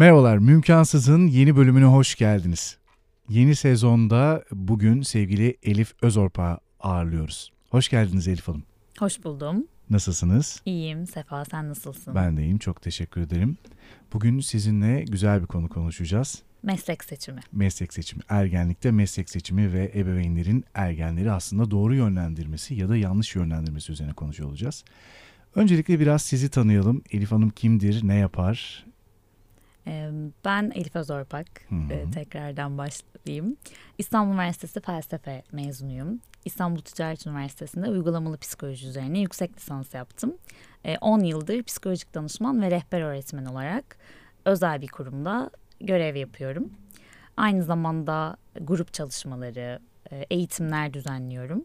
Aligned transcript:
Merhabalar, 0.00 0.38
Mümkansız'ın 0.38 1.26
yeni 1.26 1.56
bölümüne 1.56 1.84
hoş 1.84 2.14
geldiniz. 2.14 2.78
Yeni 3.28 3.54
sezonda 3.56 4.44
bugün 4.52 5.02
sevgili 5.02 5.56
Elif 5.62 5.94
Özorp'a 6.02 6.58
ağırlıyoruz. 6.80 7.52
Hoş 7.70 7.88
geldiniz 7.88 8.28
Elif 8.28 8.48
Hanım. 8.48 8.62
Hoş 8.98 9.24
buldum. 9.24 9.66
Nasılsınız? 9.90 10.62
İyiyim. 10.64 11.06
Sefa 11.06 11.44
sen 11.44 11.68
nasılsın? 11.68 12.14
Ben 12.14 12.36
de 12.36 12.42
iyiyim, 12.42 12.58
çok 12.58 12.82
teşekkür 12.82 13.20
ederim. 13.20 13.56
Bugün 14.12 14.40
sizinle 14.40 15.04
güzel 15.04 15.42
bir 15.42 15.46
konu 15.46 15.68
konuşacağız. 15.68 16.42
Meslek 16.62 17.04
seçimi. 17.04 17.40
Meslek 17.52 17.92
seçimi, 17.92 18.22
ergenlikte 18.28 18.90
meslek 18.90 19.30
seçimi 19.30 19.72
ve 19.72 19.92
ebeveynlerin 19.94 20.64
ergenleri 20.74 21.32
aslında 21.32 21.70
doğru 21.70 21.94
yönlendirmesi 21.94 22.74
ya 22.74 22.88
da 22.88 22.96
yanlış 22.96 23.34
yönlendirmesi 23.34 23.92
üzerine 23.92 24.12
konuşuyor 24.12 24.48
olacağız. 24.48 24.84
Öncelikle 25.54 26.00
biraz 26.00 26.22
sizi 26.22 26.48
tanıyalım. 26.48 27.02
Elif 27.10 27.32
Hanım 27.32 27.50
kimdir, 27.50 28.08
ne 28.08 28.14
yapar? 28.14 28.86
Ben 30.44 30.70
Elif 30.74 30.96
Özorpak. 30.96 31.46
Hı 31.68 31.74
hı. 31.74 31.92
Ee, 31.92 32.10
Tekrardan 32.10 32.78
başlayayım. 32.78 33.56
İstanbul 33.98 34.32
Üniversitesi 34.32 34.80
felsefe 34.80 35.42
mezunuyum. 35.52 36.20
İstanbul 36.44 36.80
Ticaret 36.80 37.26
Üniversitesi'nde 37.26 37.88
uygulamalı 37.90 38.38
psikoloji 38.38 38.86
üzerine 38.86 39.18
yüksek 39.18 39.56
lisans 39.56 39.94
yaptım. 39.94 40.34
Ee, 40.84 40.98
10 41.00 41.20
yıldır 41.20 41.62
psikolojik 41.62 42.14
danışman 42.14 42.62
ve 42.62 42.70
rehber 42.70 43.00
öğretmen 43.00 43.44
olarak 43.44 43.96
özel 44.44 44.80
bir 44.82 44.88
kurumda 44.88 45.50
görev 45.80 46.16
yapıyorum. 46.16 46.70
Aynı 47.36 47.62
zamanda 47.64 48.36
grup 48.60 48.92
çalışmaları, 48.92 49.78
e, 50.12 50.16
eğitimler 50.30 50.94
düzenliyorum. 50.94 51.64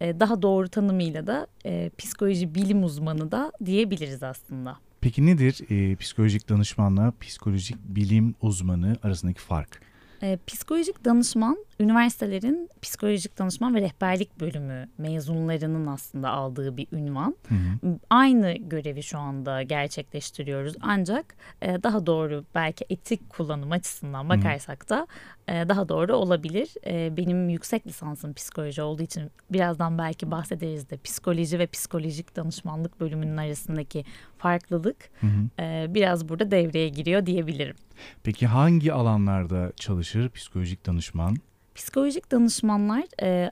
E, 0.00 0.20
Daha 0.20 0.42
doğru 0.42 0.68
tanımıyla 0.68 1.26
da 1.26 1.46
e, 1.66 1.90
psikoloji 1.98 2.54
bilim 2.54 2.84
uzmanı 2.84 3.30
da 3.32 3.52
diyebiliriz 3.64 4.22
aslında. 4.22 4.76
Peki 5.00 5.26
nedir 5.26 5.60
e, 5.70 5.96
psikolojik 5.96 6.48
danışmanla 6.48 7.12
psikolojik 7.20 7.76
bilim 7.84 8.34
uzmanı 8.42 8.96
arasındaki 9.02 9.40
fark? 9.40 9.80
E, 10.22 10.38
psikolojik 10.46 11.04
danışman, 11.04 11.66
üniversitelerin 11.80 12.70
psikolojik 12.82 13.38
danışman 13.38 13.74
ve 13.74 13.80
rehberlik 13.80 14.40
bölümü 14.40 14.88
mezunlarının 14.98 15.86
aslında 15.86 16.30
aldığı 16.30 16.76
bir 16.76 16.86
ünvan. 16.92 17.36
Hı 17.48 17.54
hı. 17.54 17.98
Aynı 18.10 18.52
görevi 18.52 19.02
şu 19.02 19.18
anda 19.18 19.62
gerçekleştiriyoruz 19.62 20.74
ancak 20.80 21.34
e, 21.62 21.82
daha 21.82 22.06
doğru 22.06 22.44
belki 22.54 22.84
etik 22.90 23.30
kullanım 23.30 23.72
açısından 23.72 24.28
bakarsak 24.28 24.88
da 24.88 25.06
e, 25.06 25.37
daha 25.48 25.88
doğru 25.88 26.16
olabilir. 26.16 26.68
E, 26.86 27.16
benim 27.16 27.48
yüksek 27.48 27.86
lisansım 27.86 28.34
psikoloji 28.34 28.82
olduğu 28.82 29.02
için 29.02 29.30
birazdan 29.50 29.98
belki 29.98 30.30
bahsederiz 30.30 30.90
de 30.90 30.96
psikoloji 30.96 31.58
ve 31.58 31.66
psikolojik 31.66 32.36
danışmanlık 32.36 33.00
bölümünün 33.00 33.36
arasındaki 33.36 34.04
farklılık 34.38 35.10
Hı 35.20 35.26
hı. 35.26 35.62
e, 35.62 35.86
biraz 35.94 36.28
burada 36.28 36.50
devreye 36.50 36.88
giriyor 36.88 37.26
diyebilirim. 37.26 37.76
Peki 38.22 38.46
hangi 38.46 38.92
alanlarda 38.92 39.72
çalışır 39.76 40.30
psikolojik 40.30 40.86
danışman? 40.86 41.36
Psikolojik 41.74 42.30
danışmanlar 42.30 43.04
e, 43.22 43.50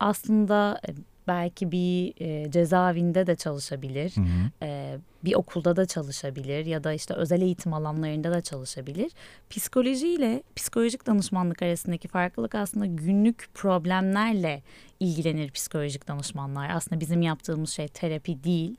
aslında 0.00 0.80
belki 1.28 1.72
bir 1.72 2.14
e, 2.20 2.50
cezaevinde 2.50 3.26
de 3.26 3.36
çalışabilir, 3.36 4.16
Hı 4.16 4.20
hı. 4.20 4.50
e, 4.62 4.98
bir 5.24 5.34
okulda 5.34 5.76
da 5.76 5.86
çalışabilir 5.86 6.66
ya 6.66 6.84
da 6.84 6.92
işte 6.92 7.14
özel 7.14 7.42
eğitim 7.42 7.72
alanlarında 7.72 8.30
da 8.30 8.40
çalışabilir. 8.40 9.12
Psikoloji 9.50 10.08
ile 10.08 10.42
psikolojik 10.56 11.06
danışmanlık 11.06 11.62
arasındaki 11.62 12.08
farklılık 12.08 12.54
aslında 12.54 12.86
günlük 12.86 13.48
problemlerle 13.54 14.62
ilgilenir 15.00 15.50
psikolojik 15.50 16.08
danışmanlar. 16.08 16.70
Aslında 16.70 17.00
bizim 17.00 17.22
yaptığımız 17.22 17.70
şey 17.70 17.88
terapi 17.88 18.44
değil. 18.44 18.76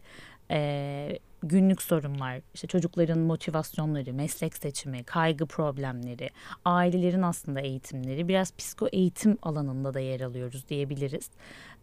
E, 0.51 1.19
günlük 1.43 1.81
sorunlar, 1.81 2.41
işte 2.53 2.67
çocukların 2.67 3.19
motivasyonları, 3.19 4.13
meslek 4.13 4.57
seçimi, 4.57 5.03
kaygı 5.03 5.45
problemleri, 5.45 6.29
ailelerin 6.65 7.21
aslında 7.21 7.59
eğitimleri 7.59 8.27
biraz 8.27 8.55
psiko 8.55 8.87
eğitim 8.87 9.37
alanında 9.41 9.93
da 9.93 9.99
yer 9.99 10.21
alıyoruz 10.21 10.69
diyebiliriz. 10.69 11.29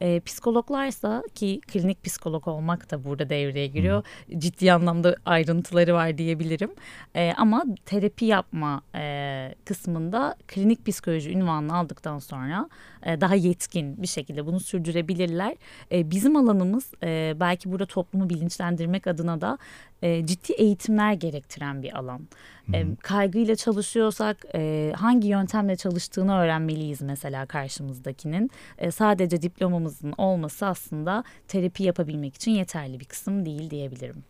E, 0.01 0.21
psikologlarsa 0.21 1.23
ki 1.35 1.61
klinik 1.67 2.05
psikolog 2.05 2.49
olmak 2.49 2.91
da 2.91 3.05
burada 3.05 3.31
devreye 3.31 3.67
giriyor. 3.67 4.05
Ciddi 4.39 4.73
anlamda 4.73 5.17
ayrıntıları 5.25 5.95
var 5.95 6.19
diyebilirim. 6.19 6.71
E, 7.15 7.33
ama 7.37 7.65
terapi 7.87 8.25
yapma 8.25 8.83
e, 8.95 9.55
kısmında 9.65 10.37
klinik 10.47 10.87
psikoloji 10.87 11.31
ünvanını 11.31 11.77
aldıktan 11.77 12.19
sonra 12.19 12.69
e, 13.03 13.21
daha 13.21 13.35
yetkin 13.35 14.03
bir 14.03 14.07
şekilde 14.07 14.47
bunu 14.47 14.61
sürdürebilirler. 14.61 15.57
E, 15.93 16.11
bizim 16.11 16.37
alanımız 16.37 16.93
e, 17.03 17.35
belki 17.41 17.73
burada 17.73 17.87
toplumu 17.87 18.31
bilinçlendirmek 18.31 19.07
adına 19.07 19.41
da 19.41 19.59
e, 20.03 20.27
ciddi 20.27 20.53
eğitimler 20.53 21.13
gerektiren 21.13 21.83
bir 21.83 21.99
alan. 21.99 22.29
E, 22.75 22.87
kaygıyla 23.03 23.57
çalışıyorsak 23.57 24.37
e, 24.55 24.93
hangi 24.97 25.29
yöntemle 25.29 25.77
çalıştığını 25.77 26.37
öğrenmeliyiz 26.39 27.03
mesela 27.03 27.47
karşımızdakinin. 27.47 28.51
E, 28.79 28.91
sadece 28.91 29.43
diplomamızın 29.43 30.13
olması 30.19 30.67
aslında 30.67 31.25
terapi 31.49 31.83
yapabilmek 31.83 32.35
için 32.35 32.51
yeterli 32.51 33.01
bir 33.01 33.05
kısım 33.05 33.47
değil 33.47 33.71
diyebilirim. 33.71 34.25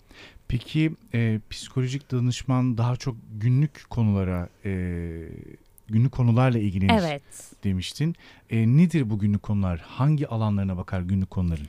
Peki 0.49 0.93
e, 1.15 1.41
psikolojik 1.50 2.12
danışman 2.12 2.78
daha 2.78 2.97
çok 2.97 3.16
günlük 3.41 3.91
konulara, 3.91 4.49
e, 4.65 4.71
günlük 5.88 6.12
konularla 6.12 6.59
ilgilenir 6.59 7.00
Evet. 7.00 7.22
demiştin. 7.65 8.15
E, 8.50 8.66
nedir 8.66 9.10
bu 9.10 9.19
günlük 9.19 9.43
konular? 9.43 9.78
Hangi 9.87 10.28
alanlarına 10.28 10.76
bakar 10.76 11.00
günlük 11.00 11.31
konuların? 11.31 11.66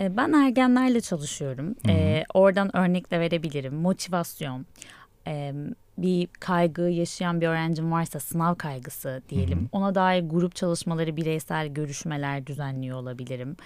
E, 0.00 0.16
Ben 0.16 0.32
ergenlerle 0.32 1.00
çalışıyorum. 1.00 1.74
E, 1.88 2.24
oradan 2.34 2.76
örnek 2.76 3.10
de 3.10 3.20
verebilirim. 3.20 3.74
Motivasyon, 3.74 4.66
e, 5.26 5.52
bir 5.98 6.28
kaygı 6.40 6.82
yaşayan 6.82 7.40
bir 7.40 7.46
öğrencim 7.46 7.92
varsa 7.92 8.20
sınav 8.20 8.54
kaygısı 8.54 9.22
diyelim. 9.28 9.68
Ona 9.72 9.94
dair 9.94 10.22
grup 10.30 10.56
çalışmaları, 10.56 11.16
bireysel 11.16 11.68
görüşmeler 11.68 12.46
düzenliyor 12.46 12.98
olabilirim. 12.98 13.56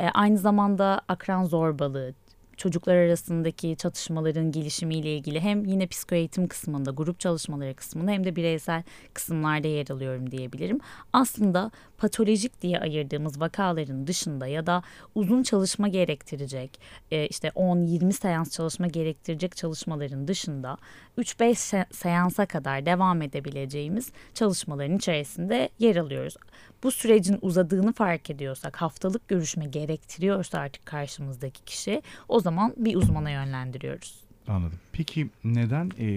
E, 0.00 0.08
aynı 0.08 0.38
zamanda 0.38 1.00
akran 1.08 1.44
zorbalığı, 1.44 2.12
çocuklar 2.60 2.96
arasındaki 2.96 3.76
çatışmaların 3.76 4.52
gelişimiyle 4.52 5.16
ilgili 5.16 5.40
hem 5.40 5.64
yine 5.64 5.86
psikoeğitim 5.86 6.48
kısmında, 6.48 6.90
grup 6.90 7.20
çalışmaları 7.20 7.74
kısmında 7.74 8.10
hem 8.10 8.24
de 8.24 8.36
bireysel 8.36 8.82
kısımlarda 9.14 9.68
yer 9.68 9.90
alıyorum 9.90 10.30
diyebilirim. 10.30 10.78
Aslında 11.12 11.70
patolojik 11.98 12.62
diye 12.62 12.78
ayırdığımız 12.78 13.40
vakaların 13.40 14.06
dışında 14.06 14.46
ya 14.46 14.66
da 14.66 14.82
uzun 15.14 15.42
çalışma 15.42 15.88
gerektirecek, 15.88 16.80
e, 17.10 17.26
işte 17.26 17.48
10-20 17.48 18.12
seans 18.12 18.50
çalışma 18.50 18.86
gerektirecek 18.86 19.56
çalışmaların 19.56 20.28
dışında 20.28 20.76
3-5 21.20 21.50
se- 21.54 21.86
seansa 21.92 22.46
kadar 22.46 22.86
devam 22.86 23.22
edebileceğimiz 23.22 24.12
çalışmaların 24.34 24.96
içerisinde 24.96 25.68
yer 25.78 25.96
alıyoruz. 25.96 26.36
Bu 26.82 26.90
sürecin 26.90 27.38
uzadığını 27.42 27.92
fark 27.92 28.30
ediyorsak, 28.30 28.76
haftalık 28.82 29.28
görüşme 29.28 29.66
gerektiriyorsa 29.66 30.58
artık 30.58 30.86
karşımızdaki 30.86 31.64
kişi 31.64 32.02
o 32.28 32.40
zaman 32.40 32.74
bir 32.76 32.94
uzmana 32.96 33.30
yönlendiriyoruz. 33.30 34.20
Anladım. 34.48 34.78
Peki 34.92 35.30
neden 35.44 35.90
e, 35.98 36.08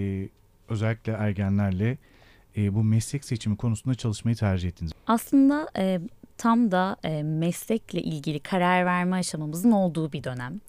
özellikle 0.68 1.12
ergenlerle 1.12 1.98
e, 2.56 2.74
bu 2.74 2.84
meslek 2.84 3.24
seçimi 3.24 3.56
konusunda 3.56 3.94
çalışmayı 3.94 4.36
tercih 4.36 4.68
ettiniz? 4.68 4.92
Aslında 5.06 5.68
e, 5.76 6.00
tam 6.38 6.70
da 6.70 6.96
e, 7.04 7.22
meslekle 7.22 8.02
ilgili 8.02 8.40
karar 8.40 8.86
verme 8.86 9.16
aşamamızın 9.16 9.70
olduğu 9.70 10.12
bir 10.12 10.24
dönem. 10.24 10.60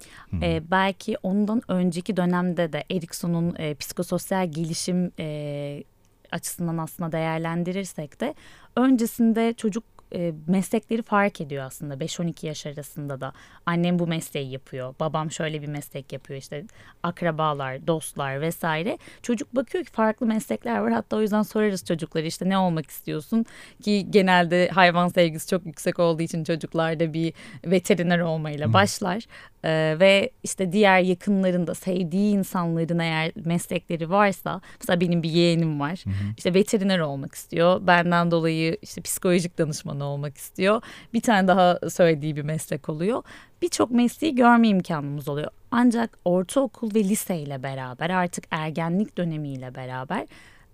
E, 0.41 0.71
belki 0.71 1.17
ondan 1.23 1.61
önceki 1.67 2.17
dönemde 2.17 2.73
de 2.73 2.83
Erikson'un 2.91 3.55
e, 3.57 3.75
psikososyal 3.75 4.51
gelişim 4.51 5.11
e, 5.19 5.83
açısından 6.31 6.77
aslında 6.77 7.11
değerlendirirsek 7.11 8.21
de 8.21 8.35
öncesinde 8.75 9.53
çocuk 9.53 9.94
e, 10.13 10.33
meslekleri 10.47 11.01
fark 11.01 11.41
ediyor 11.41 11.63
aslında 11.63 11.93
5-12 11.93 12.45
yaş 12.45 12.66
arasında 12.66 13.21
da. 13.21 13.33
Annem 13.66 13.99
bu 13.99 14.07
mesleği 14.07 14.51
yapıyor, 14.51 14.95
babam 14.99 15.31
şöyle 15.31 15.61
bir 15.61 15.67
meslek 15.67 16.13
yapıyor 16.13 16.39
işte 16.39 16.63
akrabalar, 17.03 17.88
dostlar 17.88 18.41
vesaire. 18.41 18.97
Çocuk 19.21 19.56
bakıyor 19.56 19.83
ki 19.83 19.91
farklı 19.91 20.25
meslekler 20.25 20.80
var 20.80 20.91
hatta 20.91 21.18
o 21.18 21.21
yüzden 21.21 21.41
sorarız 21.41 21.85
çocuklara 21.85 22.25
işte 22.25 22.50
ne 22.50 22.57
olmak 22.57 22.89
istiyorsun 22.89 23.45
ki 23.81 24.07
genelde 24.09 24.69
hayvan 24.69 25.07
sevgisi 25.07 25.50
çok 25.50 25.65
yüksek 25.65 26.00
olduğu 26.00 26.21
için 26.21 26.44
çocuklarda 26.44 27.13
bir 27.13 27.33
veteriner 27.65 28.19
olmayla 28.19 28.74
başlar. 28.74 29.24
Ee, 29.65 29.95
ve 30.00 30.30
işte 30.44 30.71
diğer 30.71 31.00
yakınlarında 31.00 31.75
sevdiği 31.75 32.35
insanların 32.35 33.00
eğer 33.00 33.31
meslekleri 33.45 34.09
varsa 34.09 34.62
mesela 34.80 35.01
benim 35.01 35.24
bir 35.24 35.30
yeğenim 35.30 35.80
var 35.80 36.03
işte 36.38 36.53
veteriner 36.53 37.00
olmak 37.00 37.35
istiyor 37.35 37.88
benden 37.88 38.31
dolayı 38.31 38.77
işte 38.81 39.01
psikolojik 39.01 39.57
danışmanı 39.95 40.03
olmak 40.03 40.38
istiyor 40.38 40.81
bir 41.13 41.21
tane 41.21 41.47
daha 41.47 41.80
söylediği 41.89 42.36
bir 42.36 42.44
meslek 42.44 42.89
oluyor 42.89 43.24
birçok 43.62 43.92
mesleği 43.92 44.36
görme 44.36 44.68
imkanımız 44.68 45.27
oluyor 45.27 45.51
ancak 45.71 46.18
ortaokul 46.25 46.95
ve 46.95 47.03
liseyle 47.03 47.63
beraber 47.63 48.09
artık 48.09 48.45
ergenlik 48.51 49.18
dönemiyle 49.18 49.75
beraber 49.75 50.27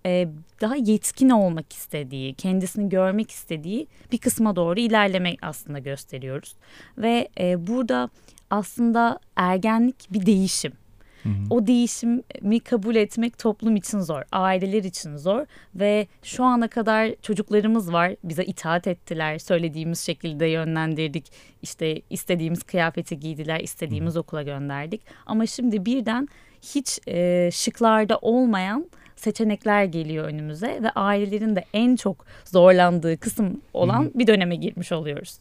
e, 0.06 0.28
daha 0.60 0.76
yetkin 0.76 1.30
olmak 1.30 1.72
istediği, 1.72 2.34
kendisini 2.34 2.88
görmek 2.88 3.30
istediği 3.30 3.86
bir 4.12 4.18
kısma 4.18 4.56
doğru 4.56 4.80
ilerlemek 4.80 5.38
aslında 5.42 5.78
gösteriyoruz. 5.78 6.54
Ve 6.98 7.28
e, 7.38 7.66
burada 7.66 8.08
aslında 8.50 9.18
ergenlik 9.36 10.12
bir 10.12 10.26
değişim. 10.26 10.72
Hı 11.22 11.28
hı. 11.28 11.32
O 11.50 11.66
değişimi 11.66 12.60
kabul 12.60 12.96
etmek 12.96 13.38
toplum 13.38 13.76
için 13.76 14.00
zor, 14.00 14.22
aileler 14.32 14.84
için 14.84 15.16
zor 15.16 15.46
ve 15.74 16.06
şu 16.22 16.44
ana 16.44 16.68
kadar 16.68 17.14
çocuklarımız 17.22 17.92
var. 17.92 18.14
Bize 18.24 18.44
itaat 18.44 18.86
ettiler, 18.86 19.38
söylediğimiz 19.38 20.00
şekilde 20.00 20.46
yönlendirdik. 20.46 21.32
İşte 21.62 22.02
istediğimiz 22.10 22.62
kıyafeti 22.62 23.20
giydiler, 23.20 23.60
istediğimiz 23.60 24.14
hı. 24.14 24.20
okula 24.20 24.42
gönderdik. 24.42 25.00
Ama 25.26 25.46
şimdi 25.46 25.86
birden 25.86 26.28
hiç 26.62 26.98
e, 27.08 27.50
şıklarda 27.52 28.18
olmayan 28.22 28.90
seçenekler 29.16 29.84
geliyor 29.84 30.24
önümüze 30.24 30.78
ve 30.82 30.90
ailelerin 30.90 31.56
de 31.56 31.64
en 31.72 31.96
çok 31.96 32.26
zorlandığı 32.44 33.18
kısım 33.18 33.60
olan 33.74 34.02
Hı-hı. 34.02 34.10
bir 34.14 34.26
döneme 34.26 34.56
girmiş 34.56 34.92
oluyoruz. 34.92 35.38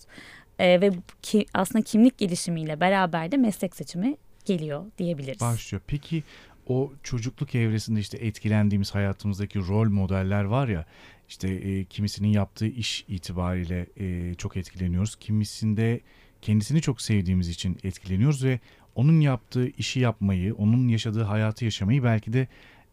E, 0.60 0.82
ve 0.82 0.92
ki, 1.22 1.46
aslında 1.54 1.84
kimlik 1.84 2.18
gelişimiyle 2.18 2.80
beraber 2.80 3.32
de 3.32 3.38
meslek 3.38 3.76
seçimi 3.76 4.18
geliyor 4.46 4.86
diyebiliriz. 4.98 5.42
Başlıyor. 5.42 5.82
Peki 5.88 6.24
o 6.68 6.92
çocukluk 7.04 7.56
evresinde 7.56 8.00
işte 8.00 8.18
etkilendiğimiz 8.18 8.96
hayatımızdaki 8.96 9.60
rol 9.60 9.90
modeller 9.90 10.44
var 10.44 10.68
ya 10.68 10.86
işte 11.30 11.50
e, 11.50 11.86
kimisinin 11.86 12.28
yaptığı 12.28 12.68
iş 12.68 13.06
itibariyle 13.08 13.88
e, 13.98 14.34
çok 14.34 14.58
etkileniyoruz. 14.58 15.16
Kimisinde 15.16 16.02
kendisini 16.42 16.82
çok 16.82 17.02
sevdiğimiz 17.02 17.50
için 17.50 17.78
etkileniyoruz 17.84 18.44
ve 18.46 18.60
onun 18.96 19.20
yaptığı 19.20 19.68
işi 19.68 20.00
yapmayı, 20.00 20.56
onun 20.56 20.88
yaşadığı 20.88 21.24
hayatı 21.24 21.66
yaşamayı 21.66 22.04
belki 22.04 22.34
de 22.34 22.48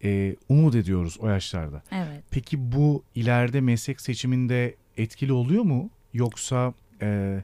e, 0.05 0.37
umut 0.49 0.75
ediyoruz 0.75 1.17
o 1.21 1.29
yaşlarda. 1.29 1.83
Evet. 1.93 2.25
Peki 2.31 2.73
bu 2.73 3.03
ileride 3.15 3.61
meslek 3.61 4.01
seçiminde 4.01 4.75
etkili 4.97 5.33
oluyor 5.33 5.63
mu? 5.63 5.91
Yoksa 6.15 6.75
e, 7.03 7.39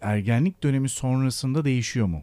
ergenlik 0.00 0.62
dönemi 0.62 0.88
sonrasında 0.88 1.64
değişiyor 1.64 2.06
mu? 2.06 2.22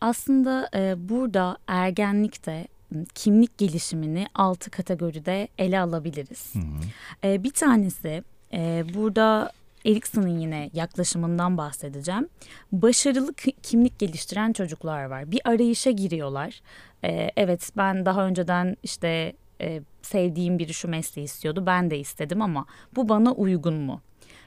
Aslında 0.00 0.68
e, 0.74 1.08
burada 1.08 1.56
ergenlikte 1.66 2.66
kimlik 3.14 3.58
gelişimini 3.58 4.26
altı 4.34 4.70
kategoride 4.70 5.48
ele 5.58 5.80
alabiliriz. 5.80 6.54
Hı 6.54 6.58
hı. 6.58 7.28
E, 7.28 7.42
bir 7.42 7.50
tanesi 7.50 8.22
e, 8.52 8.84
burada 8.94 9.52
Erikson'un 9.86 10.38
yine 10.38 10.70
yaklaşımından 10.72 11.58
bahsedeceğim. 11.58 12.28
Başarılı 12.72 13.34
kimlik 13.62 13.98
geliştiren 13.98 14.52
çocuklar 14.52 15.04
var. 15.04 15.30
Bir 15.30 15.40
arayışa 15.44 15.90
giriyorlar. 15.90 16.60
Ee, 17.04 17.30
evet 17.36 17.70
ben 17.76 18.06
daha 18.06 18.26
önceden 18.26 18.76
işte 18.82 19.32
e, 19.60 19.82
sevdiğim 20.02 20.58
biri 20.58 20.74
şu 20.74 20.88
mesleği 20.88 21.24
istiyordu. 21.24 21.66
Ben 21.66 21.90
de 21.90 21.98
istedim 21.98 22.42
ama 22.42 22.66
bu 22.96 23.08
bana 23.08 23.32
uygun 23.32 23.74
mu? 23.74 24.00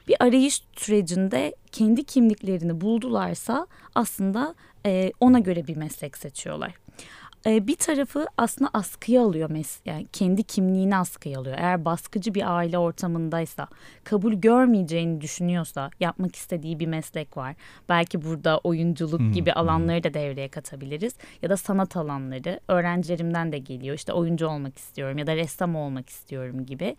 Bir 0.08 0.16
arayış 0.20 0.62
sürecinde 0.76 1.54
kendi 1.72 2.04
kimliklerini 2.04 2.80
buldularsa 2.80 3.66
aslında 3.94 4.54
e, 4.86 5.12
ona 5.20 5.38
göre 5.38 5.66
bir 5.66 5.76
meslek 5.76 6.18
seçiyorlar 6.18 6.74
e, 7.46 7.66
bir 7.66 7.76
tarafı 7.76 8.26
aslında 8.36 8.70
askıya 8.72 9.22
alıyor 9.22 9.50
mes 9.50 9.80
yani 9.84 10.06
kendi 10.12 10.42
kimliğini 10.42 10.96
askıya 10.96 11.40
alıyor. 11.40 11.56
Eğer 11.58 11.84
baskıcı 11.84 12.34
bir 12.34 12.56
aile 12.56 12.78
ortamındaysa, 12.78 13.68
kabul 14.04 14.32
görmeyeceğini 14.32 15.20
düşünüyorsa, 15.20 15.90
yapmak 16.00 16.36
istediği 16.36 16.78
bir 16.78 16.86
meslek 16.86 17.36
var. 17.36 17.54
Belki 17.88 18.24
burada 18.24 18.58
oyunculuk 18.58 19.34
gibi 19.34 19.52
alanları 19.52 20.02
da 20.02 20.14
devreye 20.14 20.48
katabiliriz 20.48 21.14
ya 21.42 21.50
da 21.50 21.56
sanat 21.56 21.96
alanları. 21.96 22.60
Öğrencilerimden 22.68 23.52
de 23.52 23.58
geliyor. 23.58 23.96
İşte 23.96 24.12
oyuncu 24.12 24.46
olmak 24.48 24.78
istiyorum 24.78 25.18
ya 25.18 25.26
da 25.26 25.36
ressam 25.36 25.76
olmak 25.76 26.08
istiyorum 26.08 26.66
gibi. 26.66 26.96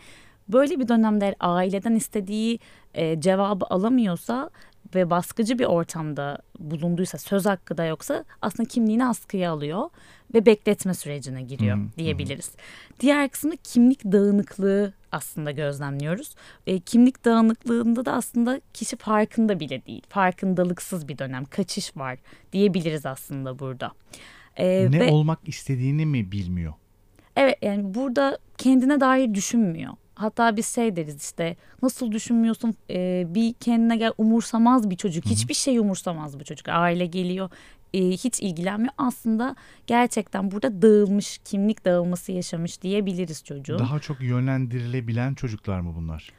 Böyle 0.47 0.79
bir 0.79 0.87
dönemde 0.87 1.35
aileden 1.39 1.95
istediği 1.95 2.59
e, 2.93 3.21
cevabı 3.21 3.65
alamıyorsa 3.69 4.49
ve 4.95 5.09
baskıcı 5.09 5.59
bir 5.59 5.65
ortamda 5.65 6.37
bulunduysa 6.59 7.17
söz 7.17 7.45
hakkı 7.45 7.77
da 7.77 7.85
yoksa 7.85 8.25
aslında 8.41 8.69
kimliğini 8.69 9.05
askıya 9.05 9.51
alıyor 9.51 9.89
ve 10.33 10.45
bekletme 10.45 10.93
sürecine 10.93 11.41
giriyor 11.41 11.75
hmm, 11.75 11.89
diyebiliriz. 11.97 12.51
Hmm. 12.51 12.59
Diğer 12.99 13.29
kısmı 13.29 13.57
kimlik 13.63 14.03
dağınıklığı 14.03 14.93
aslında 15.11 15.51
gözlemliyoruz. 15.51 16.35
E, 16.67 16.79
kimlik 16.79 17.25
dağınıklığında 17.25 18.05
da 18.05 18.13
aslında 18.13 18.61
kişi 18.73 18.95
farkında 18.95 19.59
bile 19.59 19.85
değil. 19.85 20.03
Farkındalıksız 20.09 21.07
bir 21.07 21.17
dönem, 21.17 21.45
kaçış 21.45 21.97
var 21.97 22.17
diyebiliriz 22.53 23.05
aslında 23.05 23.59
burada. 23.59 23.91
E, 24.57 24.91
ne 24.91 24.99
ve, 24.99 25.11
olmak 25.11 25.39
istediğini 25.47 26.05
mi 26.05 26.31
bilmiyor? 26.31 26.73
Evet 27.35 27.57
yani 27.61 27.93
burada 27.93 28.37
kendine 28.57 28.99
dair 28.99 29.33
düşünmüyor. 29.33 29.93
Hatta 30.21 30.57
biz 30.57 30.75
şey 30.75 30.95
deriz 30.95 31.23
işte 31.23 31.55
nasıl 31.81 32.11
düşünmüyorsun 32.11 32.75
ee, 32.89 33.25
bir 33.27 33.53
kendine 33.53 33.97
gel 33.97 34.11
umursamaz 34.17 34.89
bir 34.89 34.95
çocuk. 34.95 35.25
Hı-hı. 35.25 35.33
Hiçbir 35.33 35.53
şey 35.53 35.77
umursamaz 35.77 36.39
bu 36.39 36.43
çocuk. 36.43 36.69
Aile 36.69 37.05
geliyor 37.05 37.49
e, 37.93 38.09
hiç 38.09 38.39
ilgilenmiyor. 38.41 38.93
Aslında 38.97 39.55
gerçekten 39.87 40.51
burada 40.51 40.81
dağılmış, 40.81 41.39
kimlik 41.45 41.85
dağılması 41.85 42.31
yaşamış 42.31 42.81
diyebiliriz 42.81 43.43
çocuğun. 43.43 43.79
Daha 43.79 43.99
çok 43.99 44.21
yönlendirilebilen 44.21 45.33
çocuklar 45.33 45.79
mı 45.79 45.93
bunlar? 45.97 46.29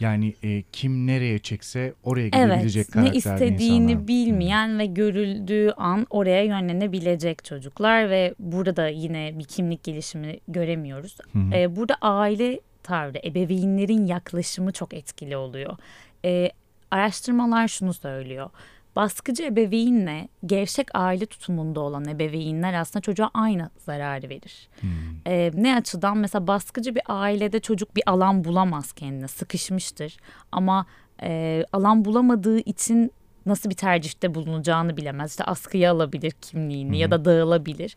Yani 0.00 0.34
e, 0.42 0.62
kim 0.72 1.06
nereye 1.06 1.38
çekse 1.38 1.94
oraya 2.02 2.28
gidebilecek 2.28 2.86
evet, 2.86 2.92
karakterde 2.92 3.12
ne 3.12 3.18
istediğini 3.18 3.92
insanlar. 3.92 4.08
bilmeyen 4.08 4.68
hmm. 4.68 4.78
ve 4.78 4.86
görüldüğü 4.86 5.70
an 5.76 6.06
oraya 6.10 6.44
yönlenebilecek 6.44 7.44
çocuklar 7.44 8.10
ve 8.10 8.34
burada 8.38 8.76
da 8.76 8.88
yine 8.88 9.38
bir 9.38 9.44
kimlik 9.44 9.84
gelişimi 9.84 10.40
göremiyoruz. 10.48 11.16
Hmm. 11.32 11.52
E, 11.52 11.76
burada 11.76 11.94
aile 12.02 12.60
tavrı, 12.82 13.18
ebeveynlerin 13.24 14.06
yaklaşımı 14.06 14.72
çok 14.72 14.94
etkili 14.94 15.36
oluyor. 15.36 15.76
E, 16.24 16.50
araştırmalar 16.90 17.68
şunu 17.68 17.94
söylüyor. 17.94 18.50
Baskıcı 18.96 19.42
ebeveynle 19.42 20.28
gevşek 20.46 20.88
aile 20.94 21.26
tutumunda 21.26 21.80
olan 21.80 22.08
ebeveynler 22.08 22.74
aslında 22.74 23.02
çocuğa 23.02 23.30
aynı 23.34 23.70
zararı 23.78 24.28
verir. 24.28 24.68
Hmm. 24.80 24.90
Ee, 25.26 25.50
ne 25.54 25.76
açıdan 25.76 26.18
mesela 26.18 26.46
baskıcı 26.46 26.94
bir 26.94 27.02
ailede 27.06 27.60
çocuk 27.60 27.96
bir 27.96 28.02
alan 28.06 28.44
bulamaz 28.44 28.92
kendine 28.92 29.28
sıkışmıştır 29.28 30.16
ama 30.52 30.86
e, 31.22 31.64
alan 31.72 32.04
bulamadığı 32.04 32.58
için 32.58 33.12
nasıl 33.46 33.70
bir 33.70 33.74
tercihte 33.74 34.34
bulunacağını 34.34 34.96
bilemez. 34.96 35.30
İşte 35.30 35.44
askıya 35.44 35.92
alabilir 35.92 36.30
kimliğini 36.30 36.88
hmm. 36.88 36.94
ya 36.94 37.10
da 37.10 37.24
dağılabilir. 37.24 37.96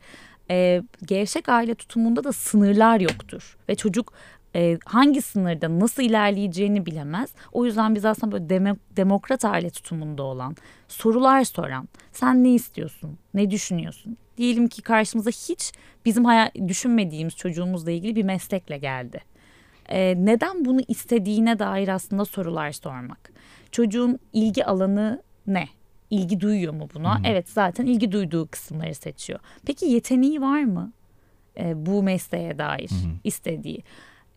Ee, 0.49 0.83
gevşek 1.05 1.49
aile 1.49 1.75
tutumunda 1.75 2.23
da 2.23 2.33
sınırlar 2.33 2.99
yoktur 2.99 3.57
ve 3.69 3.75
çocuk 3.75 4.13
e, 4.55 4.77
hangi 4.85 5.21
sınırda 5.21 5.79
nasıl 5.79 6.03
ilerleyeceğini 6.03 6.85
bilemez. 6.85 7.29
O 7.51 7.65
yüzden 7.65 7.95
biz 7.95 8.05
aslında 8.05 8.31
böyle 8.31 8.49
demo, 8.49 8.75
demokrat 8.91 9.45
aile 9.45 9.69
tutumunda 9.69 10.23
olan, 10.23 10.55
sorular 10.87 11.43
soran, 11.43 11.87
sen 12.11 12.43
ne 12.43 12.53
istiyorsun, 12.53 13.17
ne 13.33 13.51
düşünüyorsun? 13.51 14.17
Diyelim 14.37 14.67
ki 14.67 14.81
karşımıza 14.81 15.29
hiç 15.29 15.71
bizim 16.05 16.25
hayal, 16.25 16.49
düşünmediğimiz 16.67 17.35
çocuğumuzla 17.35 17.91
ilgili 17.91 18.15
bir 18.15 18.23
meslekle 18.23 18.77
geldi. 18.77 19.21
E, 19.89 20.25
neden 20.25 20.65
bunu 20.65 20.81
istediğine 20.87 21.59
dair 21.59 21.87
aslında 21.87 22.25
sorular 22.25 22.71
sormak. 22.71 23.31
Çocuğun 23.71 24.19
ilgi 24.33 24.65
alanı 24.65 25.21
ne? 25.47 25.67
İlgi 26.09 26.39
duyuyor 26.39 26.73
mu 26.73 26.89
buna? 26.93 27.17
Hmm. 27.17 27.25
Evet 27.25 27.49
zaten 27.49 27.85
ilgi 27.85 28.11
duyduğu 28.11 28.47
kısımları 28.47 28.95
seçiyor. 28.95 29.39
Peki 29.65 29.85
yeteneği 29.85 30.41
var 30.41 30.63
mı? 30.63 30.91
E, 31.57 31.85
bu 31.85 32.03
mesleğe 32.03 32.57
dair 32.57 32.89
hmm. 32.89 33.19
istediği 33.23 33.83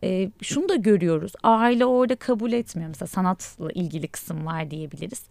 e, 0.03 0.31
şunu 0.41 0.69
da 0.69 0.75
görüyoruz. 0.75 1.31
Aile 1.43 1.85
orada 1.85 2.15
kabul 2.15 2.51
etmiyor. 2.51 2.89
Mesela 2.89 3.07
sanatla 3.07 3.71
ilgili 3.71 4.07
kısımlar 4.07 4.71
diyebiliriz. 4.71 5.25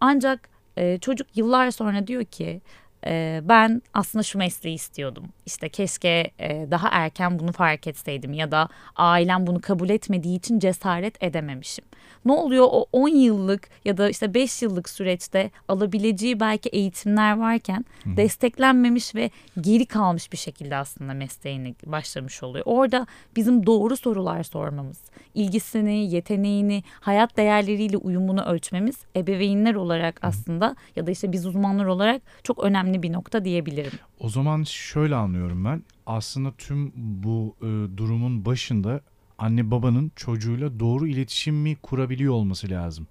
Ancak 0.00 0.48
e, 0.76 0.98
çocuk 0.98 1.36
yıllar 1.36 1.70
sonra 1.70 2.06
diyor 2.06 2.24
ki 2.24 2.60
e, 3.06 3.40
ben 3.44 3.82
aslında 3.94 4.22
şu 4.22 4.38
mesleği 4.38 4.74
istiyordum. 4.74 5.24
İşte 5.46 5.68
keşke 5.68 6.30
e, 6.38 6.66
daha 6.70 6.88
erken 6.88 7.38
bunu 7.38 7.52
fark 7.52 7.86
etseydim 7.86 8.32
ya 8.32 8.52
da 8.52 8.68
ailem 8.96 9.46
bunu 9.46 9.60
kabul 9.60 9.90
etmediği 9.90 10.38
için 10.38 10.58
cesaret 10.58 11.22
edememişim. 11.22 11.84
Ne 12.24 12.32
oluyor 12.32 12.68
o 12.70 12.86
10 12.92 13.08
yıllık 13.08 13.68
ya 13.84 13.96
da 13.96 14.10
işte 14.10 14.34
5 14.34 14.62
yıllık 14.62 14.88
süreçte 14.88 15.50
alabileceği 15.68 16.40
belki 16.40 16.68
eğitimler 16.68 17.38
varken 17.38 17.84
Hı. 18.04 18.16
desteklenmemiş 18.16 19.14
ve 19.14 19.30
geri 19.60 19.86
kalmış 19.86 20.32
bir 20.32 20.36
şekilde 20.36 20.76
aslında 20.76 21.14
mesleğini 21.14 21.74
başlamış 21.86 22.42
oluyor. 22.42 22.64
Orada 22.68 23.06
bizim 23.36 23.66
doğru 23.66 23.96
sorular 23.96 24.42
sormamız, 24.42 25.00
ilgisini, 25.34 26.14
yeteneğini, 26.14 26.82
hayat 27.00 27.36
değerleriyle 27.36 27.96
uyumunu 27.96 28.44
ölçmemiz 28.44 28.96
ebeveynler 29.16 29.74
olarak 29.74 30.20
aslında 30.22 30.76
ya 30.96 31.06
da 31.06 31.10
işte 31.10 31.32
biz 31.32 31.46
uzmanlar 31.46 31.84
olarak 31.84 32.22
çok 32.42 32.64
önemli 32.64 32.91
bir 33.02 33.12
nokta 33.12 33.44
diyebilirim. 33.44 33.92
O 34.20 34.28
zaman 34.28 34.62
şöyle 34.62 35.14
anlıyorum 35.14 35.64
ben. 35.64 35.82
Aslında 36.06 36.52
tüm 36.58 36.92
bu 36.96 37.56
e, 37.60 37.96
durumun 37.96 38.44
başında 38.44 39.00
anne 39.38 39.70
babanın 39.70 40.12
çocuğuyla 40.16 40.80
doğru 40.80 41.06
iletişimi 41.06 41.76
kurabiliyor 41.76 42.32
olması 42.34 42.70
lazım. 42.70 43.06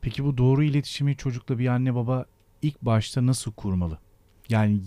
Peki 0.00 0.24
bu 0.24 0.38
doğru 0.38 0.62
iletişimi 0.62 1.16
çocukla 1.16 1.58
bir 1.58 1.66
anne 1.66 1.94
baba 1.94 2.24
ilk 2.62 2.82
başta 2.82 3.26
nasıl 3.26 3.52
kurmalı? 3.52 3.98
Yani 4.48 4.80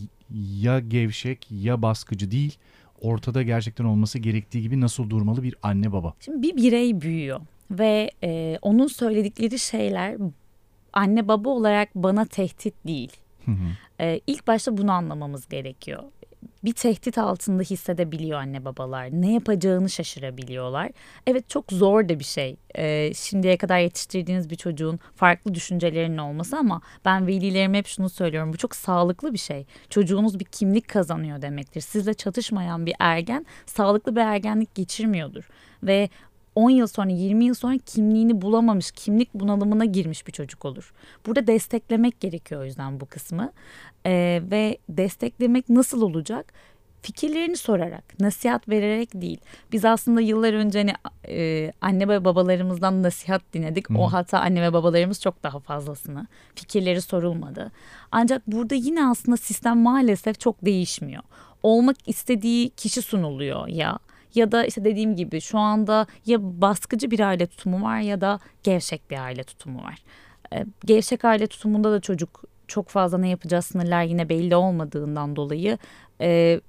ya 0.60 0.80
gevşek 0.80 1.48
ya 1.52 1.82
baskıcı 1.82 2.32
değil 2.32 2.58
ortada 3.02 3.44
gerçekten 3.44 3.86
olması 3.86 4.20
gerektiği 4.20 4.62
gibi 4.62 4.82
nasıl 4.82 5.10
durmalı 5.10 5.44
bir 5.44 5.56
anne 5.64 5.92
baba? 5.92 6.14
Şimdi 6.20 6.42
bir 6.42 6.58
birey 6.58 7.02
büyüyor 7.02 7.42
ve 7.72 8.12
e, 8.24 8.60
onun 8.62 8.88
söyledikleri 8.88 9.60
şeyler 9.60 10.18
anne 10.94 11.28
baba 11.28 11.50
olarak 11.50 11.96
bana 11.96 12.26
tehdit 12.26 12.74
değil. 12.88 13.12
Hı. 13.46 13.52
E, 14.00 14.22
ilk 14.28 14.48
başta 14.48 14.78
bunu 14.78 14.92
anlamamız 14.92 15.48
gerekiyor 15.50 16.04
bir 16.64 16.74
tehdit 16.74 17.18
altında 17.18 17.64
hissedebiliyor 17.64 18.40
anne 18.40 18.66
babalar. 18.66 19.10
Ne 19.12 19.34
yapacağını 19.34 19.90
şaşırabiliyorlar. 19.90 20.92
Evet 21.28 21.50
çok 21.50 21.72
zor 21.72 22.10
da 22.10 22.20
bir 22.20 22.24
şey. 22.24 22.56
Ee, 22.78 23.12
şimdiye 23.16 23.58
kadar 23.58 23.80
yetiştirdiğiniz 23.80 24.50
bir 24.50 24.56
çocuğun 24.56 25.00
farklı 25.16 25.54
düşüncelerinin 25.54 26.18
olması 26.18 26.58
ama 26.58 26.82
ben 27.06 27.28
velilerime 27.28 27.78
hep 27.78 27.88
şunu 27.88 28.10
söylüyorum. 28.10 28.54
Bu 28.54 28.58
çok 28.58 28.76
sağlıklı 28.76 29.34
bir 29.34 29.38
şey. 29.38 29.66
Çocuğunuz 29.90 30.40
bir 30.40 30.46
kimlik 30.46 30.88
kazanıyor 30.88 31.42
demektir. 31.42 31.82
Sizle 31.82 32.14
çatışmayan 32.14 32.86
bir 32.86 32.96
ergen 33.00 33.46
sağlıklı 33.66 34.16
bir 34.16 34.22
ergenlik 34.22 34.76
geçirmiyordur. 34.76 35.50
Ve 35.84 36.10
10 36.56 36.70
yıl 36.70 36.88
sonra 36.88 37.10
20 37.10 37.46
yıl 37.46 37.54
sonra 37.54 37.78
kimliğini 37.78 38.42
bulamamış, 38.42 38.92
kimlik 38.92 39.34
bunalımına 39.34 39.86
girmiş 39.86 40.28
bir 40.28 40.32
çocuk 40.32 40.66
olur. 40.66 40.94
Burada 41.26 41.48
desteklemek 41.48 42.20
gerekiyor 42.20 42.62
o 42.62 42.66
yüzden 42.66 43.00
bu 43.00 43.06
kısmı. 43.06 43.52
Ee, 44.06 44.42
ve 44.52 44.78
desteklemek 44.90 45.70
nasıl 45.70 46.02
olacak? 46.02 46.54
Fikirlerini 47.02 47.58
sorarak, 47.58 48.20
nasihat 48.20 48.70
vererek 48.70 49.10
değil. 49.14 49.40
Biz 49.72 49.86
aslında 49.86 50.22
yıllar 50.22 50.54
önce 50.54 50.80
hani, 50.80 50.94
e, 51.28 51.72
anne 51.82 52.08
ve 52.08 52.26
babalarımızdan 52.26 53.04
nasihat 53.04 53.42
dinledik. 53.54 53.90
Hı. 53.90 53.94
O 53.98 54.08
hata 54.08 54.40
anne 54.40 54.62
ve 54.62 54.74
babalarımız 54.74 55.22
çok 55.22 55.44
daha 55.44 55.60
fazlasını. 55.60 56.28
Fikirleri 56.56 57.02
sorulmadı. 57.02 57.72
Ancak 58.12 58.48
burada 58.48 58.76
yine 58.76 59.06
aslında 59.06 59.38
sistem 59.38 59.78
maalesef 59.78 60.40
çok 60.40 60.66
değişmiyor. 60.66 61.24
Olmak 61.64 61.98
istediği 62.06 62.70
kişi 62.70 63.02
sunuluyor 63.02 63.68
ya 63.68 64.00
ya 64.40 64.52
da 64.52 64.66
işte 64.66 64.86
dediğim 64.86 65.16
gibi 65.16 65.42
şu 65.42 65.58
anda 65.58 66.08
ya 66.26 66.38
baskıcı 66.42 67.12
bir 67.12 67.20
aile 67.20 67.48
tutumu 67.48 67.84
var 67.84 68.00
ya 68.00 68.22
da 68.22 68.40
gevşek 68.64 69.12
bir 69.12 69.18
aile 69.18 69.44
tutumu 69.44 69.84
var. 69.84 70.04
Ee, 70.54 70.66
gevşek 70.86 71.26
aile 71.26 71.48
tutumunda 71.48 71.92
da 71.92 72.00
çocuk 72.00 72.44
çok 72.68 72.90
fazla 72.90 73.18
ne 73.18 73.30
yapacağı 73.30 73.62
sınırlar 73.62 74.04
yine 74.04 74.30
belli 74.30 74.56
olmadığından 74.56 75.36
dolayı 75.36 75.78
e, 76.22 76.62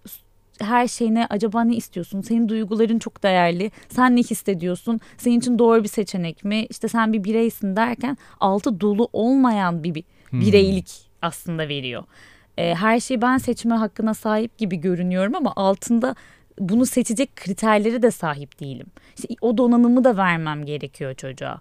her 0.61 0.89
şeyine 0.89 1.27
acaba 1.31 1.65
ne 1.65 1.77
istiyorsun? 1.77 2.21
Senin 2.21 2.49
duyguların 2.49 2.99
çok 2.99 3.23
değerli. 3.23 3.71
Sen 3.89 4.17
ne 4.17 4.21
hissediyorsun? 4.21 5.01
Senin 5.19 5.39
için 5.39 5.59
doğru 5.59 5.83
bir 5.83 5.89
seçenek 5.89 6.45
mi? 6.45 6.67
İşte 6.71 6.89
sen 6.89 7.13
bir 7.13 7.25
bireysin 7.25 7.77
derken 7.77 8.19
altı 8.41 8.81
dolu 8.81 9.09
olmayan 9.13 9.85
bir, 9.85 9.95
bir 9.95 10.05
hmm. 10.31 10.41
bireylik 10.41 11.11
aslında 11.23 11.69
veriyor. 11.69 12.05
E, 12.59 12.75
her 12.75 13.01
şeyi 13.01 13.23
ben 13.23 13.39
seçme 13.39 13.75
hakkına 13.75 14.15
sahip 14.15 14.59
gibi 14.59 14.77
görünüyorum 14.77 15.35
ama 15.35 15.53
altında 15.57 16.15
bunu 16.59 16.87
seçecek 16.87 17.37
kriterleri 17.37 18.03
de 18.03 18.11
sahip 18.11 18.61
değilim. 18.61 18.87
İşte 19.17 19.35
o 19.41 19.59
donanımı 19.59 20.05
da 20.05 20.17
vermem 20.17 20.65
gerekiyor 20.65 21.15
çocuğa. 21.15 21.61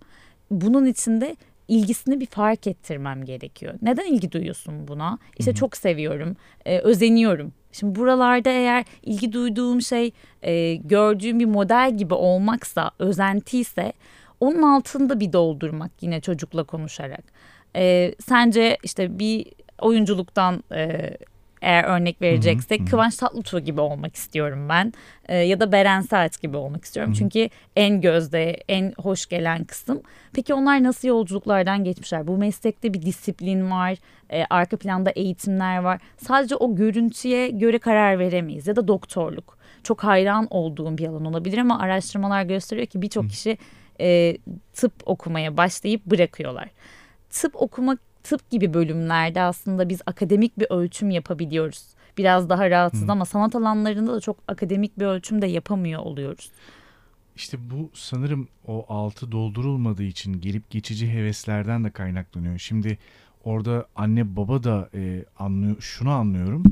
Bunun 0.51 0.85
için 0.85 1.21
de 1.21 1.35
ilgisini 1.67 2.19
bir 2.19 2.25
fark 2.25 2.67
ettirmem 2.67 3.25
gerekiyor. 3.25 3.73
Neden 3.81 4.05
ilgi 4.05 4.31
duyuyorsun 4.31 4.87
buna? 4.87 5.17
İşte 5.37 5.51
Hı-hı. 5.51 5.59
çok 5.59 5.77
seviyorum, 5.77 6.35
e, 6.65 6.79
özeniyorum. 6.79 7.53
Şimdi 7.71 7.99
buralarda 7.99 8.49
eğer 8.49 8.85
ilgi 9.03 9.33
duyduğum 9.33 9.81
şey 9.81 10.11
e, 10.41 10.75
gördüğüm 10.75 11.39
bir 11.39 11.45
model 11.45 11.97
gibi 11.97 12.13
olmaksa, 12.13 12.91
özentiyse 12.99 13.93
onun 14.39 14.61
altında 14.61 15.19
bir 15.19 15.33
doldurmak 15.33 15.91
yine 16.01 16.21
çocukla 16.21 16.63
konuşarak. 16.63 17.23
E, 17.75 18.15
sence 18.19 18.77
işte 18.83 19.19
bir 19.19 19.45
oyunculuktan 19.79 20.63
e, 20.71 21.11
eğer 21.61 21.83
örnek 21.83 22.21
vereceksek 22.21 22.79
hı 22.79 22.83
hı. 22.83 22.89
Kıvanç 22.89 23.17
Tatlıtuğ 23.17 23.59
gibi 23.59 23.81
olmak 23.81 24.15
istiyorum 24.15 24.69
ben 24.69 24.93
e, 25.27 25.37
ya 25.37 25.59
da 25.59 25.71
Beren 25.71 26.01
Saat 26.01 26.41
gibi 26.41 26.57
olmak 26.57 26.85
istiyorum. 26.85 27.11
Hı 27.11 27.15
hı. 27.15 27.19
Çünkü 27.19 27.49
en 27.75 28.01
gözde, 28.01 28.63
en 28.67 28.93
hoş 28.97 29.25
gelen 29.25 29.63
kısım. 29.63 30.01
Peki 30.33 30.53
onlar 30.53 30.83
nasıl 30.83 31.07
yolculuklardan 31.07 31.83
geçmişler? 31.83 32.27
Bu 32.27 32.37
meslekte 32.37 32.93
bir 32.93 33.01
disiplin 33.01 33.71
var, 33.71 33.97
e, 34.29 34.45
arka 34.49 34.77
planda 34.77 35.09
eğitimler 35.09 35.77
var. 35.77 36.01
Sadece 36.17 36.55
o 36.55 36.75
görüntüye 36.75 37.49
göre 37.49 37.79
karar 37.79 38.19
veremeyiz 38.19 38.67
ya 38.67 38.75
da 38.75 38.87
doktorluk. 38.87 39.57
Çok 39.83 40.03
hayran 40.03 40.47
olduğum 40.49 40.97
bir 40.97 41.07
alan 41.07 41.25
olabilir 41.25 41.57
ama 41.57 41.79
araştırmalar 41.79 42.43
gösteriyor 42.43 42.87
ki 42.87 43.01
birçok 43.01 43.29
kişi 43.29 43.57
e, 44.01 44.37
tıp 44.73 44.93
okumaya 45.05 45.57
başlayıp 45.57 46.05
bırakıyorlar. 46.05 46.69
Tıp 47.29 47.61
okumak 47.61 48.08
tıp 48.23 48.49
gibi 48.49 48.73
bölümlerde 48.73 49.41
aslında 49.41 49.89
biz 49.89 50.01
akademik 50.05 50.59
bir 50.59 50.67
ölçüm 50.69 51.09
yapabiliyoruz. 51.09 51.83
Biraz 52.17 52.49
daha 52.49 52.69
rahatsız 52.69 53.07
Hı. 53.07 53.11
ama 53.11 53.25
sanat 53.25 53.55
alanlarında 53.55 54.13
da 54.13 54.19
çok 54.19 54.37
akademik 54.47 54.99
bir 54.99 55.05
ölçüm 55.05 55.41
de 55.41 55.47
yapamıyor 55.47 56.01
oluyoruz. 56.01 56.51
İşte 57.35 57.57
bu 57.69 57.91
sanırım 57.93 58.47
o 58.67 58.85
altı 58.89 59.31
doldurulmadığı 59.31 60.03
için 60.03 60.41
gelip 60.41 60.69
geçici 60.69 61.13
heveslerden 61.13 61.83
de 61.83 61.89
kaynaklanıyor. 61.89 62.57
Şimdi 62.57 62.97
orada 63.43 63.87
anne 63.95 64.35
baba 64.35 64.63
da 64.63 64.89
e, 64.93 65.25
anlıyor, 65.37 65.75
şunu 65.79 66.11
anlıyorum. 66.11 66.63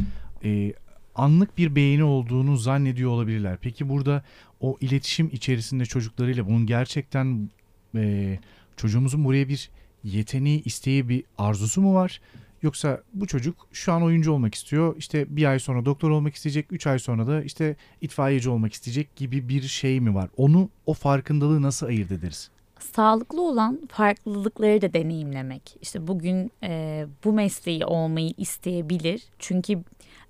E, 0.44 0.74
anlık 1.16 1.58
bir 1.58 1.76
beğeni 1.76 2.04
olduğunu 2.04 2.58
zannediyor 2.58 3.12
olabilirler. 3.12 3.58
Peki 3.62 3.90
burada 3.90 4.24
o 4.60 4.78
iletişim 4.82 5.30
içerisinde 5.34 5.86
çocuklarıyla 5.86 6.48
bunun 6.48 6.66
gerçekten 6.66 7.50
e, 7.96 8.40
çocuğumuzun 8.78 9.26
buraya 9.26 9.50
bir 9.50 9.70
yeteneği, 10.04 10.64
isteği 10.64 11.10
bir 11.10 11.24
arzusu 11.38 11.82
mu 11.82 11.94
var? 11.94 12.22
Yoksa 12.62 13.02
bu 13.14 13.28
çocuk 13.28 13.68
şu 13.72 13.94
an 13.94 14.04
oyuncu 14.04 14.32
olmak 14.32 14.56
istiyor. 14.56 14.96
İşte 14.98 15.36
bir 15.36 15.46
ay 15.46 15.60
sonra 15.60 15.86
doktor 15.86 16.10
olmak 16.10 16.36
isteyecek. 16.36 16.66
Üç 16.72 16.88
ay 16.88 17.00
sonra 17.00 17.28
da 17.28 17.44
işte 17.44 17.76
itfaiyeci 18.02 18.50
olmak 18.50 18.74
isteyecek 18.74 19.16
gibi 19.16 19.50
bir 19.50 19.62
şey 19.62 20.00
mi 20.00 20.16
var? 20.16 20.30
Onu 20.38 20.70
o 20.86 20.94
farkındalığı 20.94 21.62
nasıl 21.62 21.88
ayırt 21.88 22.12
ederiz? 22.12 22.50
Sağlıklı 22.80 23.42
olan 23.42 23.80
farklılıkları 23.92 24.82
da 24.82 24.94
deneyimlemek. 24.94 25.78
İşte 25.82 26.08
bugün 26.08 26.52
e, 26.64 27.06
bu 27.24 27.34
mesleği 27.34 27.86
olmayı 27.86 28.34
isteyebilir. 28.38 29.24
Çünkü 29.40 29.74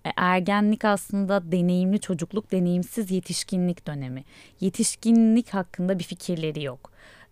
e, 0.06 0.10
ergenlik 0.16 0.86
aslında 0.86 1.52
deneyimli 1.52 2.00
çocukluk, 2.00 2.52
deneyimsiz 2.52 3.12
yetişkinlik 3.12 3.88
dönemi. 3.88 4.24
Yetişkinlik 4.60 5.50
hakkında 5.50 6.00
bir 6.00 6.04
fikirleri 6.04 6.64
yok. 6.64 6.92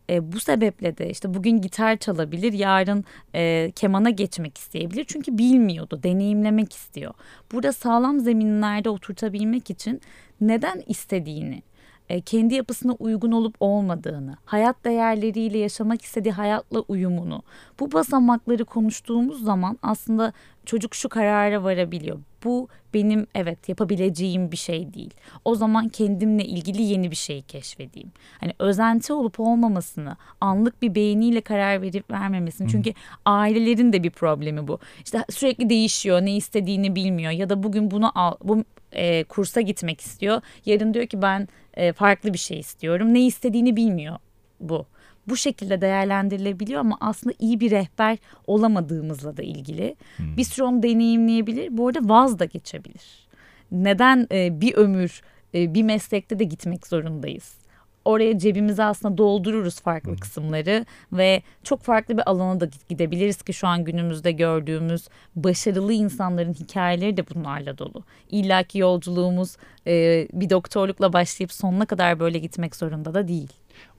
E, 0.09 0.31
bu 0.31 0.39
sebeple 0.39 0.97
de 0.97 1.09
işte 1.09 1.33
bugün 1.33 1.61
gitar 1.61 1.97
çalabilir, 1.97 2.53
yarın 2.53 3.05
e, 3.35 3.71
kemana 3.75 4.09
geçmek 4.09 4.57
isteyebilir. 4.57 5.05
Çünkü 5.07 5.37
bilmiyordu, 5.37 5.99
deneyimlemek 6.03 6.73
istiyor. 6.73 7.13
Burada 7.51 7.73
sağlam 7.73 8.19
zeminlerde 8.19 8.89
oturtabilmek 8.89 9.69
için 9.69 10.01
neden 10.41 10.83
istediğini, 10.87 11.63
e, 12.09 12.21
kendi 12.21 12.53
yapısına 12.53 12.93
uygun 12.93 13.31
olup 13.31 13.55
olmadığını, 13.59 14.37
hayat 14.45 14.85
değerleriyle 14.85 15.57
yaşamak 15.57 16.01
istediği 16.01 16.31
hayatla 16.31 16.79
uyumunu, 16.79 17.43
bu 17.79 17.91
basamakları 17.91 18.65
konuştuğumuz 18.65 19.43
zaman 19.43 19.79
aslında 19.81 20.33
çocuk 20.65 20.95
şu 20.95 21.09
karara 21.09 21.63
varabiliyor. 21.63 22.19
Bu 22.43 22.67
benim 22.93 23.27
evet 23.35 23.69
yapabileceğim 23.69 24.51
bir 24.51 24.57
şey 24.57 24.93
değil. 24.93 25.13
O 25.45 25.55
zaman 25.55 25.89
kendimle 25.89 26.45
ilgili 26.45 26.81
yeni 26.81 27.11
bir 27.11 27.15
şey 27.15 27.41
keşfedeyim. 27.41 28.11
Hani 28.39 28.53
özenti 28.59 29.13
olup 29.13 29.39
olmamasını, 29.39 30.17
anlık 30.41 30.81
bir 30.81 30.95
beğeniyle 30.95 31.41
karar 31.41 31.81
verip 31.81 32.11
vermemesini. 32.11 32.69
Çünkü 32.69 32.93
ailelerin 33.25 33.93
de 33.93 34.03
bir 34.03 34.09
problemi 34.09 34.67
bu. 34.67 34.79
İşte 35.05 35.25
sürekli 35.29 35.69
değişiyor, 35.69 36.21
ne 36.21 36.35
istediğini 36.35 36.95
bilmiyor 36.95 37.31
ya 37.31 37.49
da 37.49 37.63
bugün 37.63 37.91
bunu 37.91 38.19
al, 38.19 38.35
bu 38.43 38.63
e, 38.95 39.23
kursa 39.23 39.61
gitmek 39.61 40.01
istiyor. 40.01 40.41
Yarın 40.65 40.93
diyor 40.93 41.07
ki 41.07 41.21
ben 41.21 41.47
e, 41.73 41.93
farklı 41.93 42.33
bir 42.33 42.37
şey 42.37 42.59
istiyorum. 42.59 43.13
Ne 43.13 43.25
istediğini 43.25 43.75
bilmiyor 43.75 44.17
bu. 44.59 44.85
Bu 45.27 45.37
şekilde 45.37 45.81
değerlendirilebiliyor 45.81 46.79
ama 46.79 46.97
aslında 47.01 47.35
iyi 47.39 47.59
bir 47.59 47.71
rehber 47.71 48.17
olamadığımızla 48.47 49.37
da 49.37 49.43
ilgili. 49.43 49.95
Hmm. 50.17 50.37
Bir 50.37 50.43
süre 50.43 50.65
onu 50.65 50.83
deneyimleyebilir. 50.83 51.77
Bu 51.77 51.87
arada 51.87 51.99
vaz 52.03 52.39
da 52.39 52.45
geçebilir. 52.45 53.27
Neden 53.71 54.27
e, 54.31 54.61
bir 54.61 54.75
ömür 54.75 55.21
e, 55.53 55.73
bir 55.73 55.83
meslekte 55.83 56.39
de 56.39 56.43
gitmek 56.43 56.87
zorundayız? 56.87 57.64
Oraya 58.05 58.39
cebimize 58.39 58.83
aslında 58.83 59.17
doldururuz 59.17 59.79
farklı 59.79 60.11
Hı. 60.11 60.15
kısımları 60.15 60.85
ve 61.13 61.41
çok 61.63 61.81
farklı 61.81 62.17
bir 62.17 62.29
alana 62.29 62.59
da 62.59 62.69
gidebiliriz 62.89 63.41
ki 63.41 63.53
şu 63.53 63.67
an 63.67 63.83
günümüzde 63.83 64.31
gördüğümüz 64.31 65.07
başarılı 65.35 65.93
insanların 65.93 66.53
hikayeleri 66.53 67.17
de 67.17 67.25
bunlarla 67.35 67.77
dolu. 67.77 68.03
İlla 68.29 68.63
ki 68.63 68.77
yolculuğumuz 68.77 69.57
e, 69.87 70.27
bir 70.33 70.49
doktorlukla 70.49 71.13
başlayıp 71.13 71.51
sonuna 71.51 71.85
kadar 71.85 72.19
böyle 72.19 72.39
gitmek 72.39 72.75
zorunda 72.75 73.13
da 73.13 73.27
değil. 73.27 73.53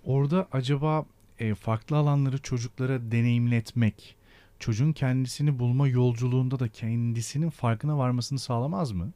Orada 0.04 0.46
acaba 0.52 1.04
e, 1.38 1.54
farklı 1.54 1.96
alanları 1.96 2.38
çocuklara 2.38 3.10
deneyimletmek 3.10 4.16
çocuğun 4.58 4.92
kendisini 4.92 5.58
bulma 5.58 5.88
yolculuğunda 5.88 6.58
da 6.58 6.68
kendisinin 6.68 7.50
farkına 7.50 7.98
varmasını 7.98 8.38
sağlamaz 8.38 8.92
mı? 8.92 9.12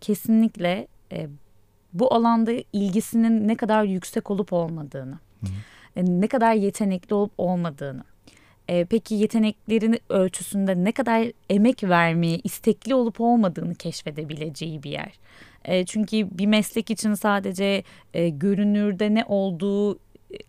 Kesinlikle 0.00 0.88
e, 1.12 1.28
bu 1.98 2.14
alanda 2.14 2.52
ilgisinin 2.72 3.48
ne 3.48 3.56
kadar 3.56 3.84
yüksek 3.84 4.30
olup 4.30 4.52
olmadığını, 4.52 5.18
hı 5.40 5.48
e, 5.96 6.04
ne 6.04 6.28
kadar 6.28 6.54
yetenekli 6.54 7.14
olup 7.14 7.32
olmadığını, 7.38 8.04
e, 8.68 8.84
peki 8.84 9.14
yeteneklerin 9.14 9.98
ölçüsünde 10.08 10.84
ne 10.84 10.92
kadar 10.92 11.26
emek 11.50 11.84
vermeye 11.84 12.38
istekli 12.44 12.94
olup 12.94 13.20
olmadığını 13.20 13.74
keşfedebileceği 13.74 14.82
bir 14.82 14.90
yer. 14.90 15.12
E, 15.64 15.86
çünkü 15.86 16.38
bir 16.38 16.46
meslek 16.46 16.90
için 16.90 17.14
sadece 17.14 17.82
e, 18.14 18.28
görünürde 18.28 19.14
ne 19.14 19.24
olduğu 19.24 19.98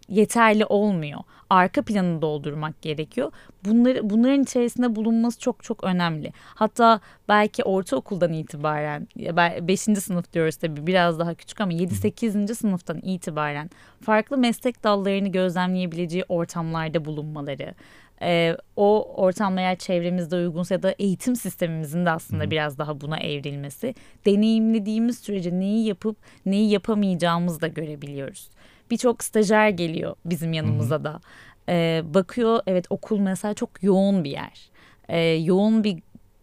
yeterli 0.09 0.65
olmuyor. 0.65 1.19
Arka 1.49 1.81
planını 1.81 2.21
doldurmak 2.21 2.81
gerekiyor. 2.81 3.31
Bunları 3.65 4.09
bunların 4.09 4.43
içerisinde 4.43 4.95
bulunması 4.95 5.39
çok 5.39 5.63
çok 5.63 5.83
önemli. 5.83 6.31
Hatta 6.55 6.99
belki 7.29 7.63
ortaokuldan 7.63 8.33
itibaren 8.33 9.07
5. 9.67 9.79
sınıf 9.79 10.33
diyoruz 10.33 10.55
tabii 10.55 10.87
biraz 10.87 11.19
daha 11.19 11.33
küçük 11.33 11.61
ama 11.61 11.73
7-8. 11.73 12.55
sınıftan 12.55 12.99
itibaren 13.03 13.69
farklı 14.01 14.37
meslek 14.37 14.83
dallarını 14.83 15.27
gözlemleyebileceği 15.27 16.23
ortamlarda 16.29 17.05
bulunmaları, 17.05 17.73
e, 18.21 18.57
o 18.75 19.13
ortamda 19.15 19.61
eğer 19.61 19.77
çevremizde 19.77 20.35
uygunsa 20.35 20.75
ya 20.75 20.83
da 20.83 20.95
eğitim 20.99 21.35
sistemimizin 21.35 22.05
de 22.05 22.09
aslında 22.11 22.43
Hı. 22.43 22.51
biraz 22.51 22.77
daha 22.77 23.01
buna 23.01 23.17
evrilmesi 23.17 23.95
deneyimlediğimiz 24.25 25.19
sürece 25.19 25.59
neyi 25.59 25.87
yapıp 25.87 26.17
neyi 26.45 26.69
yapamayacağımızı 26.69 27.61
da 27.61 27.67
görebiliyoruz. 27.67 28.49
Birçok 28.91 29.23
stajyer 29.23 29.69
geliyor 29.69 30.15
bizim 30.25 30.53
yanımıza 30.53 31.03
da. 31.03 31.19
E, 31.69 32.03
bakıyor 32.13 32.59
evet 32.67 32.85
okul 32.89 33.19
mesela 33.19 33.53
çok 33.53 33.83
yoğun 33.83 34.23
bir 34.23 34.31
yer. 34.31 34.69
E, 35.09 35.19
yoğun 35.19 35.83
bir 35.83 35.97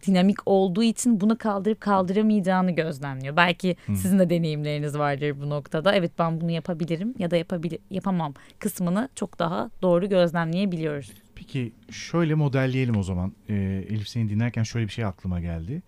dinamik 0.07 0.39
olduğu 0.47 0.83
için 0.83 1.21
bunu 1.21 1.39
kaldırıp 1.39 1.81
kaldıramayacağını 1.81 2.71
gözlemliyor. 2.71 3.37
Belki 3.37 3.77
Hı. 3.87 3.97
sizin 3.97 4.19
de 4.19 4.31
deneyimleriniz 4.31 4.99
vardır 4.99 5.41
bu 5.41 5.51
noktada. 5.51 5.95
Evet 5.95 6.13
ben 6.19 6.41
bunu 6.41 6.51
yapabilirim 6.51 7.15
ya 7.19 7.31
da 7.31 7.37
yapabil 7.37 7.73
yapamam 7.91 8.35
kısmını 8.59 9.09
çok 9.15 9.39
daha 9.39 9.71
doğru 9.83 10.09
gözlemleyebiliyoruz. 10.09 11.13
Peki 11.35 11.73
şöyle 11.91 12.35
modelleyelim 12.35 12.97
o 12.97 13.03
zaman. 13.03 13.33
Ee, 13.49 13.55
Elif 13.89 14.09
seni 14.09 14.29
dinlerken 14.29 14.63
şöyle 14.63 14.87
bir 14.87 14.93
şey 14.93 15.05
aklıma 15.05 15.41
geldi. 15.41 15.83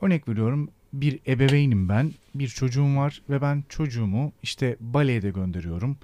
Örnek 0.00 0.28
veriyorum 0.28 0.70
bir 0.92 1.20
ebeveynim 1.26 1.88
ben. 1.88 2.12
Bir 2.34 2.48
çocuğum 2.48 2.96
var 2.96 3.22
ve 3.30 3.42
ben 3.42 3.64
çocuğumu 3.68 4.32
işte 4.42 4.76
baleye 4.80 5.22
de 5.22 5.30
gönderiyorum. 5.30 5.96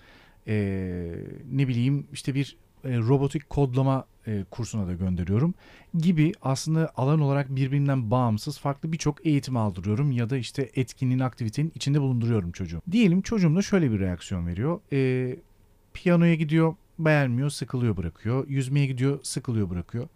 Ee, 0.49 1.15
ne 1.53 1.69
bileyim 1.69 2.07
işte 2.13 2.35
bir 2.35 2.57
e, 2.85 2.99
robotik 2.99 3.51
kodlama 3.51 4.07
e, 4.27 4.45
kursuna 4.51 4.87
da 4.87 4.93
gönderiyorum 4.93 5.55
gibi 5.99 6.33
aslında 6.43 6.93
alan 6.97 7.21
olarak 7.21 7.57
birbirinden 7.57 8.11
bağımsız 8.11 8.59
farklı 8.59 8.93
birçok 8.93 9.27
eğitim 9.27 9.57
aldırıyorum 9.57 10.13
ya 10.13 10.31
da 10.31 10.37
işte 10.37 10.71
etkinliğin 10.75 11.21
aktivitenin 11.21 11.73
içinde 11.75 12.01
bulunduruyorum 12.01 12.53
çocuğu. 12.53 12.83
Diyelim 12.93 13.23
çocuğum 13.23 13.57
da 13.57 13.63
şöyle 13.63 13.91
bir 13.91 14.01
reaksiyon 14.01 14.47
veriyor. 14.47 14.81
E, 14.93 15.37
piyanoya 15.95 16.35
gidiyor 16.35 16.75
beğenmiyor 16.99 17.51
sıkılıyor 17.51 17.97
bırakıyor. 17.97 18.49
Yüzmeye 18.49 18.87
gidiyor 18.87 19.19
sıkılıyor 19.23 19.71
bırakıyor. 19.71 20.09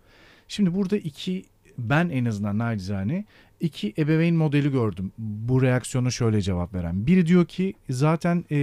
Şimdi 0.49 0.75
burada 0.75 0.97
iki 0.97 1.45
ben 1.79 2.09
en 2.09 2.25
azından 2.25 2.59
nacizane 2.59 3.25
iki 3.61 3.95
ebeveyn 3.99 4.35
modeli 4.35 4.73
gördüm. 4.73 5.13
Bu 5.19 5.63
reaksiyona 5.63 6.11
şöyle 6.11 6.43
cevap 6.43 6.75
veren. 6.75 7.07
Biri 7.07 7.27
diyor 7.27 7.47
ki 7.47 7.75
zaten 7.91 8.45
e, 8.51 8.57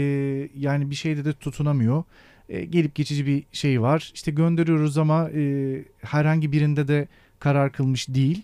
yani 0.56 0.90
bir 0.90 0.96
şeyde 0.96 1.26
de 1.26 1.34
tutunamıyor. 1.34 2.04
E, 2.50 2.66
gelip 2.66 2.96
geçici 2.96 3.26
bir 3.26 3.44
şey 3.52 3.82
var. 3.82 4.12
İşte 4.14 4.32
gönderiyoruz 4.32 4.98
ama 4.98 5.30
e, 5.30 5.84
herhangi 6.02 6.52
birinde 6.52 6.88
de 6.88 7.08
karar 7.40 7.72
kılmış 7.72 8.10
değil. 8.10 8.44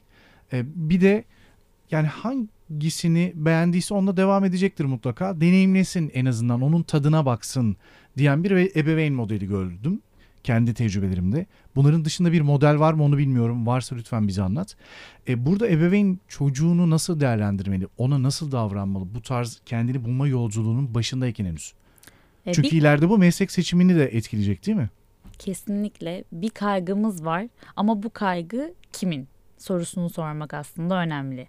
E, 0.54 0.64
bir 0.76 1.02
de 1.02 1.24
yani 1.92 2.08
hangisini 2.08 3.34
beğendiyse 3.36 3.94
onunla 3.94 4.18
devam 4.18 4.46
edecektir 4.46 4.86
mutlaka. 4.86 5.42
Deneyimlesin 5.42 6.12
en 6.14 6.26
azından 6.26 6.62
onun 6.62 6.84
tadına 6.84 7.26
baksın 7.26 7.78
diyen 8.18 8.44
bir 8.44 8.52
ebeveyn 8.76 9.14
modeli 9.14 9.48
gördüm 9.48 10.02
kendi 10.44 10.74
tecrübelerimde. 10.74 11.46
Bunların 11.76 12.06
dışında 12.06 12.32
bir 12.32 12.42
model 12.42 12.80
var 12.80 12.94
mı 12.94 13.04
onu 13.04 13.18
bilmiyorum. 13.18 13.68
Varsa 13.68 13.96
lütfen 13.96 14.28
bize 14.28 14.42
anlat. 14.42 14.76
E, 15.28 15.46
burada 15.46 15.70
ebeveyn 15.70 16.20
çocuğunu 16.28 16.90
nasıl 16.90 17.20
değerlendirmeli? 17.20 17.88
Ona 17.98 18.24
nasıl 18.24 18.52
davranmalı? 18.52 19.16
Bu 19.16 19.22
tarz 19.22 19.62
kendini 19.66 20.06
bulma 20.06 20.28
yolculuğunun 20.28 20.96
başındayken 20.96 21.46
henüz. 21.46 21.74
E, 22.46 22.54
Çünkü 22.54 22.72
bir... 22.72 22.82
ileride 22.82 23.10
bu 23.10 23.18
meslek 23.18 23.52
seçimini 23.52 23.96
de 23.96 24.06
etkileyecek 24.06 24.66
değil 24.66 24.78
mi? 24.78 24.90
Kesinlikle 25.40 26.24
bir 26.32 26.50
kaygımız 26.50 27.26
var 27.26 27.48
ama 27.76 28.04
bu 28.04 28.10
kaygı 28.10 28.74
kimin 28.94 29.28
sorusunu 29.58 30.10
sormak 30.10 30.54
aslında 30.54 30.96
önemli. 30.96 31.48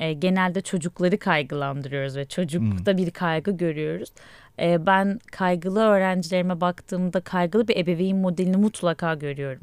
E, 0.00 0.12
genelde 0.12 0.60
çocukları 0.60 1.18
kaygılandırıyoruz 1.18 2.16
ve 2.16 2.24
çocukta 2.24 2.92
hmm. 2.92 2.98
bir 2.98 3.10
kaygı 3.10 3.50
görüyoruz. 3.50 4.12
E, 4.60 4.86
ben 4.86 5.18
kaygılı 5.32 5.80
öğrencilerime 5.80 6.60
baktığımda 6.60 7.20
kaygılı 7.20 7.68
bir 7.68 7.76
ebeveyn 7.76 8.16
modelini 8.16 8.56
mutlaka 8.56 9.14
görüyorum. 9.14 9.62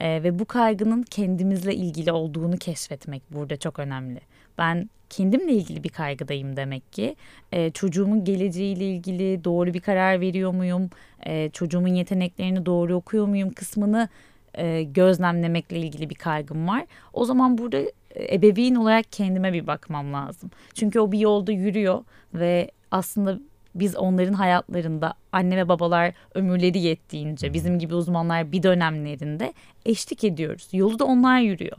E, 0.00 0.22
ve 0.22 0.38
bu 0.38 0.44
kaygının 0.44 1.02
kendimizle 1.02 1.74
ilgili 1.74 2.12
olduğunu 2.12 2.56
keşfetmek 2.56 3.22
burada 3.30 3.56
çok 3.56 3.78
önemli. 3.78 4.20
Ben 4.58 4.90
kendimle 5.10 5.52
ilgili 5.52 5.84
bir 5.84 5.88
kaygıdayım 5.88 6.56
demek 6.56 6.92
ki. 6.92 7.16
E, 7.52 7.70
çocuğumun 7.70 8.24
geleceğiyle 8.24 8.90
ilgili 8.90 9.44
doğru 9.44 9.74
bir 9.74 9.80
karar 9.80 10.20
veriyor 10.20 10.54
muyum? 10.54 10.90
E, 11.26 11.50
çocuğumun 11.50 11.94
yeteneklerini 11.94 12.66
doğru 12.66 12.94
okuyor 12.94 13.26
muyum 13.26 13.50
kısmını 13.50 14.08
e, 14.54 14.82
gözlemlemekle 14.82 15.78
ilgili 15.78 16.10
bir 16.10 16.14
kaygım 16.14 16.68
var. 16.68 16.86
O 17.12 17.24
zaman 17.24 17.58
burada 17.58 17.78
ebeveyn 18.16 18.74
olarak 18.74 19.12
kendime 19.12 19.52
bir 19.52 19.66
bakmam 19.66 20.12
lazım. 20.12 20.50
Çünkü 20.74 21.00
o 21.00 21.12
bir 21.12 21.18
yolda 21.18 21.52
yürüyor 21.52 22.04
ve 22.34 22.70
aslında 22.90 23.38
biz 23.74 23.96
onların 23.96 24.32
hayatlarında 24.32 25.14
anne 25.32 25.56
ve 25.56 25.68
babalar 25.68 26.14
ömürleri 26.34 26.78
yettiğince 26.78 27.52
bizim 27.52 27.78
gibi 27.78 27.94
uzmanlar 27.94 28.52
bir 28.52 28.62
dönemlerinde 28.62 29.52
eşlik 29.86 30.24
ediyoruz. 30.24 30.68
Yolu 30.72 30.98
da 30.98 31.04
onlar 31.04 31.40
yürüyor 31.40 31.76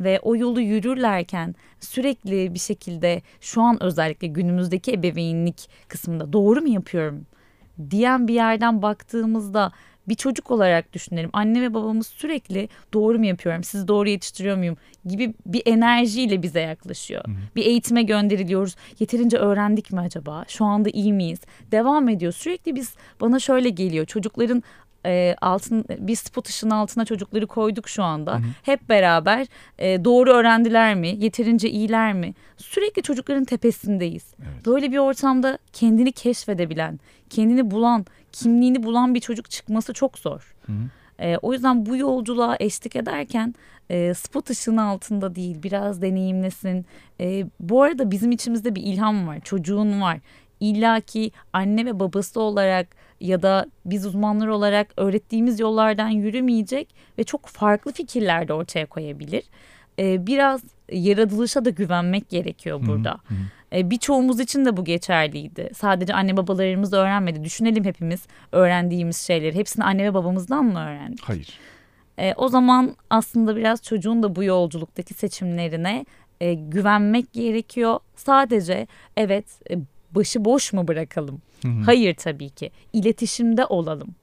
ve 0.00 0.20
o 0.20 0.36
yolu 0.36 0.60
yürürlerken 0.60 1.54
sürekli 1.80 2.54
bir 2.54 2.58
şekilde 2.58 3.22
şu 3.40 3.62
an 3.62 3.82
özellikle 3.82 4.26
günümüzdeki 4.26 4.92
ebeveynlik 4.92 5.68
kısmında 5.88 6.32
doğru 6.32 6.60
mu 6.60 6.68
yapıyorum 6.68 7.26
diyen 7.90 8.28
bir 8.28 8.34
yerden 8.34 8.82
baktığımızda 8.82 9.72
bir 10.08 10.14
çocuk 10.14 10.50
olarak 10.50 10.92
düşünelim. 10.92 11.30
Anne 11.32 11.62
ve 11.62 11.74
babamız 11.74 12.06
sürekli 12.06 12.68
doğru 12.92 13.18
mu 13.18 13.26
yapıyorum, 13.26 13.64
sizi 13.64 13.88
doğru 13.88 14.08
yetiştiriyor 14.08 14.56
muyum 14.56 14.76
gibi 15.04 15.34
bir 15.46 15.62
enerjiyle 15.66 16.42
bize 16.42 16.60
yaklaşıyor. 16.60 17.24
Hı. 17.24 17.30
Bir 17.56 17.66
eğitime 17.66 18.02
gönderiliyoruz. 18.02 18.76
Yeterince 18.98 19.36
öğrendik 19.36 19.92
mi 19.92 20.00
acaba? 20.00 20.44
Şu 20.48 20.64
anda 20.64 20.90
iyi 20.90 21.12
miyiz? 21.12 21.40
Devam 21.72 22.08
ediyor. 22.08 22.32
Sürekli 22.32 22.74
biz 22.74 22.94
bana 23.20 23.38
şöyle 23.38 23.68
geliyor. 23.68 24.06
Çocukların 24.06 24.62
e, 25.06 25.36
altın 25.40 25.84
bir 25.98 26.16
spot 26.16 26.48
ışığının 26.48 26.70
altına 26.70 27.04
çocukları 27.04 27.46
koyduk 27.46 27.88
şu 27.88 28.02
anda. 28.02 28.34
Hı 28.34 28.36
hı. 28.36 28.42
Hep 28.62 28.88
beraber 28.88 29.46
e, 29.78 30.04
doğru 30.04 30.30
öğrendiler 30.30 30.94
mi? 30.94 31.08
Yeterince 31.18 31.70
iyiler 31.70 32.12
mi? 32.12 32.34
Sürekli 32.56 33.02
çocukların 33.02 33.44
tepesindeyiz. 33.44 34.34
Evet. 34.38 34.66
Böyle 34.66 34.92
bir 34.92 34.98
ortamda 34.98 35.58
kendini 35.72 36.12
keşfedebilen, 36.12 37.00
kendini 37.30 37.70
bulan, 37.70 38.06
kimliğini 38.32 38.82
bulan 38.82 39.14
bir 39.14 39.20
çocuk 39.20 39.50
çıkması 39.50 39.92
çok 39.92 40.18
zor. 40.18 40.54
Hı 40.66 40.72
hı. 40.72 40.76
E, 41.18 41.36
o 41.36 41.52
yüzden 41.52 41.86
bu 41.86 41.96
yolculuğa 41.96 42.56
eşlik 42.60 42.96
ederken 42.96 43.54
e, 43.90 44.14
spot 44.14 44.50
ışığının 44.50 44.76
altında 44.76 45.34
değil 45.34 45.62
biraz 45.62 46.02
deneyimlesin. 46.02 46.86
E, 47.20 47.46
bu 47.60 47.82
arada 47.82 48.10
bizim 48.10 48.30
içimizde 48.32 48.74
bir 48.74 48.82
ilham 48.82 49.28
var, 49.28 49.40
çocuğun 49.40 50.00
var. 50.00 50.18
İlla 50.60 51.00
ki 51.00 51.30
anne 51.52 51.86
ve 51.86 52.00
babası 52.00 52.40
olarak 52.40 52.88
ya 53.20 53.42
da 53.42 53.66
biz 53.84 54.06
uzmanlar 54.06 54.46
olarak 54.46 54.88
öğrettiğimiz 54.96 55.60
yollardan 55.60 56.08
yürümeyecek 56.08 56.94
ve 57.18 57.24
çok 57.24 57.46
farklı 57.46 57.92
fikirler 57.92 58.48
de 58.48 58.52
ortaya 58.52 58.86
koyabilir. 58.86 59.44
E, 59.98 60.26
biraz 60.26 60.62
yaratılışa 60.92 61.64
da 61.64 61.70
güvenmek 61.70 62.28
gerekiyor 62.28 62.80
burada. 62.86 63.10
Hı 63.10 63.34
hı. 63.34 63.78
E, 63.78 63.90
birçoğumuz 63.90 64.40
için 64.40 64.64
de 64.64 64.76
bu 64.76 64.84
geçerliydi. 64.84 65.70
Sadece 65.74 66.14
anne 66.14 66.36
babalarımız 66.36 66.92
öğrenmedi. 66.92 67.44
Düşünelim 67.44 67.84
hepimiz 67.84 68.26
öğrendiğimiz 68.52 69.16
şeyleri. 69.16 69.54
Hepsini 69.54 69.84
anne 69.84 70.04
ve 70.04 70.14
babamızdan 70.14 70.64
mı 70.64 70.78
öğrendik? 70.78 71.20
Hayır. 71.22 71.58
E, 72.18 72.34
o 72.36 72.48
zaman 72.48 72.96
aslında 73.10 73.56
biraz 73.56 73.82
çocuğun 73.82 74.22
da 74.22 74.36
bu 74.36 74.44
yolculuktaki 74.44 75.14
seçimlerine 75.14 76.04
e, 76.40 76.54
güvenmek 76.54 77.32
gerekiyor. 77.32 77.98
Sadece 78.16 78.86
evet 79.16 79.46
e, 79.70 79.78
başı 80.10 80.44
boş 80.44 80.72
mu 80.72 80.88
bırakalım? 80.88 81.42
Hı 81.62 81.68
hı. 81.68 81.82
Hayır 81.84 82.14
tabii 82.14 82.50
ki. 82.50 82.70
İletişimde 82.92 83.66
olalım 83.66 84.14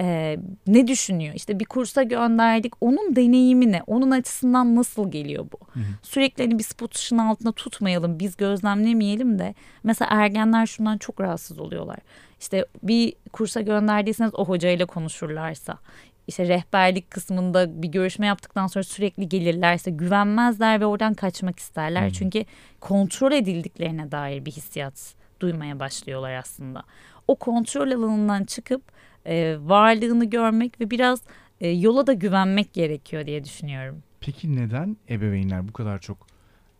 e, 0.00 0.36
ne 0.66 0.86
düşünüyor? 0.86 1.34
İşte 1.34 1.60
bir 1.60 1.64
kursa 1.64 2.02
gönderdik. 2.02 2.72
Onun 2.80 3.16
deneyimi 3.16 3.72
ne? 3.72 3.82
Onun 3.86 4.10
açısından 4.10 4.76
nasıl 4.76 5.10
geliyor 5.10 5.46
bu? 5.52 5.58
Hı 5.72 5.80
hı. 5.80 5.92
Sürekli 6.02 6.44
hani 6.44 6.58
bir 6.58 6.64
spot 6.64 6.96
ışığın 6.96 7.18
altında 7.18 7.52
tutmayalım. 7.52 8.18
Biz 8.18 8.36
gözlemlemeyelim 8.36 9.38
de. 9.38 9.54
Mesela 9.82 10.08
ergenler 10.10 10.66
şundan 10.66 10.98
çok 10.98 11.20
rahatsız 11.20 11.58
oluyorlar. 11.58 11.98
İşte 12.40 12.66
bir 12.82 13.14
kursa 13.32 13.60
gönderdiyseniz 13.60 14.34
o 14.34 14.44
hocayla 14.44 14.86
konuşurlarsa 14.86 15.78
işte 16.26 16.48
rehberlik 16.48 17.10
kısmında 17.10 17.82
bir 17.82 17.88
görüşme 17.88 18.26
yaptıktan 18.26 18.66
sonra 18.66 18.82
sürekli 18.82 19.28
gelirlerse 19.28 19.90
güvenmezler 19.90 20.80
ve 20.80 20.86
oradan 20.86 21.14
kaçmak 21.14 21.58
isterler. 21.58 22.02
Hmm. 22.02 22.12
Çünkü 22.12 22.44
kontrol 22.80 23.32
edildiklerine 23.32 24.10
dair 24.10 24.44
bir 24.44 24.52
hissiyat 24.52 25.14
duymaya 25.40 25.80
başlıyorlar 25.80 26.32
aslında. 26.34 26.82
O 27.28 27.36
kontrol 27.36 27.90
alanından 27.90 28.44
çıkıp 28.44 28.82
e, 29.26 29.56
varlığını 29.60 30.24
görmek 30.24 30.80
ve 30.80 30.90
biraz 30.90 31.22
e, 31.60 31.68
yola 31.68 32.06
da 32.06 32.12
güvenmek 32.12 32.72
gerekiyor 32.72 33.26
diye 33.26 33.44
düşünüyorum. 33.44 34.02
Peki 34.20 34.56
neden 34.56 34.96
ebeveynler 35.10 35.68
bu 35.68 35.72
kadar 35.72 35.98
çok 35.98 36.26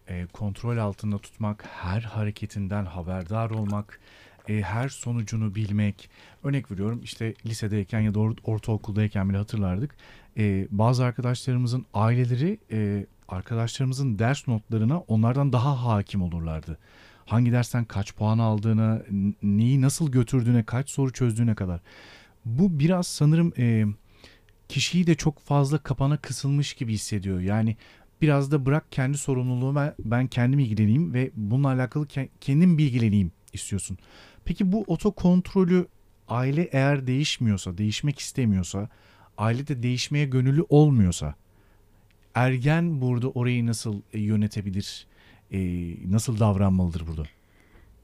e, 0.09 0.27
kontrol 0.27 0.79
altında 0.79 1.19
tutmak, 1.19 1.65
her 1.67 2.01
hareketinden 2.01 2.85
haberdar 2.85 3.51
olmak, 3.51 4.01
e, 4.49 4.63
her 4.63 4.89
sonucunu 4.89 5.55
bilmek. 5.55 6.11
Örnek 6.45 6.71
veriyorum 6.71 7.01
işte 7.05 7.35
lisedeyken 7.47 8.01
ya 8.01 8.15
da 8.15 8.19
or- 8.19 8.41
ortaokuldayken 8.45 9.29
bile 9.29 9.37
hatırlardık. 9.37 9.97
E, 10.39 10.67
bazı 10.71 11.05
arkadaşlarımızın 11.05 11.87
aileleri 11.95 12.59
e, 12.73 13.07
arkadaşlarımızın 13.29 14.19
ders 14.19 14.49
notlarına 14.49 14.99
onlardan 14.99 15.53
daha 15.53 15.85
hakim 15.85 16.23
olurlardı. 16.23 16.79
Hangi 17.29 17.53
dersten 17.53 17.85
kaç 17.85 18.15
puan 18.15 18.39
aldığına, 18.39 19.03
neyi 19.43 19.81
nasıl 19.81 20.13
götürdüğüne, 20.13 20.63
kaç 20.63 20.91
soru 20.91 21.13
çözdüğüne 21.13 21.55
kadar. 21.55 21.81
Bu 22.45 22.79
biraz 22.79 23.07
sanırım 23.07 23.53
e, 23.59 23.85
kişiyi 24.69 25.07
de 25.07 25.15
çok 25.15 25.41
fazla 25.41 25.79
kapana 25.79 26.17
kısılmış 26.17 26.75
gibi 26.75 26.93
hissediyor. 26.93 27.41
Yani 27.41 27.77
biraz 28.23 28.53
da 28.53 28.67
bırak 28.67 28.93
kendi 28.93 29.19
sorumluluğuma 29.19 29.95
ben 29.99 30.27
kendim 30.27 30.59
ilgileneyim 30.59 31.15
ve 31.15 31.31
bununla 31.35 31.69
alakalı 31.69 32.07
ke- 32.07 32.29
kendim 32.41 32.79
bilgileneyim 32.79 33.33
istiyorsun. 33.53 33.99
Peki 34.45 34.73
bu 34.73 34.85
otokontrolü 34.87 35.87
aile 36.29 36.69
eğer 36.73 37.07
değişmiyorsa, 37.07 37.79
değişmek 37.79 38.19
istemiyorsa, 38.19 38.89
aile 39.39 39.67
de 39.67 39.83
değişmeye 39.83 40.27
gönüllü 40.27 40.65
olmuyorsa 40.69 41.35
ergen 42.35 43.01
burada 43.01 43.31
orayı 43.31 43.67
nasıl 43.67 44.03
e, 44.13 44.21
yönetebilir? 44.21 45.07
E, 45.53 45.59
nasıl 46.13 46.39
davranmalıdır 46.39 47.07
burada? 47.07 47.23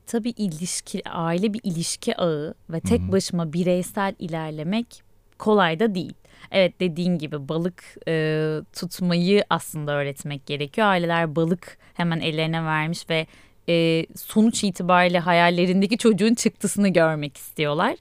Tabii 0.07 0.30
ilişki, 0.30 1.09
aile 1.09 1.54
bir 1.54 1.61
ilişki 1.62 2.16
ağı 2.16 2.54
ve 2.70 2.80
tek 2.80 3.00
Hı 3.00 3.07
hı. 3.07 3.12
başıma 3.12 3.52
bireysel 3.52 4.14
ilerlemek 4.18 5.02
kolay 5.38 5.80
da 5.80 5.94
değil. 5.94 6.14
Evet 6.50 6.80
dediğin 6.80 7.18
gibi 7.18 7.48
balık 7.48 7.85
e, 8.09 8.57
tutmayı 8.72 9.44
aslında 9.50 9.92
öğretmek 9.92 10.46
gerekiyor. 10.46 10.87
Aileler 10.87 11.37
balık 11.37 11.78
hemen 11.94 12.20
ellerine 12.20 12.64
vermiş 12.64 13.11
ve 13.11 13.26
e, 13.68 14.07
sonuç 14.16 14.64
itibariyle 14.64 15.18
hayallerindeki 15.18 15.98
çocuğun 15.98 16.35
çıktısını 16.35 16.88
görmek 16.88 17.37
istiyorlar. 17.37 17.96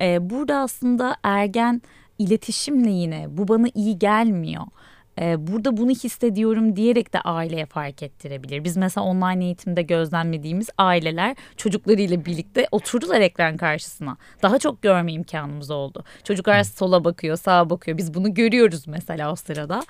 E, 0.00 0.30
burada 0.30 0.56
aslında 0.56 1.16
ergen 1.22 1.82
iletişimle 2.18 2.90
yine 2.90 3.26
bu 3.30 3.48
bana 3.48 3.66
iyi 3.74 3.98
gelmiyor. 3.98 4.64
E, 5.20 5.46
burada 5.46 5.76
bunu 5.76 5.90
hissediyorum 5.90 6.76
diyerek 6.76 7.12
de 7.12 7.20
aileye 7.20 7.66
fark 7.66 8.02
ettirebilir. 8.02 8.64
Biz 8.64 8.76
mesela 8.76 9.04
online 9.04 9.44
eğitimde 9.44 9.82
gözlemlediğimiz 9.82 10.68
aileler 10.78 11.36
çocuklarıyla 11.56 12.24
birlikte 12.24 12.68
oturdular 12.70 13.20
ekran 13.20 13.56
karşısına. 13.56 14.16
Daha 14.42 14.58
çok 14.58 14.82
görme 14.82 15.12
imkanımız 15.12 15.70
oldu. 15.70 16.04
Çocuklar 16.24 16.62
sola 16.62 17.04
bakıyor, 17.04 17.36
sağa 17.36 17.70
bakıyor. 17.70 17.98
Biz 17.98 18.14
bunu 18.14 18.34
görüyoruz 18.34 18.86
mesela 18.86 19.32
o 19.32 19.36
sırada. 19.36 19.82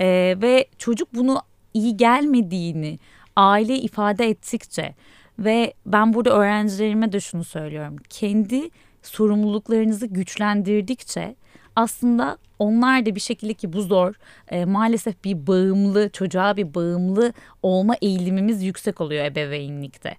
E, 0.00 0.36
ve 0.42 0.66
çocuk 0.78 1.14
bunu 1.14 1.42
iyi 1.74 1.96
gelmediğini 1.96 2.98
aile 3.36 3.76
ifade 3.76 4.28
ettikçe 4.28 4.94
ve 5.38 5.74
ben 5.86 6.14
burada 6.14 6.30
öğrencilerime 6.30 7.12
de 7.12 7.20
şunu 7.20 7.44
söylüyorum. 7.44 7.96
Kendi 8.08 8.70
sorumluluklarınızı 9.02 10.06
güçlendirdikçe 10.06 11.34
aslında 11.78 12.38
onlar 12.58 13.06
da 13.06 13.14
bir 13.14 13.20
şekilde 13.20 13.54
ki 13.54 13.72
bu 13.72 13.82
zor 13.82 14.14
e, 14.48 14.64
maalesef 14.64 15.24
bir 15.24 15.46
bağımlı 15.46 16.10
çocuğa 16.10 16.56
bir 16.56 16.74
bağımlı 16.74 17.32
olma 17.62 17.94
eğilimimiz 18.02 18.62
yüksek 18.62 19.00
oluyor 19.00 19.24
ebeveynlikte. 19.24 20.16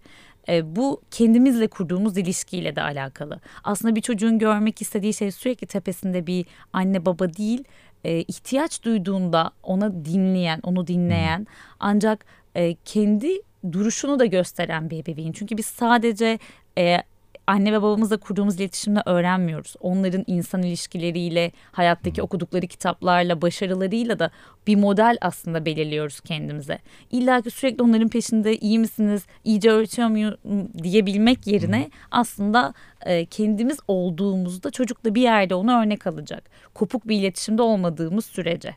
E, 0.49 0.75
bu 0.75 1.01
kendimizle 1.11 1.67
kurduğumuz 1.67 2.17
ilişkiyle 2.17 2.75
de 2.75 2.81
alakalı. 2.81 3.39
Aslında 3.63 3.95
bir 3.95 4.01
çocuğun 4.01 4.39
görmek 4.39 4.81
istediği 4.81 5.13
şey 5.13 5.31
sürekli 5.31 5.67
tepesinde 5.67 6.27
bir 6.27 6.45
anne 6.73 7.05
baba 7.05 7.33
değil 7.33 7.63
e, 8.03 8.19
ihtiyaç 8.19 8.83
duyduğunda 8.83 9.51
ona 9.63 10.05
dinleyen, 10.05 10.59
onu 10.63 10.87
dinleyen 10.87 11.47
ancak 11.79 12.25
e, 12.55 12.75
kendi 12.85 13.41
duruşunu 13.71 14.19
da 14.19 14.25
gösteren 14.25 14.89
bir 14.89 14.99
ebeveyn. 14.99 15.31
Çünkü 15.31 15.57
biz 15.57 15.65
sadece 15.65 16.39
e, 16.77 17.03
anne 17.49 17.73
ve 17.73 17.81
babamızla 17.81 18.17
kurduğumuz 18.17 18.55
iletişimle 18.55 19.01
öğrenmiyoruz. 19.05 19.75
Onların 19.79 20.23
insan 20.27 20.63
ilişkileriyle, 20.63 21.51
hayattaki 21.71 22.21
okudukları 22.21 22.67
kitaplarla, 22.67 23.41
başarılarıyla 23.41 24.19
da 24.19 24.31
bir 24.67 24.75
model 24.75 25.17
aslında 25.21 25.65
belirliyoruz 25.65 26.19
kendimize. 26.21 26.79
İlla 27.11 27.41
ki 27.41 27.51
sürekli 27.51 27.83
onların 27.83 28.09
peşinde 28.09 28.57
iyi 28.57 28.79
misiniz, 28.79 29.25
iyice 29.43 29.71
öğretiyor 29.71 30.07
muyum 30.07 30.35
diyebilmek 30.83 31.47
yerine 31.47 31.89
aslında 32.11 32.73
e, 33.05 33.25
kendimiz 33.25 33.77
olduğumuzda 33.87 34.71
çocuk 34.71 35.05
da 35.05 35.15
bir 35.15 35.21
yerde 35.21 35.55
onu 35.55 35.81
örnek 35.81 36.07
alacak. 36.07 36.43
Kopuk 36.73 37.07
bir 37.07 37.19
iletişimde 37.19 37.61
olmadığımız 37.61 38.25
sürece. 38.25 38.75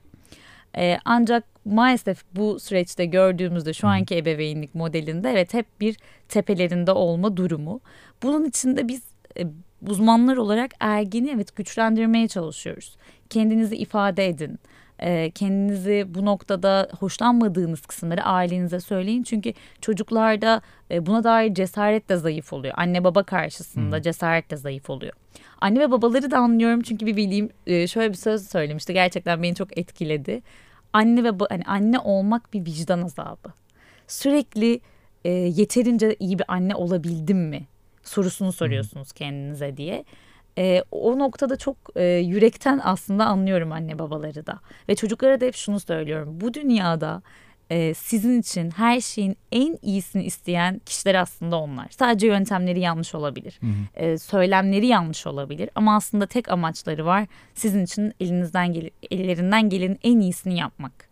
Ee, 0.78 0.98
ancak 1.04 1.44
maalesef 1.64 2.24
bu 2.36 2.60
süreçte 2.60 3.04
gördüğümüzde 3.04 3.72
şu 3.72 3.88
anki 3.88 4.16
ebeveynlik 4.16 4.74
modelinde 4.74 5.30
evet 5.30 5.54
hep 5.54 5.66
bir 5.80 5.96
tepelerinde 6.28 6.92
olma 6.92 7.36
durumu. 7.36 7.80
Bunun 8.22 8.44
için 8.44 8.76
de 8.76 8.88
biz 8.88 9.02
e, 9.38 9.46
uzmanlar 9.88 10.36
olarak 10.36 10.70
ergeni 10.80 11.30
evet 11.30 11.56
güçlendirmeye 11.56 12.28
çalışıyoruz. 12.28 12.96
Kendinizi 13.30 13.76
ifade 13.76 14.26
edin. 14.26 14.58
E, 14.98 15.30
kendinizi 15.30 16.06
bu 16.08 16.24
noktada 16.24 16.88
hoşlanmadığınız 16.98 17.80
kısımları 17.80 18.22
ailenize 18.22 18.80
söyleyin. 18.80 19.22
Çünkü 19.22 19.52
çocuklarda 19.80 20.62
e, 20.90 21.06
buna 21.06 21.24
dair 21.24 21.54
cesaret 21.54 22.08
de 22.08 22.16
zayıf 22.16 22.52
oluyor. 22.52 22.74
Anne 22.76 23.04
baba 23.04 23.22
karşısında 23.22 24.02
cesaret 24.02 24.50
de 24.50 24.56
zayıf 24.56 24.90
oluyor. 24.90 25.12
Anne 25.60 25.80
ve 25.80 25.90
babaları 25.90 26.30
da 26.30 26.38
anlıyorum 26.38 26.80
çünkü 26.80 27.06
bir 27.06 27.16
bildiğim 27.16 27.48
e, 27.66 27.86
şöyle 27.86 28.10
bir 28.10 28.16
söz 28.16 28.48
söylemişti. 28.48 28.92
Gerçekten 28.92 29.42
beni 29.42 29.54
çok 29.54 29.78
etkiledi. 29.78 30.42
Anne 30.92 31.24
ve 31.24 31.30
hani 31.48 31.62
anne 31.66 31.98
olmak 31.98 32.52
bir 32.52 32.64
vicdan 32.64 33.02
azabı. 33.02 33.52
Sürekli 34.06 34.80
e, 35.24 35.30
yeterince 35.30 36.16
iyi 36.18 36.38
bir 36.38 36.44
anne 36.48 36.74
olabildim 36.74 37.38
mi 37.38 37.66
sorusunu 38.02 38.52
soruyorsunuz 38.52 39.12
kendinize 39.12 39.76
diye. 39.76 40.04
E, 40.58 40.82
o 40.90 41.18
noktada 41.18 41.56
çok 41.56 41.76
e, 41.96 42.04
yürekten 42.04 42.80
aslında 42.84 43.26
anlıyorum 43.26 43.72
anne 43.72 43.98
babaları 43.98 44.46
da. 44.46 44.60
Ve 44.88 44.94
çocuklara 44.94 45.40
da 45.40 45.44
hep 45.44 45.54
şunu 45.54 45.80
söylüyorum. 45.80 46.40
Bu 46.40 46.54
dünyada 46.54 47.22
e, 47.70 47.94
sizin 47.94 48.40
için 48.40 48.70
her 48.70 49.00
şeyin 49.00 49.36
en 49.52 49.78
iyisini 49.82 50.24
isteyen 50.24 50.80
kişiler 50.86 51.14
aslında 51.14 51.56
onlar. 51.56 51.88
Sadece 51.90 52.26
yöntemleri 52.26 52.80
yanlış 52.80 53.14
olabilir. 53.14 53.60
E, 53.94 54.18
söylemleri 54.18 54.86
yanlış 54.86 55.26
olabilir. 55.26 55.70
Ama 55.74 55.96
aslında 55.96 56.26
tek 56.26 56.48
amaçları 56.48 57.06
var. 57.06 57.26
Sizin 57.54 57.84
için 57.84 58.12
elinizden 58.20 58.72
gel 58.72 58.90
ellerinden 59.10 59.68
gelenin 59.68 59.98
en 60.02 60.20
iyisini 60.20 60.58
yapmak. 60.58 61.08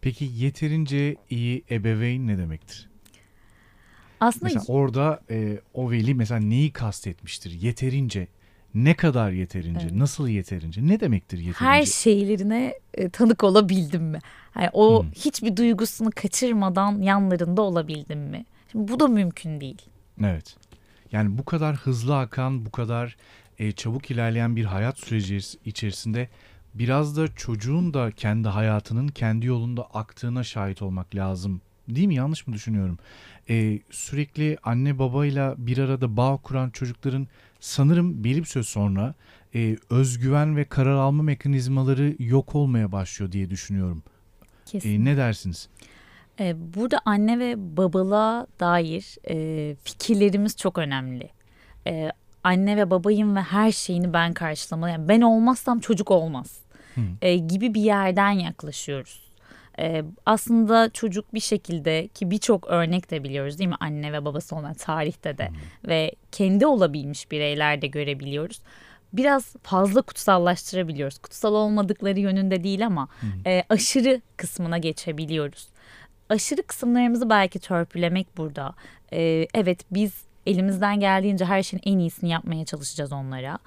Peki 0.00 0.30
yeterince 0.34 1.16
iyi 1.30 1.64
ebeveyn 1.70 2.26
ne 2.26 2.38
demektir? 2.38 2.88
Aslında 4.20 4.44
Mesela 4.44 4.64
orada 4.68 5.20
e, 5.30 5.60
o 5.74 5.90
veli 5.90 6.14
mesela 6.14 6.40
neyi 6.40 6.72
kastetmiştir? 6.72 7.50
Yeterince, 7.50 8.28
ne 8.74 8.94
kadar 8.94 9.30
yeterince, 9.30 9.86
Evet. 9.86 9.92
nasıl 9.94 10.28
yeterince, 10.28 10.86
ne 10.86 11.00
demektir 11.00 11.38
yeterince? 11.38 11.64
her 11.64 11.84
şeylerine 11.84 12.74
e, 12.94 13.08
tanık 13.08 13.44
olabildim 13.44 14.02
mi? 14.02 14.18
Yani 14.56 14.68
o 14.72 15.02
Hmm. 15.02 15.10
hiçbir 15.10 15.56
duygusunu 15.56 16.10
kaçırmadan 16.16 17.02
yanlarında 17.02 17.62
olabildim 17.62 18.20
mi? 18.20 18.44
Şimdi 18.72 18.92
bu 18.92 19.00
da 19.00 19.08
mümkün 19.08 19.60
değil. 19.60 19.82
Evet. 20.24 20.56
Yani 21.12 21.38
bu 21.38 21.44
kadar 21.44 21.76
hızlı 21.76 22.18
akan, 22.18 22.66
bu 22.66 22.70
kadar 22.70 23.16
e, 23.58 23.72
çabuk 23.72 24.10
ilerleyen 24.10 24.56
bir 24.56 24.64
hayat 24.64 24.98
süreci 24.98 25.38
içerisinde 25.64 26.28
biraz 26.74 27.16
da 27.16 27.34
çocuğun 27.34 27.94
da 27.94 28.10
kendi 28.10 28.48
hayatının 28.48 29.08
kendi 29.08 29.46
yolunda 29.46 29.82
aktığına 29.84 30.44
şahit 30.44 30.82
olmak 30.82 31.14
lazım. 31.14 31.60
Değil 31.88 32.06
mi? 32.06 32.14
Yanlış 32.14 32.46
mı 32.46 32.54
düşünüyorum? 32.54 32.98
E, 33.48 33.78
sürekli 33.90 34.56
anne 34.62 34.98
babayla 34.98 35.54
bir 35.58 35.78
arada 35.78 36.16
bağ 36.16 36.36
kuran 36.36 36.70
çocukların 36.70 37.28
sanırım 37.62 38.24
belli 38.24 38.38
bir 38.38 38.44
süre 38.44 38.64
sonra 38.64 39.14
e, 39.54 39.76
özgüven 39.90 40.56
ve 40.56 40.64
karar 40.64 40.94
alma 40.94 41.22
mekanizmaları 41.22 42.14
yok 42.18 42.54
olmaya 42.54 42.92
başlıyor 42.92 43.32
diye 43.32 43.50
düşünüyorum. 43.50 44.02
E, 44.74 45.04
ne 45.04 45.16
dersiniz? 45.16 45.68
Ee, 46.40 46.74
Burada 46.74 47.00
anne 47.04 47.38
ve 47.38 47.76
babalığa 47.76 48.46
dair 48.60 49.16
e, 49.28 49.76
fikirlerimiz 49.84 50.56
çok 50.56 50.78
önemli. 50.78 51.30
Ee, 51.86 52.10
anne 52.44 52.76
ve 52.76 52.90
babayım 52.90 53.36
ve 53.36 53.40
her 53.40 53.72
şeyini 53.72 54.12
ben 54.12 54.32
karşılamalıyım. 54.34 55.00
Yani 55.00 55.08
ben 55.08 55.20
olmazsam 55.20 55.80
çocuk 55.80 56.10
olmaz 56.10 56.60
e, 57.22 57.36
gibi 57.36 57.74
bir 57.74 57.80
yerden 57.82 58.30
yaklaşıyoruz. 58.30 59.31
Ee, 59.78 60.04
aslında 60.26 60.90
çocuk 60.90 61.34
bir 61.34 61.40
şekilde 61.40 62.08
ki 62.08 62.30
birçok 62.30 62.66
örnek 62.66 63.10
de 63.10 63.24
biliyoruz 63.24 63.58
değil 63.58 63.70
mi 63.70 63.76
anne 63.80 64.12
ve 64.12 64.24
babası 64.24 64.56
olan 64.56 64.74
tarihte 64.74 65.38
de 65.38 65.50
ve 65.88 66.12
kendi 66.32 66.66
olabilmiş 66.66 67.30
bireyler 67.30 67.82
de 67.82 67.86
görebiliyoruz. 67.86 68.60
Biraz 69.12 69.56
fazla 69.62 70.02
kutsallaştırabiliyoruz. 70.02 71.18
Kutsal 71.18 71.54
olmadıkları 71.54 72.20
yönünde 72.20 72.64
değil 72.64 72.86
ama 72.86 73.08
e, 73.46 73.62
aşırı 73.68 74.20
kısmına 74.36 74.78
geçebiliyoruz 74.78 75.68
aşırı 76.32 76.62
kısımlarımızı 76.62 77.30
belki 77.30 77.58
törpülemek 77.58 78.36
burada. 78.36 78.74
Ee, 79.12 79.46
evet 79.54 79.80
biz 79.90 80.12
elimizden 80.46 81.00
geldiğince 81.00 81.44
her 81.44 81.62
şeyin 81.62 81.82
en 81.86 81.98
iyisini 81.98 82.30
yapmaya 82.30 82.64
çalışacağız 82.64 83.12
onlara. 83.12 83.58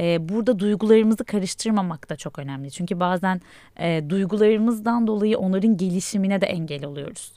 Ee, 0.00 0.28
burada 0.28 0.58
duygularımızı 0.58 1.24
karıştırmamak 1.24 2.10
da 2.10 2.16
çok 2.16 2.38
önemli. 2.38 2.70
Çünkü 2.70 3.00
bazen 3.00 3.40
e, 3.80 4.02
duygularımızdan 4.08 5.06
dolayı 5.06 5.38
onların 5.38 5.76
gelişimine 5.76 6.40
de 6.40 6.46
engel 6.46 6.84
oluyoruz. 6.84 7.32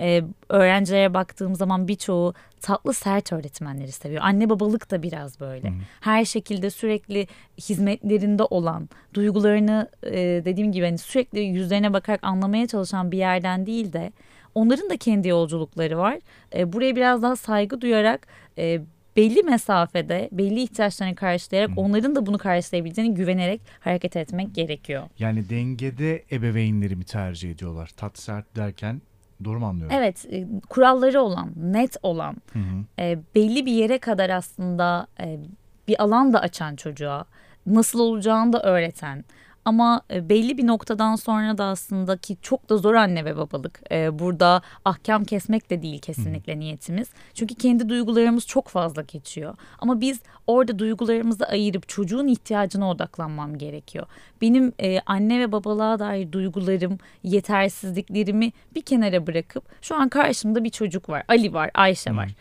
e, 0.00 0.22
öğrencilere 0.48 1.14
baktığım 1.14 1.54
zaman 1.54 1.88
birçoğu 1.88 2.34
tatlı 2.60 2.94
sert 2.94 3.32
öğretmenleri 3.32 3.92
seviyor. 3.92 4.22
Anne 4.24 4.50
babalık 4.50 4.90
da 4.90 5.02
biraz 5.02 5.40
böyle. 5.40 5.68
Hı. 5.68 5.74
Her 6.00 6.24
şekilde 6.24 6.70
sürekli 6.70 7.26
hizmetlerinde 7.58 8.42
olan, 8.44 8.88
duygularını 9.14 9.88
e, 10.02 10.12
dediğim 10.44 10.72
gibi 10.72 10.84
hani 10.84 10.98
sürekli 10.98 11.40
yüzlerine 11.40 11.92
bakarak 11.92 12.24
anlamaya 12.24 12.66
çalışan 12.66 13.12
bir 13.12 13.18
yerden 13.18 13.66
değil 13.66 13.92
de 13.92 14.12
onların 14.54 14.90
da 14.90 14.96
kendi 14.96 15.28
yolculukları 15.28 15.98
var. 15.98 16.18
E, 16.54 16.72
buraya 16.72 16.96
biraz 16.96 17.22
daha 17.22 17.36
saygı 17.36 17.80
duyarak 17.80 18.26
e, 18.58 18.80
belli 19.16 19.42
mesafede 19.42 20.28
belli 20.32 20.62
ihtiyaçlarını 20.62 21.14
karşılayarak 21.14 21.70
Hı. 21.70 21.80
onların 21.80 22.14
da 22.14 22.26
bunu 22.26 22.38
karşılayabileceğini 22.38 23.14
güvenerek 23.14 23.60
hareket 23.80 24.16
etmek 24.16 24.54
gerekiyor. 24.54 25.02
Yani 25.18 25.50
dengede 25.50 26.24
ebeveynleri 26.32 26.96
mi 26.96 27.04
tercih 27.04 27.50
ediyorlar? 27.50 27.90
Tat 27.96 28.18
sert 28.18 28.56
derken 28.56 29.02
Doğru 29.44 29.60
mu 29.60 29.66
anlıyorum? 29.66 29.96
Evet, 29.96 30.26
e, 30.30 30.46
kuralları 30.68 31.20
olan, 31.20 31.52
net 31.56 31.96
olan, 32.02 32.36
hı 32.52 32.58
hı. 32.58 32.84
E, 32.98 33.18
belli 33.34 33.66
bir 33.66 33.72
yere 33.72 33.98
kadar 33.98 34.30
aslında 34.30 35.06
e, 35.20 35.38
bir 35.88 36.02
alan 36.02 36.32
da 36.32 36.40
açan 36.40 36.76
çocuğa, 36.76 37.24
nasıl 37.66 38.00
olacağını 38.00 38.52
da 38.52 38.62
öğreten, 38.62 39.24
ama 39.64 40.02
e, 40.10 40.28
belli 40.28 40.58
bir 40.58 40.66
noktadan 40.66 41.16
sonra 41.16 41.58
da 41.58 41.64
aslında 41.64 42.16
ki 42.16 42.36
çok 42.42 42.70
da 42.70 42.76
zor 42.76 42.94
anne 42.94 43.24
ve 43.24 43.36
babalık. 43.36 43.80
Ee, 43.90 44.18
burada 44.18 44.62
ahkam 44.84 45.24
kesmek 45.24 45.70
de 45.70 45.82
değil 45.82 46.00
kesinlikle 46.00 46.58
niyetimiz. 46.58 47.08
Çünkü 47.34 47.54
kendi 47.54 47.88
duygularımız 47.88 48.46
çok 48.46 48.68
fazla 48.68 49.02
geçiyor. 49.02 49.54
Ama 49.78 50.00
biz 50.00 50.20
orada 50.46 50.78
duygularımızı 50.78 51.46
ayırıp 51.46 51.88
çocuğun 51.88 52.26
ihtiyacına 52.26 52.90
odaklanmam 52.90 53.58
gerekiyor. 53.58 54.06
Benim 54.40 54.72
e, 54.80 55.00
anne 55.00 55.40
ve 55.40 55.52
babalığa 55.52 55.98
dair 55.98 56.32
duygularım, 56.32 56.98
yetersizliklerimi 57.22 58.52
bir 58.74 58.82
kenara 58.82 59.26
bırakıp 59.26 59.64
şu 59.82 59.94
an 59.94 60.08
karşımda 60.08 60.64
bir 60.64 60.70
çocuk 60.70 61.08
var. 61.08 61.22
Ali 61.28 61.54
var, 61.54 61.70
Ayşe 61.74 62.16
var. 62.16 62.34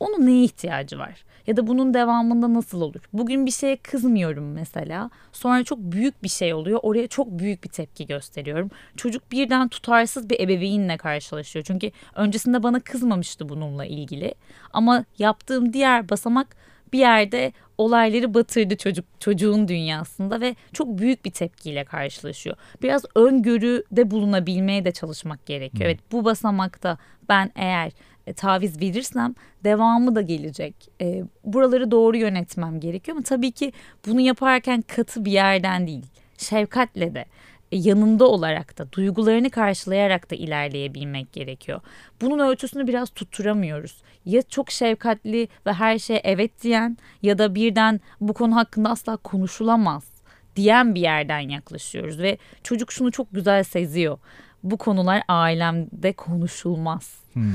Onun 0.00 0.26
neye 0.26 0.44
ihtiyacı 0.44 0.98
var? 0.98 1.24
Ya 1.46 1.56
da 1.56 1.66
bunun 1.66 1.94
devamında 1.94 2.54
nasıl 2.54 2.80
olur? 2.80 3.00
Bugün 3.12 3.46
bir 3.46 3.50
şeye 3.50 3.76
kızmıyorum 3.76 4.52
mesela. 4.52 5.10
Sonra 5.32 5.64
çok 5.64 5.78
büyük 5.78 6.22
bir 6.22 6.28
şey 6.44 6.54
oluyor. 6.54 6.80
Oraya 6.82 7.08
çok 7.08 7.30
büyük 7.30 7.64
bir 7.64 7.68
tepki 7.68 8.06
gösteriyorum. 8.06 8.70
Çocuk 8.96 9.32
birden 9.32 9.68
tutarsız 9.68 10.30
bir 10.30 10.40
ebeveynle 10.40 10.96
karşılaşıyor. 10.96 11.64
Çünkü 11.64 11.90
öncesinde 12.14 12.62
bana 12.62 12.80
kızmamıştı 12.80 13.48
bununla 13.48 13.84
ilgili. 13.84 14.34
Ama 14.72 15.04
yaptığım 15.18 15.72
diğer 15.72 16.08
basamak 16.08 16.56
bir 16.92 16.98
yerde 16.98 17.52
olayları 17.78 18.34
batırdı 18.34 18.76
çocuk 18.76 19.04
çocuğun 19.20 19.68
dünyasında 19.68 20.40
ve 20.40 20.56
çok 20.72 20.98
büyük 20.98 21.24
bir 21.24 21.30
tepkiyle 21.30 21.84
karşılaşıyor. 21.84 22.56
Biraz 22.82 23.04
öngörüde 23.14 24.10
bulunabilmeye 24.10 24.84
de 24.84 24.92
çalışmak 24.92 25.46
gerekiyor. 25.46 25.84
Hmm. 25.84 25.90
Evet 25.90 26.12
bu 26.12 26.24
basamakta 26.24 26.98
ben 27.28 27.52
eğer 27.56 27.92
e, 28.26 28.32
taviz 28.32 28.80
verirsem 28.80 29.34
devamı 29.64 30.14
da 30.14 30.20
gelecek. 30.20 30.74
E, 31.00 31.24
buraları 31.44 31.90
doğru 31.90 32.16
yönetmem 32.16 32.80
gerekiyor 32.80 33.16
ama 33.16 33.24
tabii 33.24 33.52
ki 33.52 33.72
bunu 34.06 34.20
yaparken 34.20 34.82
katı 34.82 35.24
bir 35.24 35.32
yerden 35.32 35.86
değil. 35.86 36.06
Şefkatle 36.38 37.14
de 37.14 37.24
e, 37.72 37.76
yanında 37.76 38.28
olarak 38.28 38.78
da 38.78 38.92
duygularını 38.92 39.50
karşılayarak 39.50 40.30
da 40.30 40.34
ilerleyebilmek 40.34 41.32
gerekiyor. 41.32 41.80
Bunun 42.20 42.38
ölçüsünü 42.38 42.86
biraz 42.86 43.10
tutturamıyoruz. 43.10 44.02
Ya 44.24 44.42
çok 44.42 44.70
şefkatli 44.70 45.48
ve 45.66 45.72
her 45.72 45.98
şeye 45.98 46.20
evet 46.24 46.62
diyen 46.62 46.98
ya 47.22 47.38
da 47.38 47.54
birden 47.54 48.00
bu 48.20 48.32
konu 48.32 48.56
hakkında 48.56 48.90
asla 48.90 49.16
konuşulamaz 49.16 50.14
diyen 50.56 50.94
bir 50.94 51.00
yerden 51.00 51.40
yaklaşıyoruz 51.40 52.18
ve 52.18 52.38
çocuk 52.62 52.92
şunu 52.92 53.12
çok 53.12 53.26
güzel 53.32 53.62
seziyor. 53.62 54.18
Bu 54.62 54.76
konular 54.76 55.22
ailemde 55.28 56.12
konuşulmaz. 56.12 57.18
Hmm. 57.32 57.52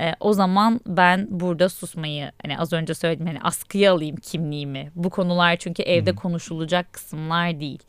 E, 0.00 0.14
o 0.20 0.32
zaman 0.32 0.80
ben 0.86 1.26
burada 1.30 1.68
susmayı 1.68 2.32
hani 2.42 2.58
az 2.58 2.72
önce 2.72 2.94
söyledim 2.94 3.26
hani 3.26 3.40
askıya 3.42 3.92
alayım 3.92 4.16
kimliğimi. 4.16 4.90
Bu 4.94 5.10
konular 5.10 5.56
çünkü 5.56 5.82
evde 5.82 6.10
hmm. 6.10 6.18
konuşulacak 6.18 6.92
kısımlar 6.92 7.60
değil. 7.60 7.82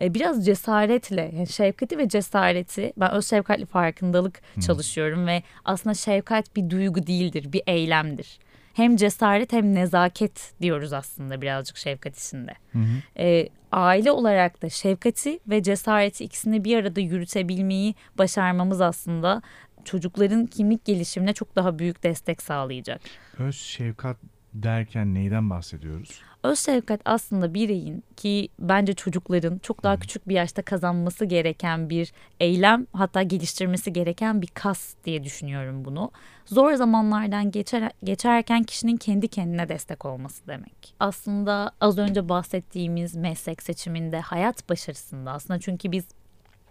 E, 0.00 0.14
biraz 0.14 0.46
cesaretle 0.46 1.30
yani 1.36 1.46
şefkati 1.46 1.98
ve 1.98 2.08
cesareti 2.08 2.92
ben 2.96 3.10
öz 3.10 3.30
şefkatli 3.30 3.66
farkındalık 3.66 4.40
hmm. 4.54 4.62
çalışıyorum 4.62 5.26
ve 5.26 5.42
aslında 5.64 5.94
şefkat 5.94 6.56
bir 6.56 6.70
duygu 6.70 7.06
değildir 7.06 7.52
bir 7.52 7.62
eylemdir. 7.66 8.38
Hem 8.74 8.96
cesaret 8.96 9.52
hem 9.52 9.74
nezaket 9.74 10.52
diyoruz 10.60 10.92
aslında 10.92 11.42
birazcık 11.42 11.76
şefkat 11.76 12.18
içinde. 12.18 12.54
Hı 12.72 12.78
E, 13.18 13.48
aile 13.72 14.12
olarak 14.12 14.62
da 14.62 14.68
şefkati 14.68 15.40
ve 15.48 15.62
cesareti 15.62 16.24
ikisini 16.24 16.64
bir 16.64 16.76
arada 16.76 17.00
yürütebilmeyi 17.00 17.94
başarmamız 18.18 18.80
aslında 18.80 19.42
çocukların 19.84 20.46
kimlik 20.46 20.84
gelişimine 20.84 21.32
çok 21.32 21.56
daha 21.56 21.78
büyük 21.78 22.02
destek 22.02 22.42
sağlayacak. 22.42 23.00
Öz 23.38 23.56
şefkat 23.56 24.16
derken 24.54 25.14
neyden 25.14 25.50
bahsediyoruz? 25.50 26.22
Öz 26.42 26.58
şefkat 26.58 27.00
aslında 27.04 27.54
bireyin 27.54 28.04
ki 28.16 28.48
bence 28.58 28.94
çocukların 28.94 29.58
çok 29.58 29.82
daha 29.82 29.98
küçük 29.98 30.28
bir 30.28 30.34
yaşta 30.34 30.62
kazanması 30.62 31.24
gereken 31.24 31.90
bir 31.90 32.12
eylem 32.40 32.86
hatta 32.92 33.22
geliştirmesi 33.22 33.92
gereken 33.92 34.42
bir 34.42 34.46
kas 34.46 34.94
diye 35.04 35.24
düşünüyorum 35.24 35.84
bunu. 35.84 36.10
Zor 36.46 36.72
zamanlardan 36.72 37.50
geçer, 37.50 37.90
geçerken 38.04 38.62
kişinin 38.62 38.96
kendi 38.96 39.28
kendine 39.28 39.68
destek 39.68 40.04
olması 40.04 40.46
demek. 40.46 40.94
Aslında 41.00 41.72
az 41.80 41.98
önce 41.98 42.28
bahsettiğimiz 42.28 43.16
meslek 43.16 43.62
seçiminde 43.62 44.20
hayat 44.20 44.68
başarısında 44.68 45.32
aslında 45.32 45.60
çünkü 45.60 45.92
biz 45.92 46.04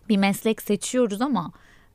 bir 0.10 0.18
meslek 0.18 0.62
seçiyoruz 0.62 1.22
ama 1.22 1.52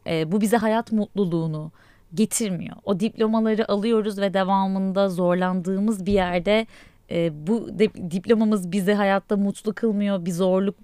e, 0.07 0.33
bu 0.33 0.41
bize 0.41 0.57
hayat 0.57 0.93
mutluluğunu 0.93 1.73
getirmiyor. 2.15 2.77
O 2.85 3.01
diplomaları 3.01 3.73
alıyoruz 3.73 4.19
ve 4.19 4.35
devamında 4.35 5.09
zorlandığımız 5.09 6.07
bir 6.07 6.13
yerde 6.13 6.67
e, 7.11 7.47
bu 7.47 7.79
de, 7.79 8.11
diplomamız 8.11 8.73
bizi 8.73 8.93
hayatta 8.93 9.37
mutlu 9.37 9.75
kılmıyor. 9.75 10.25
Bir 10.25 10.33
zorluk 10.33 10.75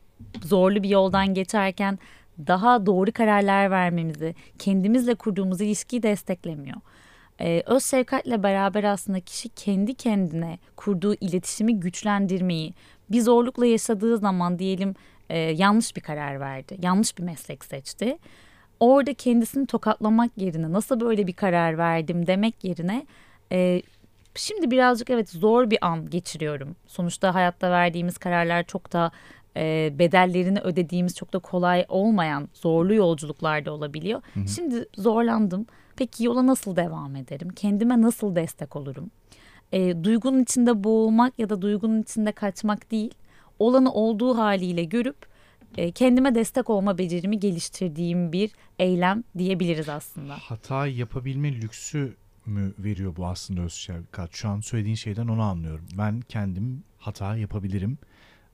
zorlu 0.45 0.83
bir 0.83 0.89
yoldan 0.89 1.35
geçerken 1.35 1.99
daha 2.47 2.87
doğru 2.87 3.13
kararlar 3.13 3.71
vermemizi, 3.71 4.35
kendimizle 4.59 5.15
kurduğumuz 5.15 5.61
ilişkiyi 5.61 6.03
desteklemiyor. 6.03 6.77
Ee, 7.41 7.63
öz 7.67 7.85
şefkatle 7.85 8.43
beraber 8.43 8.85
aslında 8.85 9.21
kişi 9.21 9.49
kendi 9.49 9.95
kendine 9.95 10.59
kurduğu 10.77 11.15
iletişimi 11.15 11.81
güçlendirmeyi, 11.81 12.75
bir 13.11 13.21
zorlukla 13.21 13.67
yaşadığı 13.67 14.19
zaman 14.19 14.59
diyelim 14.59 14.95
e, 15.29 15.39
yanlış 15.39 15.97
bir 15.97 16.01
karar 16.01 16.41
verdi, 16.41 16.79
yanlış 16.83 17.19
bir 17.19 17.23
meslek 17.23 17.65
seçti 17.65 18.19
orada 18.81 19.15
kendisini 19.15 19.67
tokatlamak 19.67 20.31
yerine 20.37 20.73
nasıl 20.73 21.01
böyle 21.01 21.27
bir 21.27 21.33
karar 21.33 21.79
verdim 21.79 22.27
demek 22.27 22.65
yerine 22.65 23.07
e, 23.53 23.83
şimdi 24.35 24.71
birazcık 24.71 25.11
evet 25.11 25.31
zor 25.31 25.71
bir 25.71 25.79
an 25.81 26.11
geçiriyorum. 26.11 26.77
Sonuçta 26.87 27.35
hayatta 27.35 27.71
verdiğimiz 27.71 28.19
kararlar 28.19 28.63
çok 28.63 28.93
da 28.93 29.11
e, 29.57 29.93
bedellerini 29.99 30.61
ödediğimiz 30.61 31.17
çok 31.17 31.33
da 31.33 31.39
kolay 31.39 31.85
olmayan 31.89 32.49
zorlu 32.55 32.95
yolculuklarda 32.95 33.73
olabiliyor. 33.73 34.23
Hı 34.35 34.41
hı. 34.41 34.49
Şimdi 34.49 34.87
zorlandım. 34.99 35.67
Peki 35.97 36.25
yola 36.25 36.47
nasıl 36.47 36.77
devam 36.77 37.17
ederim? 37.17 37.49
Kendime 37.49 38.03
nasıl 38.03 38.37
destek 38.37 38.77
olurum? 38.77 39.11
E, 39.73 40.05
duygunun 40.05 40.43
içinde 40.43 40.85
boğulmak 40.85 41.39
ya 41.39 41.49
da 41.49 41.63
duygunun 41.63 42.03
içinde 42.03 42.33
kaçmak 42.33 42.91
değil, 42.91 43.15
olanı 43.59 43.93
olduğu 43.93 44.39
haliyle 44.39 44.85
görüp 44.85 45.30
e, 45.77 45.91
kendime 45.91 46.35
destek 46.35 46.71
olma 46.71 46.99
becerimi 46.99 47.39
geliştirdiğim 47.39 48.33
bir 48.33 48.51
eylem 48.79 49.25
diyebiliriz 49.39 49.89
aslında. 49.89 50.37
Hata 50.39 50.87
yapabilme 50.87 51.61
lüksü 51.61 52.17
mü 52.47 52.75
veriyor 52.79 53.17
bu 53.17 53.27
aslında 53.27 53.61
öz 53.61 53.73
şefkat? 53.73 54.35
Şu 54.35 54.49
an 54.49 54.61
söylediğin 54.61 54.95
şeyden 54.95 55.29
onu 55.29 55.43
anlıyorum. 55.43 55.85
Ben 55.99 56.21
kendim 56.21 56.83
hata 56.99 57.37
yapabilirim 57.37 57.99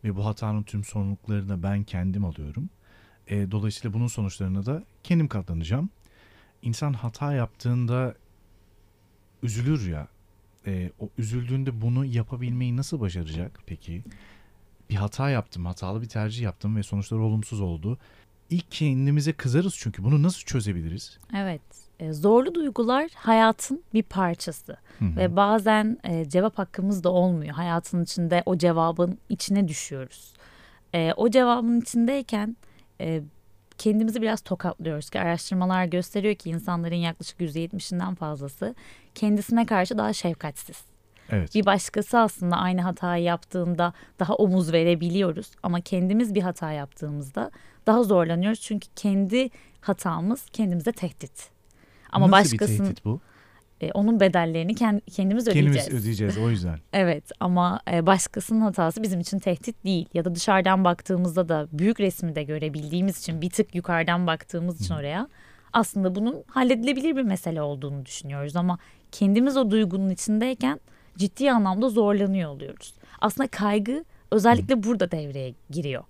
ve 0.05 0.17
bu 0.17 0.27
hatanın 0.27 0.63
tüm 0.63 0.85
sorumluluklarını 0.85 1.63
ben 1.63 1.85
kendim 1.85 2.25
alıyorum. 2.25 2.71
E, 3.27 3.51
dolayısıyla 3.51 3.95
bunun 3.95 4.07
sonuçlarına 4.07 4.67
da 4.67 4.85
kendim 5.05 5.29
katlanacağım. 5.29 5.91
İnsan 6.63 6.93
hata 6.93 7.33
yaptığında 7.33 8.15
üzülür 9.43 9.89
ya. 9.89 10.09
E, 10.67 10.91
o 10.99 11.11
üzüldüğünde 11.19 11.81
bunu 11.81 12.05
yapabilmeyi 12.05 12.77
nasıl 12.77 13.01
başaracak 13.01 13.61
peki? 13.67 14.03
Bir 14.91 14.95
hata 14.95 15.31
yaptım, 15.31 15.67
hatalı 15.67 16.03
bir 16.03 16.09
tercih 16.09 16.43
yaptım 16.43 16.77
ve 16.77 16.83
sonuçlar 16.83 17.19
olumsuz 17.19 17.61
oldu. 17.61 17.99
İlk 18.51 18.71
kendimize 18.71 19.33
kızarız 19.33 19.75
çünkü 19.79 20.05
bunu 20.05 20.23
nasıl 20.23 20.41
çözebiliriz? 20.41 21.19
Evet. 21.37 21.63
E, 22.01 22.13
zorlu 22.13 22.55
duygular 22.55 23.11
hayatın 23.15 23.83
bir 23.95 24.03
parçası 24.03 24.77
Hı-hı. 24.99 25.17
ve 25.17 25.37
bazen 25.37 25.99
e, 26.05 26.29
cevap 26.29 26.59
hakkımız 26.59 27.05
da 27.05 27.11
olmuyor. 27.11 27.55
Hayatın 27.55 28.05
içinde 28.05 28.43
o 28.47 28.59
cevabın 28.59 29.19
içine 29.29 29.69
düşüyoruz. 29.69 30.33
E, 30.95 31.13
o 31.17 31.31
cevabın 31.31 31.81
içindeyken 31.81 32.57
kendimizi 33.79 34.23
biraz 34.23 34.41
tokatlıyoruz 34.41 35.11
ki 35.11 35.21
araştırmalar 35.21 35.85
gösteriyor 35.85 36.35
ki 36.35 36.51
insanların 36.51 36.95
yaklaşık 36.95 37.41
%70'inden 37.41 38.15
fazlası 38.15 38.75
kendisine 39.15 39.67
karşı 39.67 39.99
daha 39.99 40.13
şefkatsiz. 40.13 40.96
Evet. 41.31 41.55
Bir 41.55 41.67
başkası 41.67 42.19
aslında 42.19 42.57
aynı 42.57 42.81
hatayı 42.81 43.25
yaptığında 43.25 43.93
daha 44.19 44.35
omuz 44.35 44.73
verebiliyoruz 44.73 45.51
ama 45.63 45.81
kendimiz 45.81 46.35
bir 46.35 46.43
hata 46.43 46.73
yaptığımızda 46.73 47.51
daha 47.87 48.03
zorlanıyoruz 48.03 48.61
çünkü 48.61 48.89
kendi 48.97 49.51
hatamız 49.81 50.47
kendimize 50.53 50.93
tehdit. 50.93 51.51
Ama 52.13 52.31
Nasıl 52.31 52.53
başkasının 52.53 52.79
bir 52.79 52.85
tehdit 52.85 53.05
bu? 53.05 53.21
e, 53.81 53.93
onun 53.93 54.21
bedellerini 54.21 54.75
kend, 54.75 55.01
kendimiz 55.13 55.49
ödeyeceğiz. 55.49 55.77
Kendimiz 55.77 56.03
ödeyeceğiz 56.03 56.39
o 56.39 56.51
yüzden. 56.51 56.79
Evet 56.93 57.25
ama 57.41 57.81
e, 57.93 58.07
başkasının 58.07 58.61
hatası 58.61 59.03
bizim 59.03 59.21
için 59.21 59.39
tehdit 59.39 59.85
değil. 59.85 60.09
Ya 60.15 60.25
da 60.25 60.35
dışarıdan 60.35 60.85
baktığımızda 60.85 61.49
da 61.49 61.69
büyük 61.73 62.01
resmi 62.01 62.35
de 62.35 62.43
görebildiğimiz 62.43 63.19
için 63.19 63.41
bir 63.41 63.51
tık 63.51 63.75
yukarıdan 63.75 64.27
baktığımız 64.27 64.81
için 64.81 64.95
oraya 64.95 65.29
aslında 65.73 66.15
bunun 66.15 66.45
halledilebilir 66.47 67.17
bir 67.17 67.23
mesele 67.23 67.63
olduğunu 67.63 68.07
düşünüyoruz. 68.07 68.57
Ama 68.57 68.79
kendimiz 69.13 69.57
o 69.57 69.71
duygunun 69.71 70.11
içindeyken 70.11 70.81
ciddi 71.17 71.53
anlamda 71.53 71.89
zorlanıyor 71.89 72.51
oluyoruz. 72.51 72.95
Aslında 73.21 73.49
kaygı 73.49 74.05
özellikle 74.31 74.83
burada 74.83 75.11
devreye 75.11 75.55
giriyor. 75.71 76.05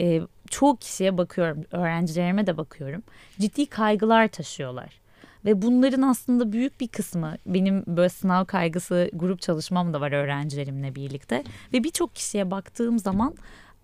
E, 0.00 0.20
çoğu 0.50 0.76
kişiye 0.76 1.18
bakıyorum, 1.18 1.64
öğrencilerime 1.70 2.46
de 2.46 2.56
bakıyorum. 2.56 3.02
Ciddi 3.40 3.66
kaygılar 3.66 4.28
taşıyorlar. 4.28 5.00
Ve 5.44 5.62
bunların 5.62 6.02
aslında 6.02 6.52
büyük 6.52 6.80
bir 6.80 6.88
kısmı 6.88 7.36
benim 7.46 7.84
böyle 7.86 8.08
sınav 8.08 8.44
kaygısı 8.44 9.10
grup 9.12 9.40
çalışmam 9.40 9.94
da 9.94 10.00
var 10.00 10.12
öğrencilerimle 10.12 10.94
birlikte. 10.94 11.44
Ve 11.72 11.84
birçok 11.84 12.14
kişiye 12.14 12.50
baktığım 12.50 12.98
zaman 12.98 13.34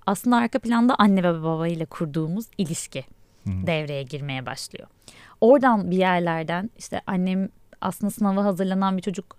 aslında 0.06 0.36
arka 0.36 0.58
planda 0.58 0.94
anne 0.98 1.22
ve 1.22 1.42
baba 1.42 1.68
ile 1.68 1.84
kurduğumuz 1.84 2.46
ilişki 2.58 3.04
devreye 3.46 4.02
girmeye 4.02 4.46
başlıyor. 4.46 4.88
Oradan 5.40 5.90
bir 5.90 5.96
yerlerden 5.96 6.70
işte 6.78 7.00
annem 7.06 7.48
aslında 7.80 8.10
sınava 8.10 8.44
hazırlanan 8.44 8.96
bir 8.96 9.02
çocuk 9.02 9.36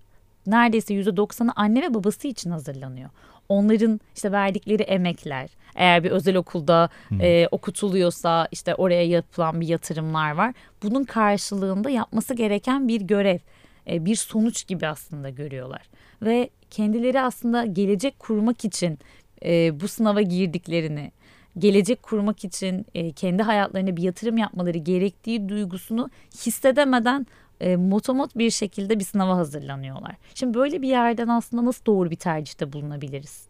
neredeyse 0.48 0.94
%90'ı 0.94 1.52
anne 1.56 1.82
ve 1.82 1.94
babası 1.94 2.28
için 2.28 2.52
hazırlanıyor. 2.52 3.10
Onların 3.50 4.00
işte 4.16 4.32
verdikleri 4.32 4.84
emekler, 4.84 5.50
eğer 5.76 6.04
bir 6.04 6.12
özel 6.12 6.36
okulda 6.36 6.90
e, 7.22 7.48
okutuluyorsa 7.52 8.48
işte 8.52 8.76
oraya 8.76 9.06
yapılan 9.06 9.62
bir 9.62 9.68
yatırımlar 9.68 10.32
var. 10.32 10.54
Bunun 10.84 11.04
karşılığında 11.04 11.90
yapması 11.90 12.34
gereken 12.34 12.88
bir 12.88 13.02
görev, 13.02 13.40
e, 13.88 14.06
bir 14.06 14.16
sonuç 14.16 14.68
gibi 14.68 14.88
aslında 14.88 15.30
görüyorlar. 15.30 15.82
Ve 16.22 16.50
kendileri 16.72 17.22
aslında 17.22 17.66
gelecek 17.66 18.20
kurmak 18.20 18.66
için 18.66 19.00
e, 19.46 19.80
bu 19.80 19.88
sınava 19.88 20.22
girdiklerini, 20.22 21.12
gelecek 21.58 22.04
kurmak 22.04 22.46
için 22.46 22.86
e, 22.96 23.12
kendi 23.12 23.44
hayatlarına 23.44 23.98
bir 23.98 24.02
yatırım 24.02 24.38
yapmaları 24.38 24.78
gerektiği 24.78 25.50
duygusunu 25.50 26.10
hissedemeden 26.46 27.28
e, 27.62 27.76
motomot 27.76 28.38
bir 28.38 28.52
şekilde 28.52 29.00
bir 29.00 29.04
sınava 29.04 29.38
hazırlanıyorlar. 29.38 30.16
Şimdi 30.34 30.58
böyle 30.58 30.82
bir 30.82 30.88
yerden 30.88 31.28
aslında 31.28 31.66
nasıl 31.66 31.86
doğru 31.86 32.12
bir 32.12 32.16
tercihte 32.16 32.74
bulunabiliriz? 32.74 33.48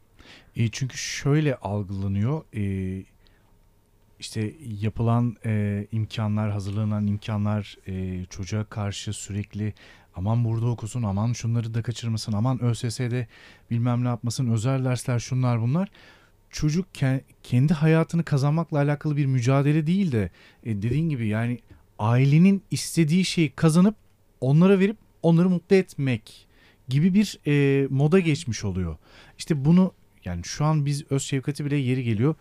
E, 0.56 0.68
çünkü 0.72 0.98
şöyle 0.98 1.56
algılanıyor. 1.56 2.44
E, 2.56 3.04
işte 4.20 4.54
yapılan 4.82 5.36
e, 5.46 5.86
imkanlar, 5.92 6.52
hazırlanan 6.52 7.08
imkanlar 7.08 7.78
e, 7.88 8.26
çocuğa 8.26 8.64
karşı 8.64 9.14
sürekli 9.14 9.74
aman 10.16 10.46
burada 10.46 10.66
okusun, 10.66 11.04
aman 11.04 11.34
şunları 11.34 11.74
da 11.74 11.82
kaçırmasın, 11.82 12.34
aman 12.34 12.64
ÖSS'de 12.64 13.28
bilmem 13.72 14.04
ne 14.04 14.08
yapmasın, 14.08 14.52
özel 14.52 14.86
dersler 14.86 15.20
şunlar 15.20 15.62
bunlar. 15.62 15.90
Çocuk 16.50 16.86
ke- 16.94 17.22
kendi 17.44 17.74
hayatını 17.74 18.24
kazanmakla 18.24 18.78
alakalı 18.78 19.18
bir 19.18 19.26
mücadele 19.26 19.88
değil 19.88 20.12
de 20.12 20.30
e, 20.64 20.76
dediğin 20.76 21.10
gibi 21.10 21.28
yani 21.28 21.60
ailenin 22.00 22.64
istediği 22.72 23.26
şeyi 23.26 23.50
kazanıp 23.50 23.96
onlara 24.42 24.80
verip 24.80 24.98
onları 25.24 25.50
mutlu 25.50 25.76
etmek 25.76 26.48
gibi 26.90 27.14
bir 27.14 27.40
e, 27.48 27.88
moda 27.88 28.20
geçmiş 28.20 28.66
oluyor. 28.66 28.98
İşte 29.38 29.66
bunu 29.66 29.92
yani 30.26 30.42
şu 30.44 30.66
an 30.66 30.86
biz 30.86 31.12
öz 31.12 31.24
şefkati 31.24 31.66
bile 31.66 31.76
yeri 31.76 32.04
geliyor 32.04 32.36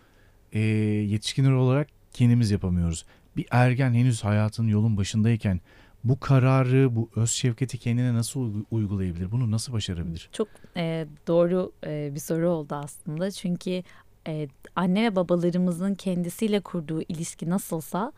e, 0.53 0.59
yetişkinler 0.59 1.51
olarak 1.51 1.87
kendimiz 2.13 2.51
yapamıyoruz. 2.51 3.05
Bir 3.37 3.45
ergen 3.51 3.93
henüz 3.93 4.23
hayatın 4.23 4.67
yolun 4.67 4.97
başındayken 4.97 5.61
bu 6.03 6.19
kararı, 6.19 6.95
bu 6.95 7.09
öz 7.15 7.29
şefkati 7.31 7.77
kendine 7.77 8.13
nasıl 8.13 8.53
uygulayabilir? 8.71 9.31
Bunu 9.31 9.51
nasıl 9.51 9.73
başarabilir? 9.73 10.29
Çok 10.31 10.47
e, 10.77 11.07
doğru 11.27 11.71
e, 11.85 12.11
bir 12.15 12.19
soru 12.19 12.49
oldu 12.49 12.75
aslında. 12.75 13.31
Çünkü 13.31 13.83
e, 14.27 14.47
anne 14.75 15.03
ve 15.03 15.15
babalarımızın 15.15 15.95
kendisiyle 15.95 16.59
kurduğu 16.59 17.01
ilişki 17.01 17.49
nasılsa 17.49 18.11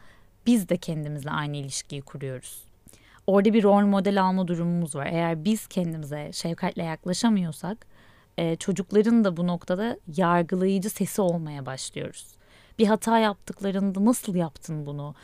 biz 0.48 0.70
de 0.70 0.78
kendimizle 0.78 1.32
aynı 1.32 1.58
ilişkiyi 1.58 2.02
kuruyoruz. 2.02 2.64
Orada 3.28 3.54
bir 3.54 3.64
rol 3.64 3.86
model 3.86 4.22
alma 4.22 4.48
durumumuz 4.48 4.96
var. 4.96 5.08
Eğer 5.12 5.46
biz 5.46 5.68
kendimize 5.68 6.30
şefkatle 6.34 6.84
yaklaşamıyorsak 6.84 7.86
e, 8.38 8.56
çocukların 8.56 9.24
da 9.24 9.38
bu 9.38 9.48
noktada 9.48 9.98
yargılayıcı 10.18 10.90
sesi 10.90 11.22
olmaya 11.22 11.66
başlıyoruz. 11.66 12.28
Bir 12.80 12.88
hata 12.88 13.20
yaptıklarında 13.20 14.06
nasıl 14.06 14.36
yaptın 14.36 14.86
bunu? 14.86 15.16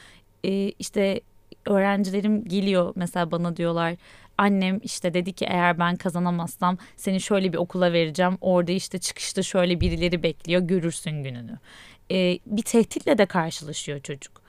E, 0.44 0.70
işte 0.70 1.22
öğrencilerim 1.66 2.46
geliyor 2.46 2.94
mesela 2.96 3.32
bana 3.32 3.58
diyorlar 3.58 3.96
annem 4.38 4.80
işte 4.84 5.14
dedi 5.14 5.34
ki 5.34 5.46
eğer 5.46 5.80
ben 5.80 5.96
kazanamazsam 5.96 6.78
seni 6.98 7.22
şöyle 7.22 7.54
bir 7.54 7.58
okula 7.58 7.94
vereceğim 7.94 8.38
orada 8.42 8.72
işte 8.72 9.00
çıkışta 9.00 9.44
şöyle 9.44 9.80
birileri 9.80 10.24
bekliyor 10.24 10.62
görürsün 10.62 11.24
gününü. 11.24 11.60
E, 12.12 12.40
bir 12.46 12.62
tehditle 12.62 13.18
de 13.18 13.26
karşılaşıyor 13.26 14.00
çocuk. 14.00 14.43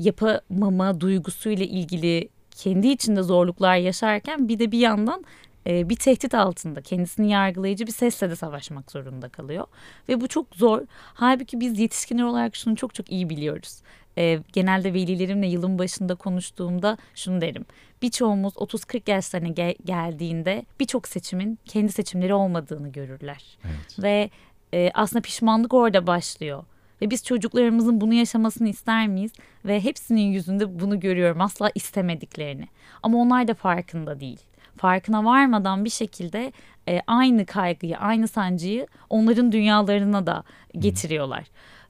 Yapamama 0.00 1.00
duygusuyla 1.00 1.64
ilgili 1.64 2.28
kendi 2.50 2.88
içinde 2.88 3.22
zorluklar 3.22 3.76
yaşarken 3.76 4.48
bir 4.48 4.58
de 4.58 4.72
bir 4.72 4.78
yandan 4.78 5.24
e, 5.66 5.88
bir 5.88 5.96
tehdit 5.96 6.34
altında 6.34 6.82
kendisini 6.82 7.30
yargılayıcı 7.30 7.86
bir 7.86 7.92
sesle 7.92 8.30
de 8.30 8.36
savaşmak 8.36 8.90
zorunda 8.90 9.28
kalıyor. 9.28 9.66
Ve 10.08 10.20
bu 10.20 10.28
çok 10.28 10.46
zor. 10.54 10.82
Halbuki 11.14 11.60
biz 11.60 11.78
yetişkinler 11.78 12.22
olarak 12.22 12.56
şunu 12.56 12.76
çok 12.76 12.94
çok 12.94 13.12
iyi 13.12 13.30
biliyoruz. 13.30 13.78
E, 14.18 14.40
genelde 14.52 14.94
velilerimle 14.94 15.46
yılın 15.46 15.78
başında 15.78 16.14
konuştuğumda 16.14 16.98
şunu 17.14 17.40
derim. 17.40 17.64
Birçoğumuz 18.02 18.54
30-40 18.54 19.10
yaşlarına 19.10 19.48
gel- 19.48 19.74
geldiğinde 19.84 20.66
birçok 20.80 21.08
seçimin 21.08 21.58
kendi 21.64 21.92
seçimleri 21.92 22.34
olmadığını 22.34 22.88
görürler. 22.92 23.58
Evet. 23.64 24.02
Ve 24.02 24.30
e, 24.74 24.90
aslında 24.94 25.22
pişmanlık 25.22 25.74
orada 25.74 26.06
başlıyor. 26.06 26.64
Ve 27.02 27.10
biz 27.10 27.24
çocuklarımızın 27.24 28.00
bunu 28.00 28.14
yaşamasını 28.14 28.68
ister 28.68 29.08
miyiz? 29.08 29.32
Ve 29.64 29.84
hepsinin 29.84 30.32
yüzünde 30.32 30.80
bunu 30.80 31.00
görüyorum 31.00 31.40
asla 31.40 31.70
istemediklerini. 31.74 32.68
Ama 33.02 33.18
onlar 33.18 33.48
da 33.48 33.54
farkında 33.54 34.20
değil 34.20 34.50
farkına 34.80 35.24
varmadan 35.24 35.84
bir 35.84 35.90
şekilde 35.90 36.52
e, 36.88 37.00
aynı 37.06 37.46
kaygıyı, 37.46 37.98
aynı 37.98 38.28
sancıyı 38.28 38.86
onların 39.10 39.52
dünyalarına 39.52 40.26
da 40.26 40.44
getiriyorlar. 40.78 41.44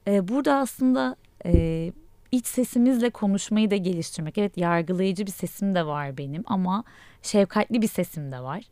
E, 0.07 0.27
burada 0.27 0.55
aslında 0.55 1.15
e, 1.45 1.91
iç 2.31 2.45
sesimizle 2.45 3.09
konuşmayı 3.09 3.71
da 3.71 3.75
geliştirmek. 3.75 4.37
Evet 4.37 4.57
yargılayıcı 4.57 5.25
bir 5.25 5.31
sesim 5.31 5.75
de 5.75 5.85
var 5.85 6.17
benim 6.17 6.43
ama 6.45 6.83
şefkatli 7.21 7.81
bir 7.81 7.87
sesim 7.87 8.31
de 8.31 8.39
var. 8.39 8.63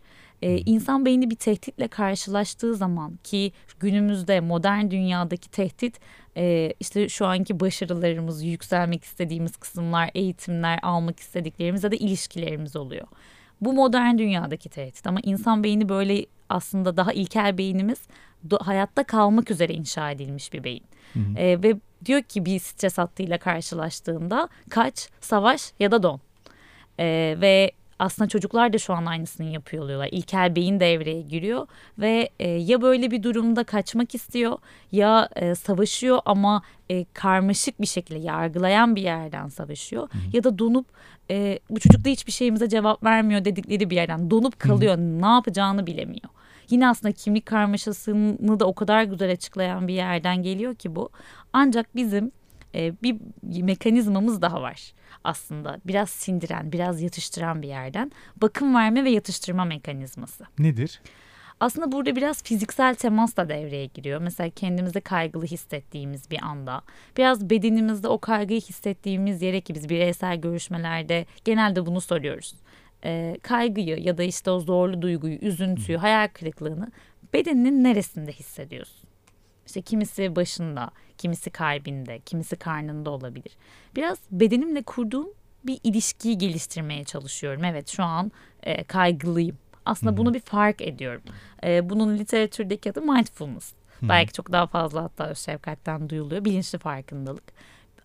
Ee, 0.41 0.57
insan 0.57 1.05
beyni 1.05 1.29
bir 1.29 1.35
tehditle 1.35 1.87
karşılaştığı 1.87 2.75
zaman 2.75 3.19
ki 3.23 3.51
günümüzde 3.79 4.39
modern 4.39 4.91
dünyadaki 4.91 5.51
tehdit 5.51 5.99
e, 6.39 6.73
işte 6.79 7.09
şu 7.09 7.25
anki 7.25 7.59
başarılarımız, 7.59 8.43
yükselmek 8.43 9.03
istediğimiz 9.03 9.57
kısımlar, 9.57 10.11
eğitimler, 10.15 10.79
almak 10.83 11.19
istediklerimiz 11.19 11.83
ya 11.83 11.91
da 11.91 11.95
ilişkilerimiz 11.95 12.75
oluyor. 12.75 13.07
Bu 13.61 13.73
modern 13.73 14.17
dünyadaki 14.17 14.69
tehdit 14.69 15.07
ama 15.07 15.19
insan 15.23 15.63
beyni 15.63 15.89
böyle 15.89 16.25
aslında 16.49 16.97
daha 16.97 17.13
ilkel 17.13 17.57
beynimiz 17.57 18.01
hayatta 18.59 19.03
kalmak 19.03 19.51
üzere 19.51 19.73
inşa 19.73 20.11
edilmiş 20.11 20.53
bir 20.53 20.63
beyin. 20.63 20.83
Hı 21.13 21.19
hı. 21.19 21.37
E, 21.37 21.63
ve 21.63 21.75
diyor 22.05 22.21
ki 22.21 22.45
bir 22.45 22.59
stres 22.59 22.97
hattıyla 22.97 23.37
karşılaştığında 23.37 24.49
kaç, 24.69 25.09
savaş 25.21 25.73
ya 25.79 25.91
da 25.91 26.03
don. 26.03 26.19
E, 26.99 27.37
ve 27.41 27.71
aslında 27.99 28.29
çocuklar 28.29 28.73
da 28.73 28.77
şu 28.77 28.93
an 28.93 29.05
aynısını 29.05 29.47
yapıyor 29.47 29.83
oluyorlar. 29.83 30.09
İlkel 30.11 30.55
beyin 30.55 30.79
devreye 30.79 31.21
giriyor 31.21 31.67
ve 31.97 32.29
e, 32.39 32.49
ya 32.49 32.81
böyle 32.81 33.11
bir 33.11 33.23
durumda 33.23 33.63
kaçmak 33.63 34.15
istiyor 34.15 34.57
ya 34.91 35.29
e, 35.35 35.55
savaşıyor 35.55 36.19
ama 36.25 36.61
e, 36.89 37.05
karmaşık 37.13 37.81
bir 37.81 37.87
şekilde 37.87 38.19
yargılayan 38.19 38.95
bir 38.95 39.01
yerden 39.01 39.47
savaşıyor. 39.47 40.03
Hı 40.03 40.17
hı. 40.17 40.21
Ya 40.33 40.43
da 40.43 40.59
donup 40.59 40.85
e, 41.31 41.59
bu 41.69 41.79
çocuk 41.79 42.05
da 42.05 42.09
hiçbir 42.09 42.31
şeyimize 42.31 42.69
cevap 42.69 43.03
vermiyor 43.03 43.45
dedikleri 43.45 43.89
bir 43.89 43.95
yerden 43.95 44.31
donup 44.31 44.59
kalıyor. 44.59 44.97
Hı 44.97 45.01
hı. 45.01 45.21
Ne 45.21 45.27
yapacağını 45.27 45.87
bilemiyor. 45.87 46.29
Yine 46.69 46.87
aslında 46.87 47.11
kimlik 47.11 47.45
karmaşasını 47.45 48.59
da 48.59 48.65
o 48.65 48.73
kadar 48.73 49.03
güzel 49.03 49.31
açıklayan 49.31 49.87
bir 49.87 49.93
yerden 49.93 50.43
geliyor 50.43 50.75
ki 50.75 50.95
bu. 50.95 51.09
Ancak 51.53 51.95
bizim 51.95 52.31
e, 52.75 52.93
bir 53.03 53.17
mekanizmamız 53.43 54.41
daha 54.41 54.61
var 54.61 54.93
aslında. 55.23 55.79
Biraz 55.85 56.09
sindiren, 56.09 56.71
biraz 56.71 57.01
yatıştıran 57.01 57.61
bir 57.61 57.67
yerden. 57.67 58.11
Bakım 58.41 58.75
verme 58.75 59.03
ve 59.03 59.09
yatıştırma 59.09 59.65
mekanizması. 59.65 60.45
Nedir? 60.59 61.01
Aslında 61.59 61.91
burada 61.91 62.15
biraz 62.15 62.43
fiziksel 62.43 62.95
temas 62.95 63.37
da 63.37 63.49
devreye 63.49 63.85
giriyor. 63.85 64.21
Mesela 64.21 64.49
kendimizi 64.49 65.01
kaygılı 65.01 65.45
hissettiğimiz 65.45 66.31
bir 66.31 66.43
anda. 66.43 66.81
Biraz 67.17 67.49
bedenimizde 67.49 68.07
o 68.07 68.19
kaygıyı 68.19 68.61
hissettiğimiz 68.61 69.41
yere 69.41 69.61
ki 69.61 69.75
biz 69.75 69.89
bireysel 69.89 70.41
görüşmelerde 70.41 71.25
genelde 71.45 71.85
bunu 71.85 72.01
soruyoruz. 72.01 72.53
Ee, 73.03 73.37
kaygıyı 73.41 73.97
ya 73.97 74.17
da 74.17 74.23
işte 74.23 74.51
o 74.51 74.59
zorlu 74.59 75.01
duyguyu, 75.01 75.35
üzüntüyü, 75.35 75.97
hayal 75.97 76.27
kırıklığını 76.27 76.91
bedeninin 77.33 77.83
neresinde 77.83 78.31
hissediyorsun? 78.31 79.08
İşte 79.69 79.81
kimisi 79.81 80.35
başında, 80.35 80.91
kimisi 81.17 81.49
kalbinde, 81.49 82.19
kimisi 82.19 82.55
karnında 82.55 83.09
olabilir. 83.09 83.51
Biraz 83.95 84.17
bedenimle 84.31 84.81
kurduğum 84.81 85.27
bir 85.63 85.79
ilişkiyi 85.83 86.37
geliştirmeye 86.37 87.03
çalışıyorum. 87.03 87.63
Evet 87.63 87.87
şu 87.87 88.03
an 88.03 88.31
e, 88.63 88.83
kaygılıyım. 88.83 89.57
Aslında 89.85 90.11
Hı-hı. 90.11 90.17
bunu 90.17 90.33
bir 90.33 90.39
fark 90.39 90.81
ediyorum. 90.81 91.21
E, 91.63 91.89
bunun 91.89 92.17
literatürdeki 92.17 92.91
adı 92.91 93.01
mindfulness. 93.01 93.73
Hı-hı. 93.99 94.09
Belki 94.09 94.33
çok 94.33 94.51
daha 94.51 94.67
fazla 94.67 95.03
hatta 95.03 95.35
şefkatten 95.35 96.09
duyuluyor. 96.09 96.45
Bilinçli 96.45 96.77
farkındalık. 96.77 97.43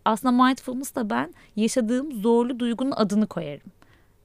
Aslında 0.04 0.44
mindfulness 0.44 0.94
da 0.94 1.10
ben 1.10 1.34
yaşadığım 1.56 2.12
zorlu 2.12 2.58
duygunun 2.58 2.92
adını 2.96 3.26
koyarım. 3.26 3.70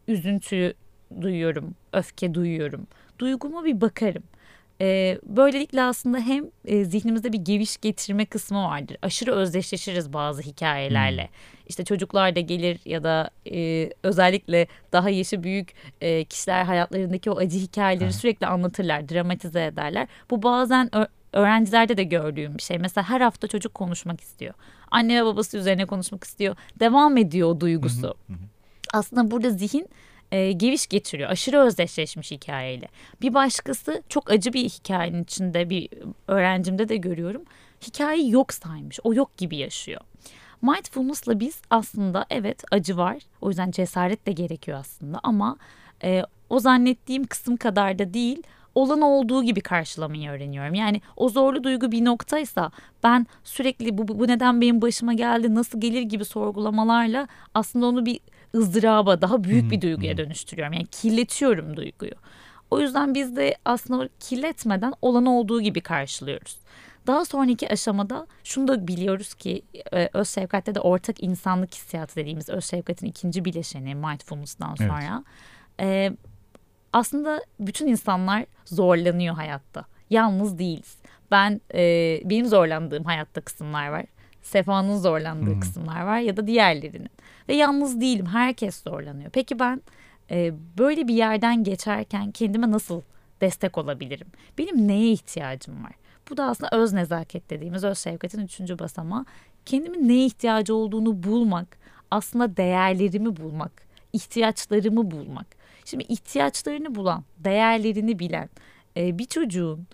Üzüntü 0.08 0.74
duyuyorum, 1.22 1.76
öfke 1.94 2.34
duyuyorum. 2.34 2.88
Duyguma 3.20 3.66
bir 3.66 3.82
bakarım. 3.82 4.24
E, 4.82 5.19
böylelikle 5.23 5.82
aslında 5.84 6.19
hem 6.19 6.45
e, 6.65 6.86
zihnimizde 6.86 7.34
bir 7.34 7.38
geviş 7.38 7.77
getirme 7.77 8.25
kısmı 8.25 8.63
vardır. 8.63 8.97
Aşırı 9.01 9.32
özdeşleşiriz 9.32 10.13
bazı 10.13 10.41
hikayelerle. 10.41 11.23
Hmm. 11.23 11.59
İşte 11.67 11.86
çocuklar 11.86 12.36
da 12.36 12.39
gelir 12.39 12.80
ya 12.86 13.03
da 13.03 13.30
e, 13.51 13.89
özellikle 14.03 14.67
daha 14.91 15.09
yaşı 15.09 15.43
büyük 15.43 15.73
e, 16.01 16.23
kişiler 16.23 16.63
hayatlarındaki 16.63 17.32
o 17.32 17.38
acı 17.38 17.57
hikayeleri 17.57 18.03
evet. 18.03 18.15
sürekli 18.15 18.47
anlatırlar, 18.47 19.09
dramatize 19.09 19.65
ederler. 19.65 20.07
Bu 20.30 20.43
bazen 20.43 20.89
öğrencilerde 21.34 21.97
de 21.97 22.03
gördüğüm 22.03 22.57
bir 22.57 22.63
şey. 22.63 22.77
Mesela 22.77 23.09
her 23.09 23.21
hafta 23.21 23.47
çocuk 23.47 23.73
konuşmak 23.73 24.21
istiyor. 24.21 24.53
Anne 24.91 25.21
ve 25.21 25.25
babası 25.25 25.57
üzerine 25.57 25.86
konuşmak 25.86 26.23
istiyor. 26.23 26.55
Devam 26.80 27.17
ediyor 27.17 27.49
o 27.49 27.59
duygusu. 27.59 28.15
Aslında 28.93 29.32
burada 29.32 29.49
zihin 29.49 29.89
e, 30.32 30.51
geviş 30.51 30.88
getiriyor. 30.88 31.30
Aşırı 31.30 31.59
özdeşleşmiş 31.59 32.32
hikayeyle. 32.32 32.88
Bir 33.21 33.34
başkası 33.34 34.03
çok 34.09 34.32
acı 34.32 34.53
bir 34.53 34.69
hikayenin 34.69 35.23
içinde 35.23 35.69
bir 35.69 35.89
öğrencimde 36.27 36.89
de 36.89 36.97
görüyorum. 36.97 37.43
Hikayeyi 37.88 38.32
yok 38.32 38.53
saymış. 38.53 38.99
O 39.03 39.13
yok 39.13 39.38
gibi 39.38 39.57
yaşıyor. 39.57 40.01
Mindfulness'la 40.61 41.39
biz 41.39 41.61
aslında 41.69 42.25
evet 42.30 42.63
acı 42.71 42.97
var. 42.97 43.17
O 43.41 43.49
yüzden 43.49 43.71
cesaret 43.71 44.25
de 44.25 44.32
gerekiyor 44.32 44.80
aslında 44.80 45.19
ama 45.23 45.57
e, 46.03 46.23
o 46.49 46.59
zannettiğim 46.59 47.23
kısım 47.23 47.57
kadar 47.57 47.99
da 47.99 48.13
değil 48.13 48.43
olan 48.75 49.01
olduğu 49.01 49.43
gibi 49.43 49.61
karşılamayı 49.61 50.30
öğreniyorum. 50.30 50.73
Yani 50.73 51.01
o 51.15 51.30
zorlu 51.30 51.63
duygu 51.63 51.91
bir 51.91 52.05
noktaysa 52.05 52.71
ben 53.03 53.27
sürekli 53.43 53.97
bu, 53.97 54.19
bu 54.19 54.27
neden 54.27 54.61
benim 54.61 54.82
başıma 54.82 55.13
geldi 55.13 55.55
nasıl 55.55 55.82
gelir 55.82 56.01
gibi 56.01 56.25
sorgulamalarla 56.25 57.27
aslında 57.53 57.86
onu 57.86 58.05
bir 58.05 58.19
ızdıraba 58.56 59.22
daha 59.22 59.43
büyük 59.43 59.72
bir 59.72 59.82
duyguya 59.82 60.18
dönüştürüyorum. 60.18 60.74
Yani 60.74 60.86
kirletiyorum 60.86 61.78
duyguyu. 61.78 62.12
O 62.72 62.80
yüzden 62.80 63.14
biz 63.14 63.36
de 63.36 63.58
aslında 63.66 64.10
kirletmeden 64.20 64.93
olan 65.02 65.26
olduğu 65.26 65.62
gibi 65.62 65.82
karşılıyoruz. 65.82 66.58
Daha 67.08 67.26
sonraki 67.26 67.70
aşamada 67.70 68.28
şunu 68.43 68.68
da 68.68 68.88
biliyoruz 68.88 69.34
ki 69.34 69.62
e, 69.93 70.10
öz 70.14 70.30
şefkatte 70.30 70.76
de 70.76 70.80
ortak 70.80 71.24
insanlık 71.24 71.74
hissiyatı 71.74 72.16
dediğimiz 72.16 72.50
öz 72.50 72.66
şefkatin 72.66 73.08
ikinci 73.08 73.45
bileşeni 73.45 73.95
mindfulness'dan 73.95 74.76
sonra 74.76 75.24
evet. 75.80 76.14
e, 76.14 76.18
aslında 76.93 77.43
bütün 77.60 77.88
insanlar 77.88 78.45
zorlanıyor 78.66 79.36
hayatta. 79.36 79.86
Yalnız 80.10 80.60
değiliz. 80.60 80.97
Ben 81.32 81.62
e, 81.74 81.82
benim 82.26 82.45
zorlandığım 82.45 83.04
hayatta 83.04 83.41
kısımlar 83.41 83.88
var. 83.88 84.06
Sefa'nın 84.41 84.97
zorlandığı 84.97 85.54
hmm. 85.54 85.60
kısımlar 85.60 86.02
var 86.02 86.20
ya 86.20 86.38
da 86.38 86.47
diğerlerinin. 86.47 87.10
Ve 87.50 87.56
yalnız 87.56 88.02
değilim. 88.02 88.26
Herkes 88.26 88.84
zorlanıyor. 88.84 89.30
Peki 89.30 89.60
ben 89.60 89.82
e, 90.32 90.54
böyle 90.78 91.08
bir 91.08 91.14
yerden 91.14 91.64
geçerken 91.64 92.32
kendime 92.32 92.72
nasıl 92.72 93.02
destek 93.41 93.78
olabilirim? 93.78 94.28
Benim 94.58 94.88
neye 94.88 95.12
ihtiyacım 95.12 95.84
var? 95.84 95.91
Bu 96.30 96.38
da 96.38 96.45
aslında 96.45 96.78
öz 96.78 96.93
nezaket 96.93 97.50
dediğimiz 97.50 97.84
öz 97.84 97.97
şefkatin 97.97 98.39
üçüncü 98.39 98.80
basamağı. 98.80 99.26
Kendimin 99.66 100.08
neye 100.08 100.26
ihtiyacı 100.26 100.76
olduğunu 100.76 101.24
bulmak, 101.24 101.78
aslında 102.12 102.58
değerlerimi 102.58 103.38
bulmak, 103.38 103.72
ihtiyaçlarımı 104.14 105.12
bulmak. 105.12 105.47
Şimdi 105.86 106.04
ihtiyaçlarını 106.04 106.95
bulan, 106.95 107.24
değerlerini 107.38 108.20
bilen 108.20 108.50
e, 108.97 109.18
bir 109.18 109.26
çocuğun 109.26 109.88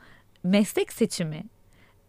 meslek 0.44 0.94
seçimi 0.94 1.44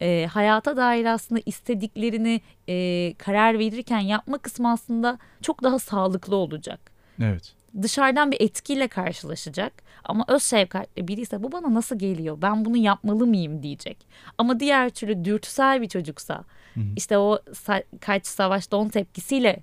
e, 0.01 0.29
hayata 0.33 0.77
dair 0.77 1.05
aslında 1.05 1.41
istediklerini 1.47 2.41
e, 2.69 3.15
karar 3.19 3.59
verirken 3.59 4.01
yapma 4.01 4.39
kısmı 4.39 4.73
aslında 4.73 5.19
çok 5.43 5.63
daha 5.63 5.79
sağlıklı 5.79 6.37
olacak. 6.37 6.81
Evet. 7.23 7.55
Dışarıdan 7.83 8.33
bir 8.33 8.41
etkiyle 8.41 8.89
karşılaşacak 8.89 9.73
ama 10.05 10.25
öz 10.29 10.43
şefkatli 10.43 11.09
biri 11.09 11.21
ise 11.21 11.43
bu 11.43 11.53
bana 11.53 11.75
nasıl 11.75 11.99
geliyor 11.99 12.43
ben 12.43 12.65
bunu 12.65 12.77
yapmalı 12.77 13.27
mıyım 13.27 13.63
diyecek. 13.63 13.99
Ama 14.39 14.61
diğer 14.61 14.91
türlü 14.91 15.25
dürtüsel 15.25 15.83
bir 15.83 15.89
çocuksa 15.89 16.45
hı 16.75 16.81
hı. 16.81 16.85
işte 16.97 17.19
o 17.19 17.39
sa- 17.53 17.85
kaç 18.01 18.27
savaş 18.27 18.71
don 18.71 18.89
tepkisiyle 18.89 19.63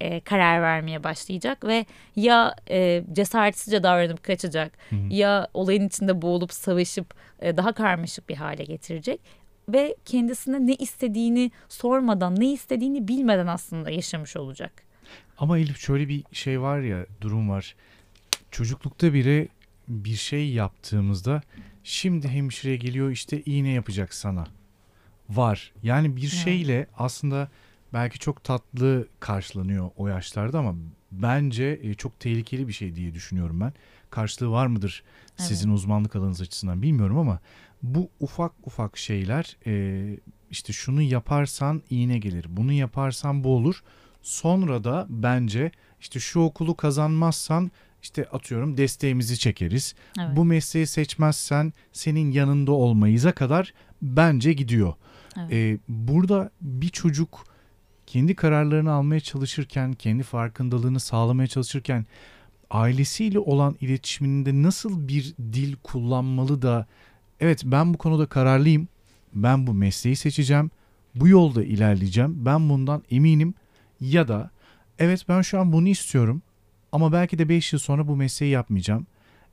e, 0.00 0.20
karar 0.20 0.62
vermeye 0.62 1.04
başlayacak 1.04 1.64
ve 1.64 1.86
ya 2.16 2.54
e, 2.70 3.04
cesaretsizce 3.12 3.82
davranıp 3.82 4.22
kaçacak 4.22 4.72
hı 4.90 4.96
hı. 4.96 5.14
ya 5.14 5.48
olayın 5.54 5.88
içinde 5.88 6.22
boğulup 6.22 6.52
savaşıp 6.52 7.14
e, 7.40 7.56
daha 7.56 7.72
karmaşık 7.72 8.28
bir 8.28 8.36
hale 8.36 8.64
getirecek 8.64 9.20
ve 9.68 9.96
kendisine 10.04 10.66
ne 10.66 10.74
istediğini 10.74 11.50
sormadan, 11.68 12.40
ne 12.40 12.52
istediğini 12.52 13.08
bilmeden 13.08 13.46
aslında 13.46 13.90
yaşamış 13.90 14.36
olacak. 14.36 14.72
Ama 15.38 15.58
Elif 15.58 15.78
şöyle 15.78 16.08
bir 16.08 16.24
şey 16.32 16.60
var 16.60 16.80
ya, 16.80 17.06
durum 17.20 17.50
var. 17.50 17.76
Çocuklukta 18.50 19.14
biri 19.14 19.48
bir 19.88 20.14
şey 20.14 20.52
yaptığımızda 20.52 21.42
şimdi 21.84 22.28
hemşire 22.28 22.76
geliyor 22.76 23.10
işte 23.10 23.42
iğne 23.42 23.70
yapacak 23.70 24.14
sana. 24.14 24.46
Var. 25.30 25.72
Yani 25.82 26.16
bir 26.16 26.28
şeyle 26.28 26.86
aslında 26.98 27.48
belki 27.92 28.18
çok 28.18 28.44
tatlı 28.44 29.08
karşılanıyor 29.20 29.90
o 29.96 30.08
yaşlarda 30.08 30.58
ama 30.58 30.74
bence 31.12 31.80
e, 31.82 31.94
çok 31.94 32.20
tehlikeli 32.20 32.68
bir 32.68 32.72
şey 32.72 32.94
diye 32.94 33.14
düşünüyorum 33.14 33.60
ben. 33.60 33.72
Karşılığı 34.10 34.50
var 34.50 34.66
mıdır 34.66 35.02
sizin 35.36 35.68
evet. 35.68 35.78
uzmanlık 35.78 36.16
alanınız 36.16 36.40
açısından 36.40 36.82
bilmiyorum 36.82 37.18
ama 37.18 37.38
bu 37.82 38.10
ufak 38.20 38.52
ufak 38.64 38.98
şeyler 38.98 39.56
e, 39.66 40.16
işte 40.50 40.72
şunu 40.72 41.02
yaparsan 41.02 41.82
iğne 41.90 42.18
gelir, 42.18 42.46
bunu 42.48 42.72
yaparsan 42.72 43.44
bu 43.44 43.56
olur. 43.56 43.82
Sonra 44.22 44.84
da 44.84 45.06
bence 45.08 45.72
işte 46.00 46.20
şu 46.20 46.40
okulu 46.40 46.76
kazanmazsan 46.76 47.70
işte 48.02 48.24
atıyorum 48.24 48.76
desteğimizi 48.76 49.38
çekeriz. 49.38 49.94
Evet. 50.20 50.36
Bu 50.36 50.44
mesleği 50.44 50.86
seçmezsen 50.86 51.72
senin 51.92 52.30
yanında 52.30 52.72
olmayıza 52.72 53.32
kadar 53.32 53.74
bence 54.02 54.52
gidiyor. 54.52 54.94
Evet. 55.38 55.52
Ee, 55.52 55.78
burada 55.88 56.50
bir 56.60 56.88
çocuk 56.88 57.46
kendi 58.06 58.34
kararlarını 58.34 58.92
almaya 58.92 59.20
çalışırken, 59.20 59.92
kendi 59.92 60.22
farkındalığını 60.22 61.00
sağlamaya 61.00 61.46
çalışırken 61.46 62.06
ailesiyle 62.70 63.38
olan 63.38 63.76
iletişiminde 63.80 64.62
nasıl 64.62 65.08
bir 65.08 65.34
dil 65.38 65.76
kullanmalı 65.82 66.62
da 66.62 66.86
evet 67.42 67.62
ben 67.64 67.94
bu 67.94 67.98
konuda 67.98 68.26
kararlıyım. 68.26 68.88
Ben 69.34 69.66
bu 69.66 69.74
mesleği 69.74 70.16
seçeceğim. 70.16 70.70
Bu 71.14 71.28
yolda 71.28 71.64
ilerleyeceğim. 71.64 72.44
Ben 72.44 72.68
bundan 72.68 73.02
eminim. 73.10 73.54
Ya 74.00 74.28
da 74.28 74.50
evet 74.98 75.24
ben 75.28 75.42
şu 75.42 75.60
an 75.60 75.72
bunu 75.72 75.88
istiyorum. 75.88 76.42
Ama 76.92 77.12
belki 77.12 77.38
de 77.38 77.48
5 77.48 77.72
yıl 77.72 77.80
sonra 77.80 78.08
bu 78.08 78.16
mesleği 78.16 78.52
yapmayacağım. 78.52 79.06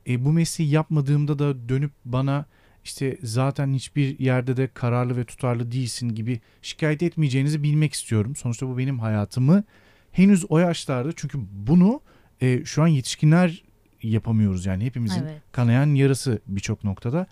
E, 0.08 0.24
bu 0.24 0.32
mesleği 0.32 0.70
yapmadığımda 0.70 1.38
da 1.38 1.68
dönüp 1.68 1.92
bana 2.04 2.44
işte 2.84 3.18
zaten 3.22 3.72
hiçbir 3.72 4.18
yerde 4.18 4.56
de 4.56 4.68
kararlı 4.74 5.16
ve 5.16 5.24
tutarlı 5.24 5.72
değilsin 5.72 6.08
gibi 6.08 6.40
şikayet 6.62 7.02
etmeyeceğinizi 7.02 7.62
bilmek 7.62 7.92
istiyorum. 7.92 8.36
Sonuçta 8.36 8.68
bu 8.68 8.78
benim 8.78 8.98
hayatımı 8.98 9.64
henüz 10.12 10.44
o 10.48 10.58
yaşlarda 10.58 11.12
çünkü 11.16 11.38
bunu 11.52 12.00
e, 12.40 12.64
şu 12.64 12.82
an 12.82 12.86
yetişkinler 12.86 13.62
yapamıyoruz 14.02 14.66
yani 14.66 14.84
hepimizin 14.84 15.22
evet. 15.22 15.42
kanayan 15.52 15.94
yarası 15.94 16.40
birçok 16.46 16.84
noktada 16.84 17.26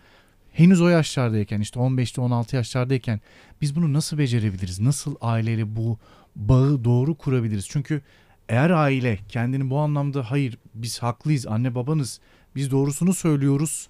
henüz 0.59 0.81
o 0.81 0.89
yaşlardayken 0.89 1.61
işte 1.61 1.81
15'te 1.81 2.21
16 2.21 2.57
yaşlardayken 2.57 3.21
biz 3.61 3.77
bunu 3.77 3.93
nasıl 3.93 4.19
becerebiliriz? 4.19 4.81
Nasıl 4.81 5.15
aileyle 5.21 5.77
bu 5.77 5.99
bağı 6.37 6.85
doğru 6.85 7.15
kurabiliriz? 7.15 7.67
Çünkü 7.69 8.03
eğer 8.49 8.71
aile 8.71 9.19
kendini 9.29 9.71
bu 9.71 9.79
anlamda 9.79 10.31
hayır 10.31 10.59
biz 10.75 10.99
haklıyız 10.99 11.47
anne 11.47 11.75
babanız 11.75 12.21
biz 12.57 12.71
doğrusunu 12.71 13.15
söylüyoruz 13.15 13.89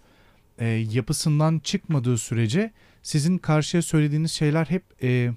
e, 0.59 0.67
yapısından 0.67 1.59
çıkmadığı 1.59 2.19
sürece 2.19 2.73
sizin 3.03 3.39
karşıya 3.39 3.83
söylediğiniz 3.83 4.33
şeyler 4.33 4.65
hep 4.65 4.85
e, 5.03 5.31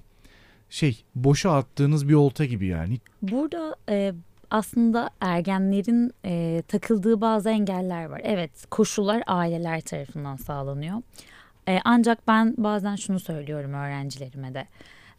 şey 0.70 1.04
boşa 1.14 1.56
attığınız 1.56 2.08
bir 2.08 2.14
olta 2.14 2.44
gibi 2.44 2.66
yani. 2.66 3.00
Burada 3.22 3.76
e, 3.88 4.14
aslında 4.52 5.10
ergenlerin 5.20 6.12
e, 6.24 6.62
takıldığı 6.68 7.20
bazı 7.20 7.50
engeller 7.50 8.04
var. 8.04 8.20
Evet 8.24 8.50
koşullar 8.70 9.22
aileler 9.26 9.80
tarafından 9.80 10.36
sağlanıyor. 10.36 11.02
E, 11.68 11.78
ancak 11.84 12.28
ben 12.28 12.54
bazen 12.58 12.96
şunu 12.96 13.20
söylüyorum 13.20 13.74
öğrencilerime 13.74 14.54
de. 14.54 14.66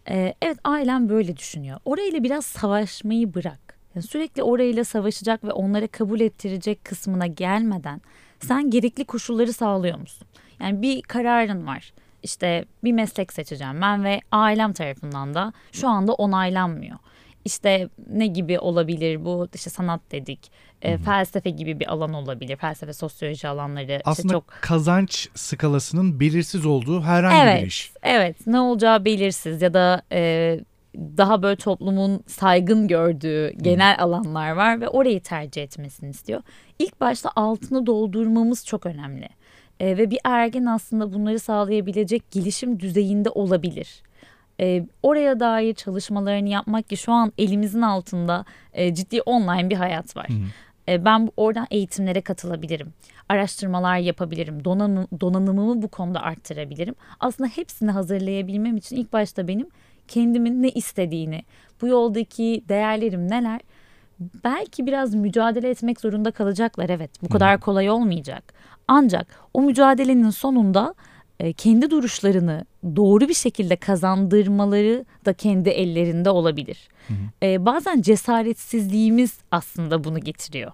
E, 0.09 0.33
evet 0.41 0.57
ailem 0.63 1.09
böyle 1.09 1.37
düşünüyor. 1.37 1.79
Orayla 1.85 2.23
biraz 2.23 2.45
savaşmayı 2.45 3.33
bırak. 3.33 3.77
Yani 3.95 4.07
sürekli 4.07 4.43
orayla 4.43 4.83
savaşacak 4.83 5.43
ve 5.43 5.51
onlara 5.51 5.87
kabul 5.87 6.19
ettirecek 6.19 6.85
kısmına 6.85 7.27
gelmeden 7.27 8.01
sen 8.39 8.69
gerekli 8.69 9.05
koşulları 9.05 9.53
sağlıyor 9.53 9.97
musun? 9.97 10.27
Yani 10.59 10.81
bir 10.81 11.01
kararın 11.01 11.67
var. 11.67 11.93
İşte 12.23 12.65
bir 12.83 12.91
meslek 12.91 13.33
seçeceğim 13.33 13.81
ben 13.81 14.03
ve 14.03 14.21
ailem 14.31 14.73
tarafından 14.73 15.33
da 15.33 15.53
şu 15.71 15.87
anda 15.87 16.13
onaylanmıyor 16.13 16.97
işte 17.45 17.89
ne 18.09 18.27
gibi 18.27 18.59
olabilir 18.59 19.25
bu 19.25 19.47
işte 19.53 19.69
sanat 19.69 20.01
dedik 20.11 20.51
e, 20.81 20.97
felsefe 20.97 21.49
gibi 21.49 21.79
bir 21.79 21.91
alan 21.91 22.13
olabilir 22.13 22.55
felsefe 22.55 22.93
sosyoloji 22.93 23.47
alanları 23.47 24.01
aslında 24.05 24.27
işte 24.27 24.33
çok 24.33 24.47
kazanç 24.61 25.29
skalasının 25.35 26.19
belirsiz 26.19 26.65
olduğu 26.65 27.01
herhangi 27.01 27.49
evet 27.49 27.61
bir 27.61 27.67
iş. 27.67 27.91
evet 28.03 28.47
ne 28.47 28.59
olacağı 28.59 29.05
belirsiz 29.05 29.61
ya 29.61 29.73
da 29.73 30.01
e, 30.11 30.59
daha 30.97 31.43
böyle 31.43 31.55
toplumun 31.55 32.23
saygın 32.27 32.87
gördüğü 32.87 33.53
genel 33.57 33.95
alanlar 33.99 34.51
var 34.51 34.81
ve 34.81 34.89
orayı 34.89 35.21
tercih 35.21 35.63
etmesini 35.63 36.09
istiyor. 36.09 36.41
İlk 36.79 37.01
başta 37.01 37.29
altını 37.35 37.85
doldurmamız 37.85 38.65
çok 38.65 38.85
önemli. 38.85 39.29
E, 39.79 39.97
ve 39.97 40.11
bir 40.11 40.19
ergen 40.23 40.65
aslında 40.65 41.13
bunları 41.13 41.39
sağlayabilecek 41.39 42.31
gelişim 42.31 42.79
düzeyinde 42.79 43.29
olabilir. 43.29 44.03
E, 44.63 44.85
oraya 45.03 45.39
dair 45.39 45.73
çalışmalarını 45.73 46.49
yapmak 46.49 46.89
ki 46.89 46.97
şu 46.97 47.11
an 47.11 47.33
elimizin 47.37 47.81
altında 47.81 48.45
e, 48.73 48.93
ciddi 48.93 49.21
online 49.21 49.69
bir 49.69 49.75
hayat 49.75 50.17
var. 50.17 50.27
E, 50.87 51.05
ben 51.05 51.29
oradan 51.37 51.67
eğitimlere 51.71 52.21
katılabilirim. 52.21 52.93
Araştırmalar 53.29 53.97
yapabilirim. 53.97 54.65
Donanım, 54.65 55.07
donanımımı 55.21 55.81
bu 55.81 55.87
konuda 55.87 56.21
arttırabilirim. 56.21 56.95
Aslında 57.19 57.49
hepsini 57.49 57.91
hazırlayabilmem 57.91 58.77
için 58.77 58.95
ilk 58.95 59.13
başta 59.13 59.47
benim 59.47 59.67
kendimin 60.07 60.63
ne 60.63 60.69
istediğini, 60.69 61.43
bu 61.81 61.87
yoldaki 61.87 62.63
değerlerim 62.69 63.29
neler 63.29 63.61
belki 64.43 64.87
biraz 64.87 65.15
mücadele 65.15 65.69
etmek 65.69 65.99
zorunda 65.99 66.31
kalacaklar 66.31 66.89
evet 66.89 67.11
bu 67.23 67.29
kadar 67.29 67.59
kolay 67.59 67.89
olmayacak 67.89 68.53
ancak 68.87 69.27
o 69.53 69.61
mücadelenin 69.61 70.29
sonunda 70.29 70.95
kendi 71.57 71.89
duruşlarını 71.91 72.65
doğru 72.95 73.29
bir 73.29 73.33
şekilde 73.33 73.75
kazandırmaları 73.75 75.05
da 75.25 75.33
kendi 75.33 75.69
ellerinde 75.69 76.29
olabilir. 76.29 76.89
E, 77.43 77.65
bazen 77.65 78.01
cesaretsizliğimiz 78.01 79.37
aslında 79.51 80.03
bunu 80.03 80.19
getiriyor. 80.19 80.71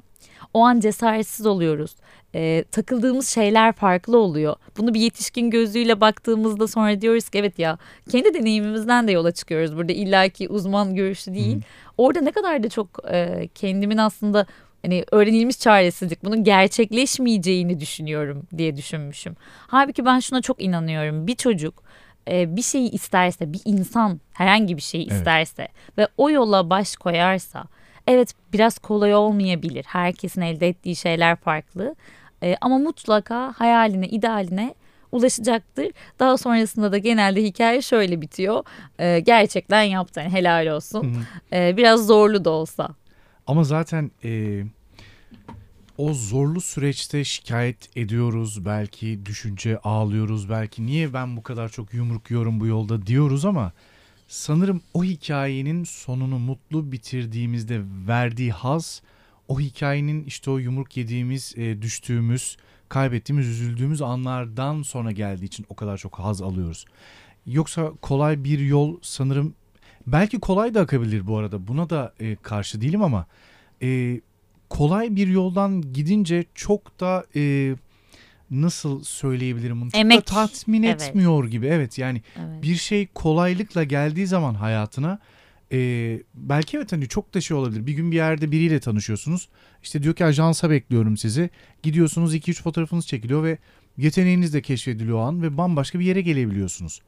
O 0.53 0.62
an 0.66 0.80
cesaretsiz 0.80 1.45
oluyoruz. 1.45 1.95
E, 2.36 2.64
takıldığımız 2.72 3.30
şeyler 3.30 3.74
farklı 3.74 4.18
oluyor. 4.18 4.55
Bunu 4.78 4.93
bir 4.93 4.99
yetişkin 4.99 5.49
gözüyle 5.49 6.01
baktığımızda 6.01 6.68
sonra 6.68 7.01
diyoruz 7.01 7.30
ki 7.30 7.38
evet 7.38 7.60
ya 7.60 7.78
kendi 8.10 8.34
deneyimimizden 8.34 9.07
de 9.07 9.12
yola 9.12 9.32
çıkıyoruz. 9.32 9.78
Burada 9.78 9.91
illaki 9.93 10.49
uzman 10.49 10.95
görüşü 10.95 11.34
değil. 11.34 11.62
Orada 11.97 12.22
ne 12.22 12.32
kadar 12.32 12.64
da 12.64 12.70
çok 12.70 12.88
e, 13.12 13.49
kendimin 13.55 13.97
aslında 13.97 14.45
hani 14.82 15.06
öğrenilmiş 15.12 15.60
çaresizlik 15.60 16.24
bunun 16.24 16.44
gerçekleşmeyeceğini 16.44 17.80
düşünüyorum 17.80 18.48
diye 18.58 18.78
düşünmüşüm. 18.78 19.36
Halbuki 19.68 20.06
ben 20.06 20.20
şuna 20.20 20.42
çok 20.42 20.62
inanıyorum. 20.62 21.28
Bir 21.28 21.36
çocuk 21.36 21.84
e, 22.32 22.56
bir 22.56 22.62
şeyi 22.62 22.92
isterse, 22.92 23.54
bir 23.54 23.62
insan 23.66 24.20
herhangi 24.34 24.78
bir 24.78 24.82
şeyi 24.82 25.04
Evet. 25.04 25.14
isterse 25.18 25.68
ve 25.98 26.08
o 26.18 26.30
yola 26.30 26.70
baş 26.70 26.96
koyarsa 26.96 27.64
evet 28.08 28.34
biraz 28.54 28.78
kolay 28.80 29.16
olmayabilir. 29.16 29.86
Herkesin 29.88 30.42
elde 30.42 30.68
ettiği 30.68 30.96
şeyler 30.96 31.36
farklı. 31.36 31.96
E, 32.44 32.56
ama 32.62 32.78
mutlaka 32.78 33.54
hayaline, 33.58 34.08
idealine 34.08 34.76
ulaşacaktır. 35.12 35.88
Daha 36.20 36.38
sonrasında 36.38 36.92
da 36.92 36.98
genelde 36.98 37.44
hikaye 37.44 37.82
şöyle 37.82 38.22
bitiyor. 38.22 38.64
E, 39.00 39.20
gerçekten 39.20 39.84
yaptı. 39.84 40.20
Yani 40.20 40.34
helal 40.34 40.68
olsun. 40.68 41.18
E, 41.54 41.78
biraz 41.78 42.06
zorlu 42.08 42.46
da 42.46 42.50
olsa. 42.50 42.90
Ama 43.50 43.64
zaten 43.64 44.12
e, 44.24 44.64
o 45.97 46.14
zorlu 46.14 46.62
süreçte 46.62 47.24
şikayet 47.24 47.97
ediyoruz. 47.97 48.66
Belki 48.66 49.26
düşünce 49.26 49.78
ağlıyoruz. 49.78 50.50
Belki 50.50 50.86
niye 50.86 51.14
ben 51.14 51.38
bu 51.38 51.43
kadar 51.43 51.70
çok 51.70 51.93
yumruk 51.93 52.32
yiyorum 52.32 52.60
bu 52.60 52.66
yolda 52.66 53.06
diyoruz 53.06 53.45
ama 53.45 53.72
sanırım 54.28 54.82
o 54.93 55.04
hikayenin 55.04 55.84
sonunu 55.84 56.39
mutlu 56.39 56.91
bitirdiğimizde 56.91 57.82
verdiği 58.08 58.52
haz 58.52 59.02
o 59.47 59.60
hikayenin 59.60 60.24
işte 60.24 60.52
o 60.52 60.58
yumruk 60.58 60.97
yediğimiz, 60.97 61.54
e, 61.58 61.82
düştüğümüz, 61.82 62.58
kaybettiğimiz, 62.89 63.47
üzüldüğümüz 63.47 64.02
anlardan 64.02 64.82
sonra 64.82 65.12
geldiği 65.12 65.45
için 65.45 65.66
o 65.70 65.76
kadar 65.76 65.97
çok 65.97 66.20
haz 66.20 66.41
alıyoruz. 66.41 66.86
Yoksa 67.45 67.91
kolay 68.02 68.43
bir 68.43 68.60
yol 68.60 68.97
sanırım 69.02 69.56
belki 70.08 70.39
kolay 70.39 70.74
da 70.74 70.82
akabilir 70.82 71.28
bu 71.28 71.38
arada. 71.38 71.68
Buna 71.68 71.89
da 71.89 72.14
e, 72.20 72.36
karşı 72.36 72.82
değilim 72.82 73.04
ama 73.04 73.26
e, 73.82 74.22
kolay 74.70 75.16
bir 75.16 75.28
yoldan 75.28 75.93
gidince 75.93 76.45
çok 76.56 77.00
da 77.00 77.26
e, 77.36 77.76
nasıl 78.52 79.04
söyleyebilirim 79.04 79.82
bunu? 79.82 79.91
Çok 79.91 80.02
Emek, 80.02 80.18
da 80.18 80.22
tatmin 80.22 80.84
evet. 80.84 81.02
etmiyor 81.02 81.47
gibi. 81.47 81.68
Evet 81.68 81.97
yani 81.97 82.22
Evet. 82.39 82.64
bir 82.64 82.76
şey 82.76 83.08
kolaylıkla 83.08 83.84
geldiği 83.84 84.28
zaman 84.28 84.54
hayatına 84.54 85.20
e, 85.72 85.78
belki 86.34 86.78
evet 86.78 86.91
hani 86.91 87.08
çok 87.08 87.34
da 87.34 87.41
şey 87.41 87.58
olabilir. 87.58 87.88
Bir 87.88 87.93
gün 87.93 88.12
bir 88.12 88.16
yerde 88.16 88.52
biriyle 88.52 88.80
tanışıyorsunuz. 88.80 89.50
İşte 89.84 90.04
diyor 90.04 90.16
ki 90.16 90.26
ajansa 90.26 90.70
bekliyorum 90.70 91.18
sizi. 91.18 91.50
Gidiyorsunuz 91.84 92.36
2-3 92.36 92.62
fotoğrafınız 92.62 93.08
çekiliyor 93.08 93.43
ve 93.43 93.58
yeteneğiniz 93.97 94.54
de 94.54 94.62
keşfediliyor 94.62 95.18
o 95.18 95.22
an 95.22 95.41
ve 95.41 95.58
bambaşka 95.58 96.00
bir 96.00 96.06
yere 96.06 96.22
gelebiliyorsunuz. 96.22 97.02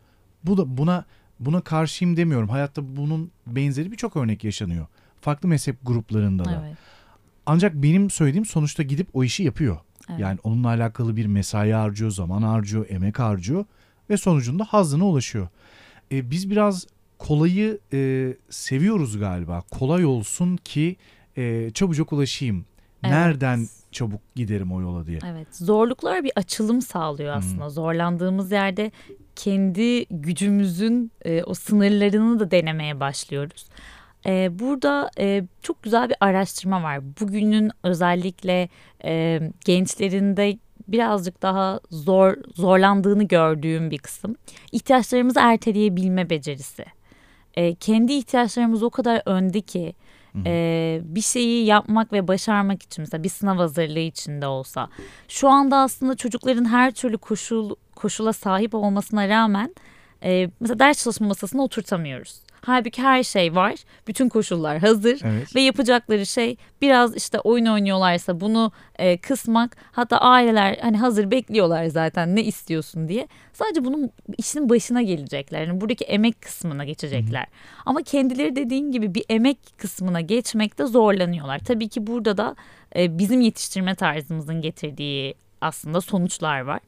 Bu 0.44 0.58
da 0.58 0.78
buna 0.78 1.06
buna 1.42 1.62
karşıyım 1.62 2.18
demiyorum. 2.18 2.50
Hayatta 2.50 2.96
bunun 2.96 3.32
benzeri 3.48 3.92
birçok 3.92 4.18
örnek 4.18 4.44
yaşanıyor. 4.44 4.86
Farklı 5.22 5.50
mezhep 5.50 5.78
gruplarında 5.84 6.46
da. 6.46 6.64
Evet. 6.66 6.78
Ancak 7.46 7.74
benim 7.74 8.10
söylediğim 8.10 8.46
sonuçta 8.46 8.84
gidip 8.84 9.08
o 9.14 9.24
işi 9.24 9.44
yapıyor. 9.44 9.78
Evet. 10.10 10.20
Yani 10.20 10.40
onunla 10.44 10.68
alakalı 10.68 11.16
bir 11.16 11.26
mesai 11.26 11.72
harcıyor, 11.72 12.12
zaman 12.12 12.42
harcıyor, 12.42 12.86
emek 12.90 13.20
harcıyor 13.20 13.66
ve 14.10 14.18
sonucunda 14.18 14.64
hazzına 14.64 15.06
ulaşıyor. 15.06 15.48
E, 16.12 16.32
biz 16.32 16.50
biraz 16.50 16.88
kolayı 17.18 17.80
e, 17.94 18.34
seviyoruz 18.50 19.20
galiba. 19.20 19.62
Kolay 19.62 20.06
olsun 20.06 20.58
ki 20.58 20.96
e, 21.38 21.72
çabucak 21.74 22.14
ulaşayım. 22.14 22.66
Evet. 23.04 23.14
Nereden 23.14 23.68
çabuk 23.92 24.36
giderim 24.36 24.72
o 24.74 24.82
yola 24.82 25.06
diye. 25.06 25.20
Evet, 25.32 25.56
zorluklar 25.56 26.24
bir 26.24 26.32
açılım 26.36 26.82
sağlıyor 26.82 27.36
aslında. 27.36 27.70
Zorlandığımız 27.70 28.52
yerde 28.52 28.92
kendi 29.36 30.06
gücümüzün 30.06 31.12
e, 31.26 31.44
o 31.44 31.54
sınırlarını 31.54 32.40
da 32.40 32.52
denemeye 32.52 33.00
başlıyoruz. 33.00 33.66
E, 34.26 34.60
burada 34.60 35.12
e, 35.20 35.44
çok 35.62 35.84
güzel 35.84 36.10
bir 36.10 36.16
araştırma 36.20 36.84
var. 36.84 37.00
Bugünün 37.20 37.72
özellikle 37.84 38.70
e, 39.04 39.40
gençlerinde 39.66 40.58
birazcık 40.88 41.42
daha 41.42 41.80
zor 41.90 42.34
zorlandığını 42.56 43.24
gördüğüm 43.24 43.92
bir 43.92 43.98
kısım. 43.98 44.36
İhtiyaçlarımızı 44.72 45.40
erteleyebilme 45.40 46.30
becerisi. 46.30 46.86
E, 47.54 47.76
kendi 47.76 48.14
ihtiyaçlarımız 48.14 48.84
o 48.84 48.90
kadar 48.90 49.22
önde 49.26 49.62
ki 49.62 49.94
e, 50.46 51.02
bir 51.04 51.22
şeyi 51.22 51.66
yapmak 51.66 52.14
ve 52.14 52.28
başarmak 52.28 52.84
için 52.84 53.02
mesela 53.02 53.24
bir 53.24 53.30
sınav 53.30 53.58
hazırlığı 53.58 54.00
içinde 54.00 54.48
olsa 54.48 54.90
şu 55.28 55.50
anda 55.50 55.78
aslında 55.78 56.16
çocukların 56.16 56.66
her 56.66 56.92
türlü 56.92 57.18
koşul 57.18 57.76
koşula 57.96 58.34
sahip 58.34 58.76
olmasına 58.76 59.30
rağmen 59.30 59.76
e, 60.24 60.50
mesela 60.60 60.80
ders 60.80 61.04
çalışma 61.04 61.28
masasına 61.28 61.62
oturtamıyoruz. 61.62 62.42
Halbuki 62.66 63.02
her 63.02 63.24
şey 63.24 63.56
var. 63.56 63.76
Bütün 64.08 64.30
koşullar 64.30 64.78
hazır 64.80 65.22
Evet. 65.24 65.56
ve 65.56 65.62
yapacakları 65.62 66.26
şey 66.26 66.58
biraz 66.82 67.16
işte 67.16 67.40
oyun 67.40 67.66
oynuyorlarsa 67.66 68.40
bunu 68.40 68.72
e, 69.00 69.18
kısmak. 69.18 69.78
Hatta 69.92 70.18
aileler 70.18 70.78
hani 70.82 70.98
hazır 70.98 71.32
bekliyorlar 71.32 71.86
zaten 71.86 72.36
ne 72.36 72.44
istiyorsun 72.44 73.08
diye. 73.08 73.28
Sadece 73.54 73.86
bunun 73.86 74.12
işin 74.38 74.70
başına 74.70 75.02
gelecekler. 75.02 75.68
Yani 75.68 75.82
buradaki 75.82 76.06
emek 76.06 76.42
kısmına 76.42 76.84
geçecekler. 76.86 77.46
Ama 77.86 78.02
kendileri 78.02 78.56
dediğin 78.56 78.92
gibi 78.92 79.16
bir 79.16 79.26
emek 79.30 79.58
kısmına 79.78 80.22
geçmekte 80.22 80.86
zorlanıyorlar. 80.86 81.60
Tabii 81.60 81.90
ki 81.90 82.08
burada 82.08 82.38
da 82.38 82.56
e, 82.96 83.18
bizim 83.18 83.42
yetiştirme 83.42 83.96
tarzımızın 83.96 84.62
getirdiği 84.62 85.36
aslında 85.62 86.02
sonuçlar 86.02 86.62
var. 86.62 86.80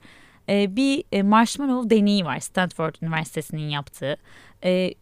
E, 0.50 0.76
bir 0.76 1.04
e, 1.12 1.24
marshmallow 1.24 1.98
deneyi 1.98 2.26
var 2.26 2.40
Stanford 2.40 2.96
Üniversitesi'nin 3.02 3.70
yaptığı. 3.70 4.18
E, 4.64 4.94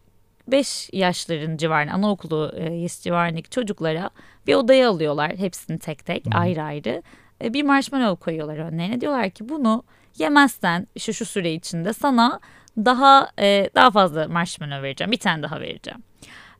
5 0.52 0.90
yaşların 0.92 1.56
civarında 1.56 1.92
anaokulu 1.92 2.52
e, 2.56 2.74
yaş 2.74 3.00
civarındaki 3.00 3.50
çocuklara 3.50 4.10
bir 4.46 4.54
odaya 4.54 4.90
alıyorlar 4.90 5.36
hepsini 5.36 5.78
tek 5.78 6.06
tek 6.06 6.24
ayrı 6.34 6.62
ayrı. 6.62 7.02
E, 7.44 7.52
bir 7.52 7.62
marshmallow 7.62 8.24
koyuyorlar 8.24 8.58
önlerine 8.58 9.00
diyorlar 9.00 9.30
ki 9.30 9.48
bunu 9.48 9.84
yemezsen 10.18 10.86
şu 10.98 11.12
şu 11.12 11.24
süre 11.24 11.52
içinde 11.52 11.92
sana 11.92 12.40
daha 12.78 13.30
e, 13.38 13.70
daha 13.74 13.90
fazla 13.90 14.28
marshmallow 14.28 14.82
vereceğim 14.82 15.12
bir 15.12 15.18
tane 15.18 15.42
daha 15.42 15.60
vereceğim. 15.60 16.02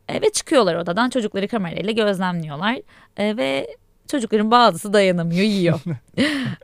E, 0.09 0.22
ve 0.22 0.32
çıkıyorlar 0.32 0.74
odadan 0.74 1.11
çocukları 1.11 1.49
kamerayla 1.49 1.93
gözlemliyorlar 1.93 2.80
E, 3.16 3.36
ve 3.36 3.76
çocukların 4.07 4.50
bazısı 4.50 4.92
dayanamıyor 4.92 5.42
yiyor. 5.42 5.80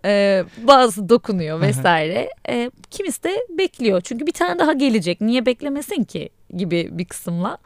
E, 0.05 0.45
bazısı 0.63 1.09
dokunuyor 1.09 1.61
vesaire. 1.61 2.31
E, 2.49 2.71
kimisi 2.91 3.25
de 3.25 3.47
bekliyor 3.59 4.01
çünkü 4.01 4.27
bir 4.27 4.33
tane 4.33 4.59
daha 4.59 4.73
gelecek 4.73 5.21
niye 5.21 5.47
beklemesin 5.47 6.05
ki 6.05 6.29
gibi 6.57 6.89
bir 6.93 7.05
kısımla. 7.05 7.59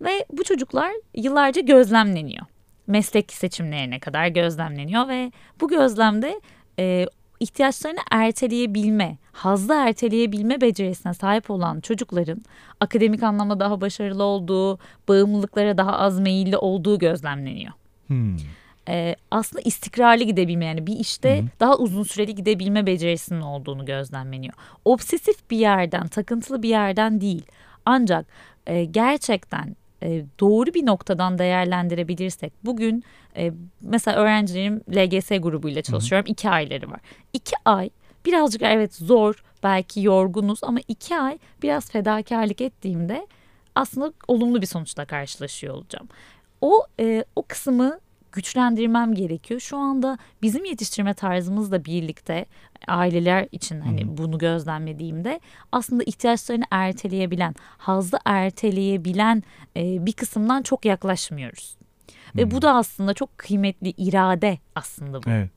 Ve 0.00 0.24
bu 0.32 0.44
çocuklar 0.44 0.92
yıllarca 1.14 1.60
gözlemleniyor. 1.60 2.46
Meslek 2.86 3.32
seçimlerine 3.32 3.98
kadar 3.98 4.26
gözlemleniyor 4.26 5.08
ve 5.08 5.32
bu 5.60 5.68
gözlemde 5.68 6.40
e, 6.78 7.06
ihtiyaçlarını 7.40 8.00
erteleyebilme, 8.10 9.16
hazlı 9.32 9.74
erteleyebilme 9.74 10.60
becerisine 10.60 11.14
sahip 11.14 11.50
olan 11.50 11.80
çocukların 11.80 12.44
akademik 12.80 13.22
anlamda 13.22 13.60
daha 13.60 13.80
başarılı 13.80 14.22
olduğu, 14.22 14.78
bağımlılıklara 15.08 15.78
daha 15.78 15.98
az 15.98 16.20
meyilli 16.20 16.56
olduğu 16.56 16.98
gözlemleniyor. 16.98 17.72
Hmm. 18.06 18.36
Ee, 18.88 19.16
aslında 19.30 19.62
istikrarlı 19.62 20.24
gidebilme 20.24 20.64
yani 20.64 20.86
bir 20.86 20.96
işte 20.98 21.42
Hı. 21.42 21.44
daha 21.60 21.76
uzun 21.76 22.02
süreli 22.02 22.34
gidebilme 22.34 22.86
becerisinin 22.86 23.40
olduğunu 23.40 23.84
gözlemleniyor. 23.84 24.54
Obsesif 24.84 25.50
bir 25.50 25.58
yerden, 25.58 26.08
takıntılı 26.08 26.62
bir 26.62 26.68
yerden 26.68 27.20
değil. 27.20 27.46
Ancak 27.84 28.26
e, 28.66 28.84
gerçekten 28.84 29.76
e, 30.02 30.24
doğru 30.40 30.74
bir 30.74 30.86
noktadan 30.86 31.38
değerlendirebilirsek 31.38 32.52
bugün 32.64 33.04
e, 33.36 33.52
mesela 33.80 34.16
öğrencilerim 34.16 34.80
LGS 34.90 35.28
grubuyla 35.28 35.82
çalışıyorum. 35.82 36.26
iki 36.28 36.50
ayları 36.50 36.90
var. 36.90 37.00
İki 37.32 37.56
ay 37.64 37.90
birazcık 38.26 38.62
evet 38.62 38.94
zor 38.94 39.44
belki 39.62 40.02
yorgunuz 40.02 40.58
ama 40.62 40.78
iki 40.88 41.16
ay 41.16 41.38
biraz 41.62 41.90
fedakarlık 41.90 42.60
ettiğimde 42.60 43.26
aslında 43.74 44.12
olumlu 44.28 44.62
bir 44.62 44.66
sonuçla 44.66 45.04
karşılaşıyor 45.04 45.74
olacağım. 45.74 46.08
O 46.60 46.86
e, 47.00 47.24
o 47.36 47.42
kısmı 47.42 47.98
güçlendirmem 48.32 49.14
gerekiyor. 49.14 49.60
Şu 49.60 49.76
anda 49.76 50.18
bizim 50.42 50.64
yetiştirme 50.64 51.14
tarzımızla 51.14 51.84
birlikte 51.84 52.46
aileler 52.88 53.48
için 53.52 53.80
hani 53.80 54.04
hı. 54.04 54.16
bunu 54.16 54.38
gözlemlediğimde 54.38 55.40
aslında 55.72 56.02
ihtiyaçlarını 56.02 56.64
erteleyebilen, 56.70 57.54
hazzı 57.78 58.18
erteleyebilen 58.24 59.42
e, 59.76 60.06
bir 60.06 60.12
kısımdan 60.12 60.62
çok 60.62 60.84
yaklaşmıyoruz. 60.84 61.76
Ve 62.36 62.42
Hı. 62.42 62.50
bu 62.50 62.62
da 62.62 62.74
aslında 62.74 63.14
çok 63.14 63.38
kıymetli 63.38 63.90
irade 63.90 64.58
aslında 64.74 65.22
bu. 65.22 65.30
Evet. 65.30 65.50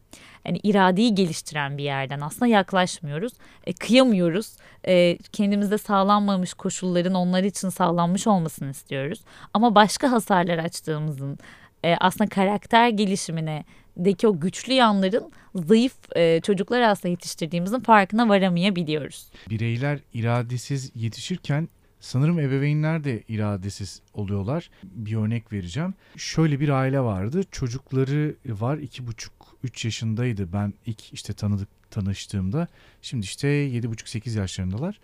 Yani 0.45 0.59
iradeyi 0.63 1.15
geliştiren 1.15 1.77
bir 1.77 1.83
yerden 1.83 2.19
aslında 2.19 2.47
yaklaşmıyoruz. 2.47 3.33
E, 3.63 3.73
kıyamıyoruz. 3.73 4.55
E, 4.87 5.17
kendimizde 5.17 5.77
sağlanmamış 5.77 6.53
koşulların 6.53 7.13
onlar 7.13 7.43
için 7.43 7.69
sağlanmış 7.69 8.27
olmasını 8.27 8.69
istiyoruz. 8.69 9.21
Ama 9.53 9.75
başka 9.75 10.11
hasarlar 10.11 10.57
açtığımızın 10.57 11.39
e, 11.83 11.95
aslında 11.95 12.29
karakter 12.29 12.89
gelişimine 12.89 13.63
deki 13.97 14.27
o 14.27 14.39
güçlü 14.39 14.73
yanların 14.73 15.31
zayıf 15.55 15.93
e, 16.15 16.41
çocuklar 16.41 16.81
aslında 16.81 17.07
yetiştirdiğimizin 17.09 17.79
farkına 17.79 18.29
varamayabiliyoruz. 18.29 19.31
Bireyler 19.49 19.99
iradesiz 20.13 20.91
yetişirken 20.95 21.69
sanırım 21.99 22.39
ebeveynler 22.39 23.03
de 23.03 23.23
iradesiz 23.27 24.01
oluyorlar. 24.13 24.69
Bir 24.83 25.15
örnek 25.15 25.53
vereceğim. 25.53 25.93
Şöyle 26.17 26.59
bir 26.59 26.69
aile 26.69 26.99
vardı. 26.99 27.41
Çocukları 27.51 28.35
var 28.45 28.77
iki 28.77 29.07
buçuk 29.07 29.33
üç 29.63 29.85
yaşındaydı 29.85 30.53
ben 30.53 30.73
ilk 30.85 31.13
işte 31.13 31.33
tanıdık 31.33 31.69
tanıştığımda. 31.91 32.67
Şimdi 33.01 33.23
işte 33.23 33.47
yedi 33.47 33.89
buçuk 33.89 34.07
sekiz 34.07 34.35
yaşlarındalar. 34.35 34.99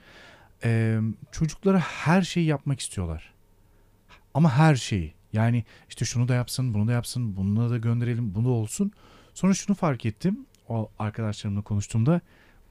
Ee, 0.63 0.99
çocuklara 1.31 1.79
her 1.79 2.21
şeyi 2.21 2.45
yapmak 2.45 2.79
istiyorlar. 2.79 3.33
Ama 4.33 4.51
her 4.57 4.75
şeyi. 4.75 5.14
Yani 5.35 5.63
işte 5.89 6.05
şunu 6.05 6.27
da 6.27 6.33
yapsın, 6.35 6.73
bunu 6.73 6.87
da 6.87 6.91
yapsın, 6.91 7.37
bunu 7.37 7.69
da 7.69 7.77
gönderelim, 7.77 8.35
bunu 8.35 8.45
da 8.45 8.49
olsun. 8.49 8.91
Sonra 9.33 9.53
şunu 9.53 9.75
fark 9.75 10.05
ettim. 10.05 10.45
O 10.69 10.89
arkadaşlarımla 10.99 11.61
konuştuğumda 11.61 12.21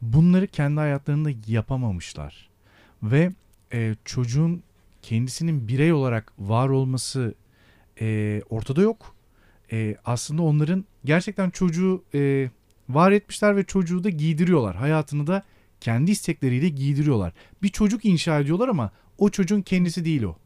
bunları 0.03 0.47
kendi 0.47 0.81
hayatlarında 0.81 1.31
yapamamışlar. 1.47 2.49
Ve 3.03 3.31
e, 3.73 3.95
çocuğun 4.05 4.63
kendisinin 5.03 5.69
birey 5.69 5.93
olarak 5.93 6.33
var 6.39 6.69
olması 6.69 7.35
e, 8.01 8.43
ortada 8.51 8.83
yok. 8.83 9.15
E, 9.73 9.97
aslında 10.05 10.43
onların 10.43 10.85
gerçekten 11.05 11.51
çocuğu 11.51 12.05
e, 12.15 12.51
var 12.89 13.13
etmişler 13.13 13.57
ve 13.57 13.65
çocuğu 13.65 14.05
da 14.05 14.11
giydiriyorlar. 14.11 14.77
Hayatını 14.77 15.27
da 15.27 15.43
kendi 15.81 16.11
istekleriyle 16.11 16.69
giydiriyorlar. 16.69 17.33
Bir 17.63 17.69
çocuk 17.69 18.05
inşa 18.05 18.41
ediyorlar 18.41 18.69
ama 18.69 18.91
o 19.19 19.31
çocuğun 19.31 19.63
kendisi 19.63 20.05
değil 20.05 20.23
o. 20.23 20.37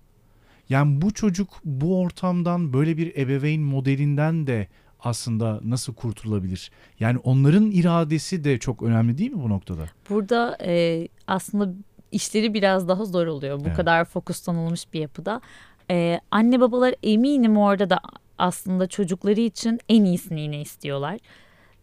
Yani 0.69 1.03
bu 1.03 1.13
çocuk 1.15 1.49
bu 1.65 2.01
ortamdan 2.01 2.73
böyle 2.73 2.97
bir 2.97 3.17
ebeveyn 3.17 3.61
modelinden 3.63 4.47
de 4.47 4.69
aslında 5.01 5.61
nasıl 5.65 5.95
kurtulabilir? 5.95 6.71
Yani 7.01 7.19
onların 7.19 7.71
iradesi 7.71 8.45
de 8.45 8.59
çok 8.59 8.83
önemli 8.83 9.19
değil 9.19 9.31
mi 9.31 9.43
bu 9.43 9.49
noktada? 9.49 9.85
Burada 10.11 10.59
e, 10.65 11.09
aslında 11.27 11.75
işleri 12.13 12.55
biraz 12.55 12.89
daha 12.89 13.05
zor 13.05 13.27
oluyor 13.27 13.61
bu 13.61 13.65
Evet. 13.67 13.77
kadar 13.77 14.05
fokuslanılmış 14.05 14.93
bir 14.93 15.01
yapıda. 15.01 15.41
E, 15.91 16.21
anne 16.31 16.61
babalar 16.61 16.95
eminim 17.03 17.57
orada 17.57 17.91
da 17.91 18.01
aslında 18.39 18.87
çocukları 18.87 19.41
için 19.41 19.79
en 19.89 20.05
iyisini 20.05 20.41
yine 20.41 20.61
istiyorlar. 20.61 21.19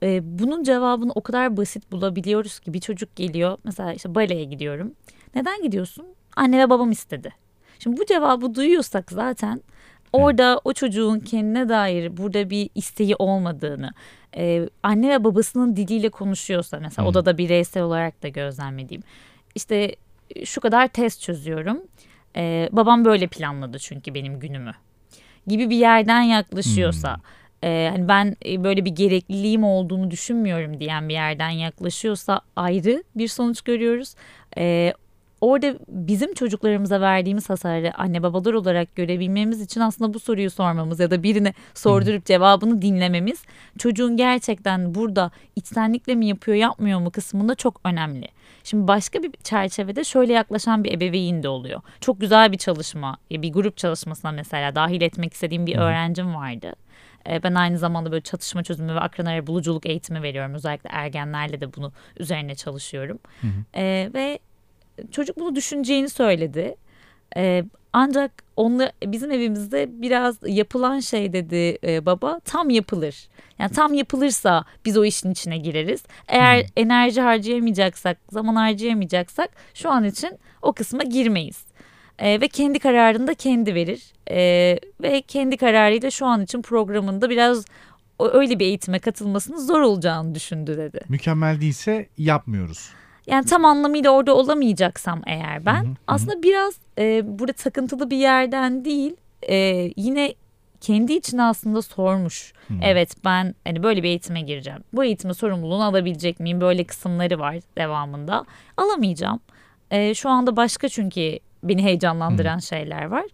E, 0.03 0.39
bunun 0.39 0.63
cevabını 0.63 1.11
o 1.15 1.21
kadar 1.21 1.57
basit 1.57 1.91
bulabiliyoruz 1.91 2.59
ki 2.59 2.73
bir 2.73 2.79
çocuk 2.79 3.15
geliyor 3.15 3.57
mesela 3.63 3.93
işte 3.93 4.15
baleye 4.15 4.43
gidiyorum. 4.43 4.93
Neden 5.35 5.61
gidiyorsun? 5.63 6.05
Anne 6.35 6.59
ve 6.59 6.69
babam 6.69 6.91
istedi. 6.91 7.33
Şimdi 7.79 7.97
bu 7.97 8.05
cevabı 8.05 8.55
duyuyorsak 8.55 9.11
zaten 9.11 9.61
orada 10.13 10.61
o 10.63 10.73
çocuğun 10.73 11.19
kendine 11.19 11.69
dair 11.69 12.17
burada 12.17 12.49
bir 12.49 12.69
isteği 12.75 13.15
olmadığını, 13.15 13.91
e, 14.37 14.69
anne 14.83 15.09
ve 15.09 15.23
babasının 15.23 15.75
diliyle 15.75 16.09
konuşuyorsa 16.09 16.79
mesela 16.79 17.05
Hı. 17.05 17.09
odada 17.09 17.37
bireysel 17.37 17.83
olarak 17.83 18.23
da 18.23 18.27
gözlemlediğim. 18.27 19.03
İşte 19.55 19.95
şu 20.45 20.61
kadar 20.61 20.87
test 20.87 21.21
çözüyorum. 21.21 21.81
E, 22.35 22.69
babam 22.71 23.05
böyle 23.05 23.27
planladı 23.27 23.79
çünkü 23.79 24.13
benim 24.13 24.39
günümü 24.39 24.71
gibi 25.47 25.69
bir 25.69 25.77
yerden 25.77 26.21
yaklaşıyorsa. 26.21 27.17
e, 27.63 27.89
hani 27.91 28.07
ben 28.07 28.35
e, 28.45 28.63
böyle 28.63 28.85
bir 28.85 28.91
gerekliliğim 28.91 29.63
olduğunu 29.63 30.11
düşünmüyorum 30.11 30.79
diyen 30.79 31.09
bir 31.09 31.13
yerden 31.13 31.49
yaklaşıyorsa 31.49 32.41
ayrı 32.55 33.03
bir 33.15 33.27
sonuç 33.27 33.61
görüyoruz. 33.61 34.15
E, 34.57 34.93
orada 35.41 35.75
bizim 35.87 36.33
çocuklarımıza 36.33 37.01
verdiğimiz 37.01 37.49
hasarı 37.49 37.97
anne 37.97 38.23
babalar 38.23 38.53
olarak 38.53 38.95
görebilmemiz 38.95 39.61
için 39.61 39.81
aslında 39.81 40.13
bu 40.13 40.19
soruyu 40.19 40.51
sormamız 40.51 40.99
ya 40.99 41.11
da 41.11 41.23
birine 41.23 41.53
sordurup 41.73 42.25
cevabını 42.25 42.81
dinlememiz 42.81 43.43
çocuğun 43.79 44.17
gerçekten 44.17 44.95
burada 44.95 45.31
içtenlikle 45.55 46.15
mi 46.15 46.27
yapıyor 46.27 46.57
yapmıyor 46.57 46.99
mu 46.99 47.11
kısmında 47.11 47.55
çok 47.55 47.81
önemli. 47.83 48.27
Şimdi 48.63 48.87
başka 48.87 49.23
bir 49.23 49.31
çerçevede 49.43 50.03
şöyle 50.03 50.33
yaklaşan 50.33 50.83
bir 50.83 50.93
ebeveyn 50.93 51.43
de 51.43 51.49
oluyor. 51.49 51.81
Çok 52.01 52.21
güzel 52.21 52.51
bir 52.51 52.57
çalışma, 52.57 53.17
bir 53.31 53.53
grup 53.53 53.77
çalışmasına 53.77 54.31
mesela 54.31 54.75
dahil 54.75 55.01
etmek 55.01 55.33
istediğim 55.33 55.65
bir 55.65 55.75
Hı 55.75 55.79
hı. 55.79 55.83
öğrencim 55.83 56.35
vardı. 56.35 56.73
E, 57.29 57.43
Ben 57.43 57.55
aynı 57.55 57.77
zamanda 57.77 58.11
böyle 58.11 58.21
çatışma 58.21 58.63
çözümü 58.63 58.95
ve 58.95 58.99
akran 58.99 59.47
buluculuk 59.47 59.85
eğitimi 59.85 60.21
veriyorum. 60.21 60.53
Özellikle 60.53 60.89
ergenlerle 60.93 61.61
de 61.61 61.73
bunu 61.73 61.91
üzerine 62.17 62.55
çalışıyorum. 62.55 63.19
Hı 63.41 63.47
hı. 63.47 63.79
E, 63.79 64.09
ve 64.13 64.39
çocuk 65.11 65.39
bunu 65.39 65.55
düşüneceğini 65.55 66.09
söyledi. 66.09 66.75
E, 67.37 67.63
ancak 67.93 68.31
onla, 68.55 68.91
bizim 69.05 69.31
evimizde 69.31 70.01
biraz 70.01 70.37
yapılan 70.45 70.99
şey 70.99 71.33
dedi 71.33 71.77
e, 71.83 72.05
baba 72.05 72.39
tam 72.39 72.69
yapılır. 72.69 73.27
Yani 73.59 73.71
tam 73.71 73.93
yapılırsa 73.93 74.65
biz 74.85 74.97
o 74.97 75.05
işin 75.05 75.31
içine 75.31 75.57
gireriz. 75.57 76.03
Eğer 76.27 76.61
Hmm. 76.61 76.69
enerji 76.77 77.21
harcayamayacaksak, 77.21 78.17
zaman 78.31 78.55
harcayamayacaksak 78.55 79.49
şu 79.73 79.91
an 79.91 80.03
için 80.03 80.29
o 80.61 80.73
kısma 80.73 81.03
girmeyiz. 81.03 81.65
E, 82.19 82.41
ve 82.41 82.47
kendi 82.47 82.79
kararını 82.79 83.27
da 83.27 83.33
kendi 83.33 83.75
verir. 83.75 84.03
E, 84.31 84.79
ve 85.01 85.21
kendi 85.21 85.57
kararıyla 85.57 86.11
şu 86.11 86.25
an 86.25 86.41
için 86.43 86.61
programında 86.61 87.29
biraz 87.29 87.65
öyle 88.19 88.59
bir 88.59 88.65
eğitime 88.65 88.99
katılmasının 88.99 89.57
zor 89.57 89.81
olacağını 89.81 90.35
düşündü 90.35 90.77
dedi. 90.77 90.99
Mükemmel 91.09 91.61
değilse 91.61 92.09
yapmıyoruz. 92.17 92.89
Yani 93.27 93.45
tam 93.45 93.65
anlamıyla 93.65 94.11
orada 94.11 94.35
olamayacaksam 94.35 95.21
eğer 95.27 95.65
ben 95.65 95.83
Hı 95.83 95.87
hı, 95.87 95.93
aslında 96.07 96.43
biraz 96.43 96.73
e, 96.97 97.39
burada 97.39 97.53
takıntılı 97.53 98.09
bir 98.09 98.17
yerden 98.17 98.85
değil 98.85 99.15
e, 99.49 99.55
yine 99.95 100.33
kendi 100.81 101.13
içine 101.13 101.43
aslında 101.43 101.81
sormuş. 101.81 102.53
Hı. 102.67 102.73
Evet 102.83 103.15
ben 103.25 103.55
hani 103.63 103.83
böyle 103.83 104.03
bir 104.03 104.07
eğitime 104.09 104.41
gireceğim. 104.41 104.79
Bu 104.93 105.03
eğitime 105.03 105.33
sorumluluğunu 105.33 105.83
alabilecek 105.83 106.39
miyim? 106.39 106.61
Böyle 106.61 106.83
kısımları 106.83 107.39
var 107.39 107.55
devamında. 107.77 108.45
Alamayacağım. 108.77 109.39
E, 109.91 110.13
şu 110.13 110.29
anda 110.29 110.55
başka 110.55 110.89
çünkü 110.89 111.39
beni 111.63 111.83
heyecanlandıran 111.83 112.59
şeyler 112.59 113.05
var. 113.05 113.25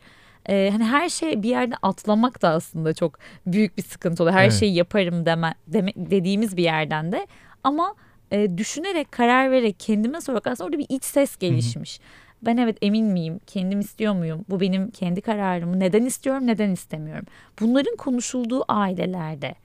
E, 0.50 0.70
hani 0.72 0.84
her 0.84 1.10
şey 1.10 1.44
bir 1.44 1.50
yerde 1.50 1.76
atlamak 1.82 2.42
da 2.42 2.50
aslında 2.50 2.94
çok 2.94 3.20
büyük 3.46 3.78
bir 3.78 3.84
sıkıntı 3.84 4.24
oluyor. 4.24 4.38
Her 4.38 4.44
Evet. 4.44 4.54
şeyi 4.54 4.74
yaparım 4.76 5.26
deme, 5.26 5.54
deme 5.68 5.92
dediğimiz 5.96 6.58
bir 6.58 6.64
yerden 6.64 7.12
de 7.12 7.28
ama 7.64 7.96
e, 8.32 8.58
düşünerek 8.58 9.12
karar 9.12 9.52
vererek 9.52 9.80
kendime 9.80 10.22
sorarak 10.22 10.48
aslında 10.48 10.68
orada 10.68 10.78
bir 10.78 10.86
iç 10.90 11.04
ses 11.04 11.38
gelişmiş. 11.38 12.00
Ben 12.42 12.58
evet 12.58 12.78
emin 12.82 13.06
miyim? 13.06 13.40
Kendim 13.48 13.80
istiyor 13.80 14.14
muyum? 14.14 14.46
Bu 14.50 14.60
benim 14.60 14.92
kendi 14.92 15.22
kararımı. 15.22 15.80
Neden 15.80 16.06
istiyorum, 16.06 16.48
neden 16.48 16.70
istemiyorum? 16.70 17.26
Bunların 17.60 17.96
konuşulduğu 17.96 18.64
ailelerde 18.68 19.56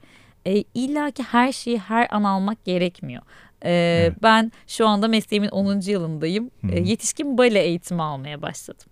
e, 0.47 0.63
illa 0.73 1.11
ki 1.11 1.23
her 1.23 1.51
şeyi 1.51 1.79
her 1.79 2.07
an 2.11 2.23
almak 2.23 2.65
gerekmiyor. 2.65 3.21
E, 3.61 3.71
Evet. 3.71 4.13
Ben 4.23 4.51
şu 4.67 4.87
anda 4.87 5.07
mesleğimin 5.07 5.49
10. 5.49 5.79
yılındayım. 5.91 6.51
Hı 6.61 6.67
hı. 6.67 6.71
E, 6.71 6.79
yetişkin 6.79 7.37
bale 7.37 7.59
eğitimi 7.63 8.01
almaya 8.03 8.41
başladım. 8.41 8.87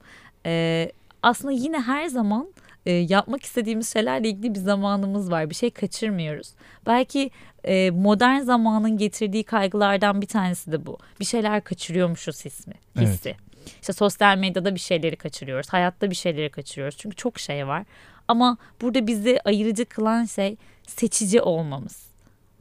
E, 0.46 0.92
aslında 1.24 1.52
yine 1.52 1.80
her 1.82 2.06
zaman 2.08 2.48
e, 2.86 2.92
yapmak 2.92 3.44
istediğimiz 3.44 3.94
şeylerle 3.94 4.30
ilgili 4.30 4.56
bir 4.56 4.60
zamanımız 4.60 5.32
var. 5.32 5.50
Bir 5.50 5.56
şey 5.56 5.72
kaçırmıyoruz. 5.72 6.50
Belki 6.86 7.32
e, 7.64 7.92
modern 7.92 8.40
zamanın 8.40 8.98
getirdiği 8.98 9.44
kaygılardan 9.44 10.22
bir 10.22 10.28
tanesi 10.28 10.72
de 10.72 10.86
bu. 10.86 10.98
Bir 11.20 11.26
şeyler 11.26 11.64
kaçırıyormuşuz 11.64 12.46
hismi, 12.46 12.74
hissi. 12.96 13.30
Evet. 13.30 13.40
İşte 13.82 13.94
sosyal 13.94 14.38
medyada 14.38 14.76
bir 14.76 14.80
şeyleri 14.80 15.16
kaçırıyoruz. 15.16 15.70
Hayatta 15.70 16.10
bir 16.10 16.16
şeyleri 16.16 16.50
kaçırıyoruz. 16.50 16.98
Çünkü 16.98 17.16
çok 17.16 17.40
şey 17.40 17.68
var. 17.68 17.86
Ama 18.28 18.58
burada 18.82 19.08
bizi 19.08 19.40
ayırıcı 19.46 19.86
kılan 19.86 20.26
şey 20.26 20.58
seçici 20.88 21.42
olmamız. 21.42 22.05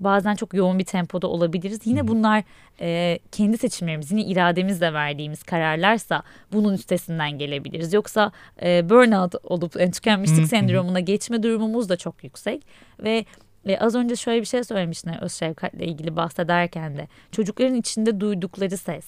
Bazen 0.05 0.35
çok 0.35 0.55
yoğun 0.55 0.79
bir 0.79 0.85
tempoda 0.85 1.27
olabiliriz. 1.27 1.81
Yine 1.85 2.09
bunlar 2.09 2.43
e, 2.81 3.19
kendi 3.33 3.59
seçimlerimiz, 3.59 4.11
yine 4.11 4.23
irademizle 4.25 4.93
verdiğimiz 4.93 5.43
kararlarsa 5.43 6.23
bunun 6.53 6.75
üstesinden 6.75 7.39
gelebiliriz. 7.39 7.93
Yoksa 7.93 8.33
e, 8.63 8.91
burnout 8.91 9.35
olup 9.45 9.81
yani 9.81 9.91
tükenmişlik 9.91 10.47
sendromuna 10.47 11.01
geçme 11.01 11.43
durumumuz 11.43 11.89
da 11.89 11.97
çok 11.97 12.25
yüksek. 12.25 12.67
Ve 13.01 13.25
e, 13.67 13.79
az 13.79 13.95
önce 13.95 14.17
şöyle 14.17 14.41
bir 14.41 14.47
şey 14.47 14.65
söylemiştin 14.65 15.23
öz 15.23 15.33
şefkatle 15.33 15.87
ilgili 15.87 16.17
bahsederken 16.17 16.97
de 16.97 17.09
çocukların 17.33 17.75
içinde 17.75 18.21
duydukları 18.21 18.77
ses 18.77 19.07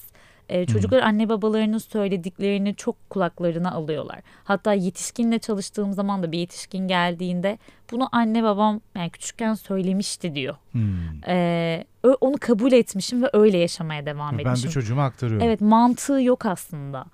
e, 0.49 0.65
çocuklar 0.65 1.01
hmm. 1.01 1.07
anne 1.07 1.29
babalarının 1.29 1.77
söylediklerini 1.77 2.75
çok 2.75 3.09
kulaklarına 3.09 3.71
alıyorlar. 3.71 4.19
Hatta 4.43 4.73
yetişkinle 4.73 5.39
çalıştığım 5.39 5.93
zaman 5.93 6.23
da 6.23 6.31
bir 6.31 6.39
yetişkin 6.39 6.87
geldiğinde 6.87 7.57
bunu 7.91 8.09
anne 8.11 8.43
babam 8.43 8.81
yani 8.95 9.09
küçükken 9.09 9.53
söylemişti 9.53 10.35
diyor. 10.35 10.55
Hmm. 10.71 11.27
E, 11.27 11.85
onu 12.21 12.35
kabul 12.39 12.71
etmişim 12.71 13.23
ve 13.23 13.29
öyle 13.33 13.57
yaşamaya 13.57 14.05
devam 14.05 14.39
etmişim. 14.39 14.63
Ben 14.63 14.69
de 14.69 14.73
çocuğuma 14.73 15.05
aktarıyorum. 15.05 15.47
Evet 15.47 15.61
mantığı 15.61 16.21
yok 16.21 16.45
aslında. 16.45 17.05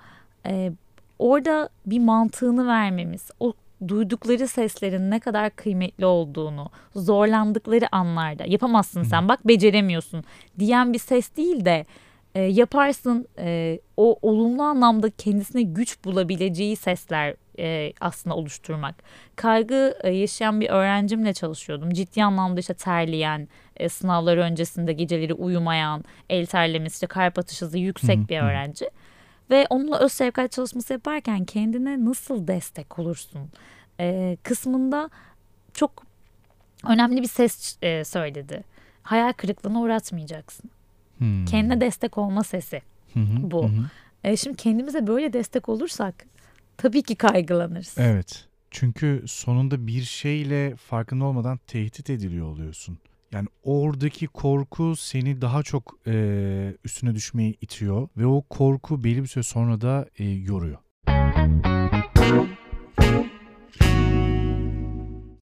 E, 0.45 0.71
orada 1.19 1.69
bir 1.85 1.99
mantığını 1.99 2.67
vermemiz, 2.67 3.29
o 3.39 3.53
duydukları 3.87 4.47
seslerin 4.47 5.11
ne 5.11 5.19
kadar 5.19 5.49
kıymetli 5.49 6.05
olduğunu, 6.05 6.69
zorlandıkları 6.95 7.95
anlarda 7.95 8.43
yapamazsın 8.47 9.03
sen 9.03 9.27
bak 9.27 9.47
beceremiyorsun 9.47 10.23
diyen 10.59 10.93
bir 10.93 10.99
ses 10.99 11.37
değil 11.37 11.65
de 11.65 11.85
e, 12.35 12.41
yaparsın 12.41 13.27
e, 13.37 13.79
o 13.97 14.19
olumlu 14.21 14.63
anlamda 14.63 15.09
kendisine 15.09 15.61
güç 15.61 16.03
bulabileceği 16.05 16.75
sesler 16.75 17.35
e, 17.59 17.93
aslında 18.01 18.35
oluşturmak. 18.35 18.95
Kaygı 19.35 19.97
e, 20.03 20.09
yaşayan 20.09 20.61
bir 20.61 20.69
öğrencimle 20.69 21.33
çalışıyordum. 21.33 21.93
Ciddi 21.93 22.23
anlamda 22.23 22.59
işte 22.59 22.73
terleyen, 22.73 23.47
e, 23.77 23.89
sınavlar 23.89 24.37
öncesinde 24.37 24.93
geceleri 24.93 25.33
uyumayan, 25.33 26.03
el 26.29 26.45
terlemesi, 26.45 26.93
işte 26.93 27.07
kalp 27.07 27.39
atış 27.39 27.61
hızı 27.61 27.77
yüksek 27.77 28.29
bir 28.29 28.39
öğrenci. 28.39 28.89
Ve 29.49 29.67
onunla 29.69 29.99
öz 29.99 30.11
sevkat 30.11 30.51
çalışması 30.51 30.93
yaparken 30.93 31.45
kendine 31.45 32.05
nasıl 32.05 32.47
destek 32.47 32.99
olursun 32.99 33.49
e, 33.99 34.37
kısmında 34.43 35.09
çok 35.73 36.03
önemli 36.87 37.21
bir 37.21 37.27
ses 37.27 37.77
e, 37.81 38.03
söyledi. 38.03 38.63
Hayal 39.03 39.33
kırıklığına 39.33 39.81
uğratmayacaksın. 39.81 40.69
Hmm. 41.23 41.45
Kendine 41.45 41.81
destek 41.81 42.17
olma 42.17 42.43
sesi 42.43 42.81
hı 43.13 43.19
hı, 43.19 43.51
bu. 43.51 43.67
Hı. 43.67 43.89
E 44.23 44.37
şimdi 44.37 44.57
kendimize 44.57 45.07
böyle 45.07 45.33
destek 45.33 45.69
olursak 45.69 46.25
tabii 46.77 47.03
ki 47.03 47.15
kaygılanırız. 47.15 47.95
Evet. 47.97 48.47
Çünkü 48.71 49.23
sonunda 49.27 49.87
bir 49.87 50.01
şeyle 50.01 50.75
farkında 50.75 51.25
olmadan 51.25 51.59
tehdit 51.67 52.09
ediliyor 52.09 52.47
oluyorsun. 52.47 52.97
Yani 53.31 53.47
oradaki 53.63 54.27
korku 54.27 54.95
seni 54.95 55.41
daha 55.41 55.63
çok 55.63 55.97
e, 56.07 56.75
üstüne 56.83 57.15
düşmeye 57.15 57.53
itiyor 57.61 58.07
ve 58.17 58.25
o 58.25 58.41
korku 58.41 59.03
belli 59.03 59.23
bir 59.23 59.27
süre 59.27 59.43
sonra 59.43 59.81
da 59.81 60.05
e, 60.17 60.25
yoruyor. 60.25 60.77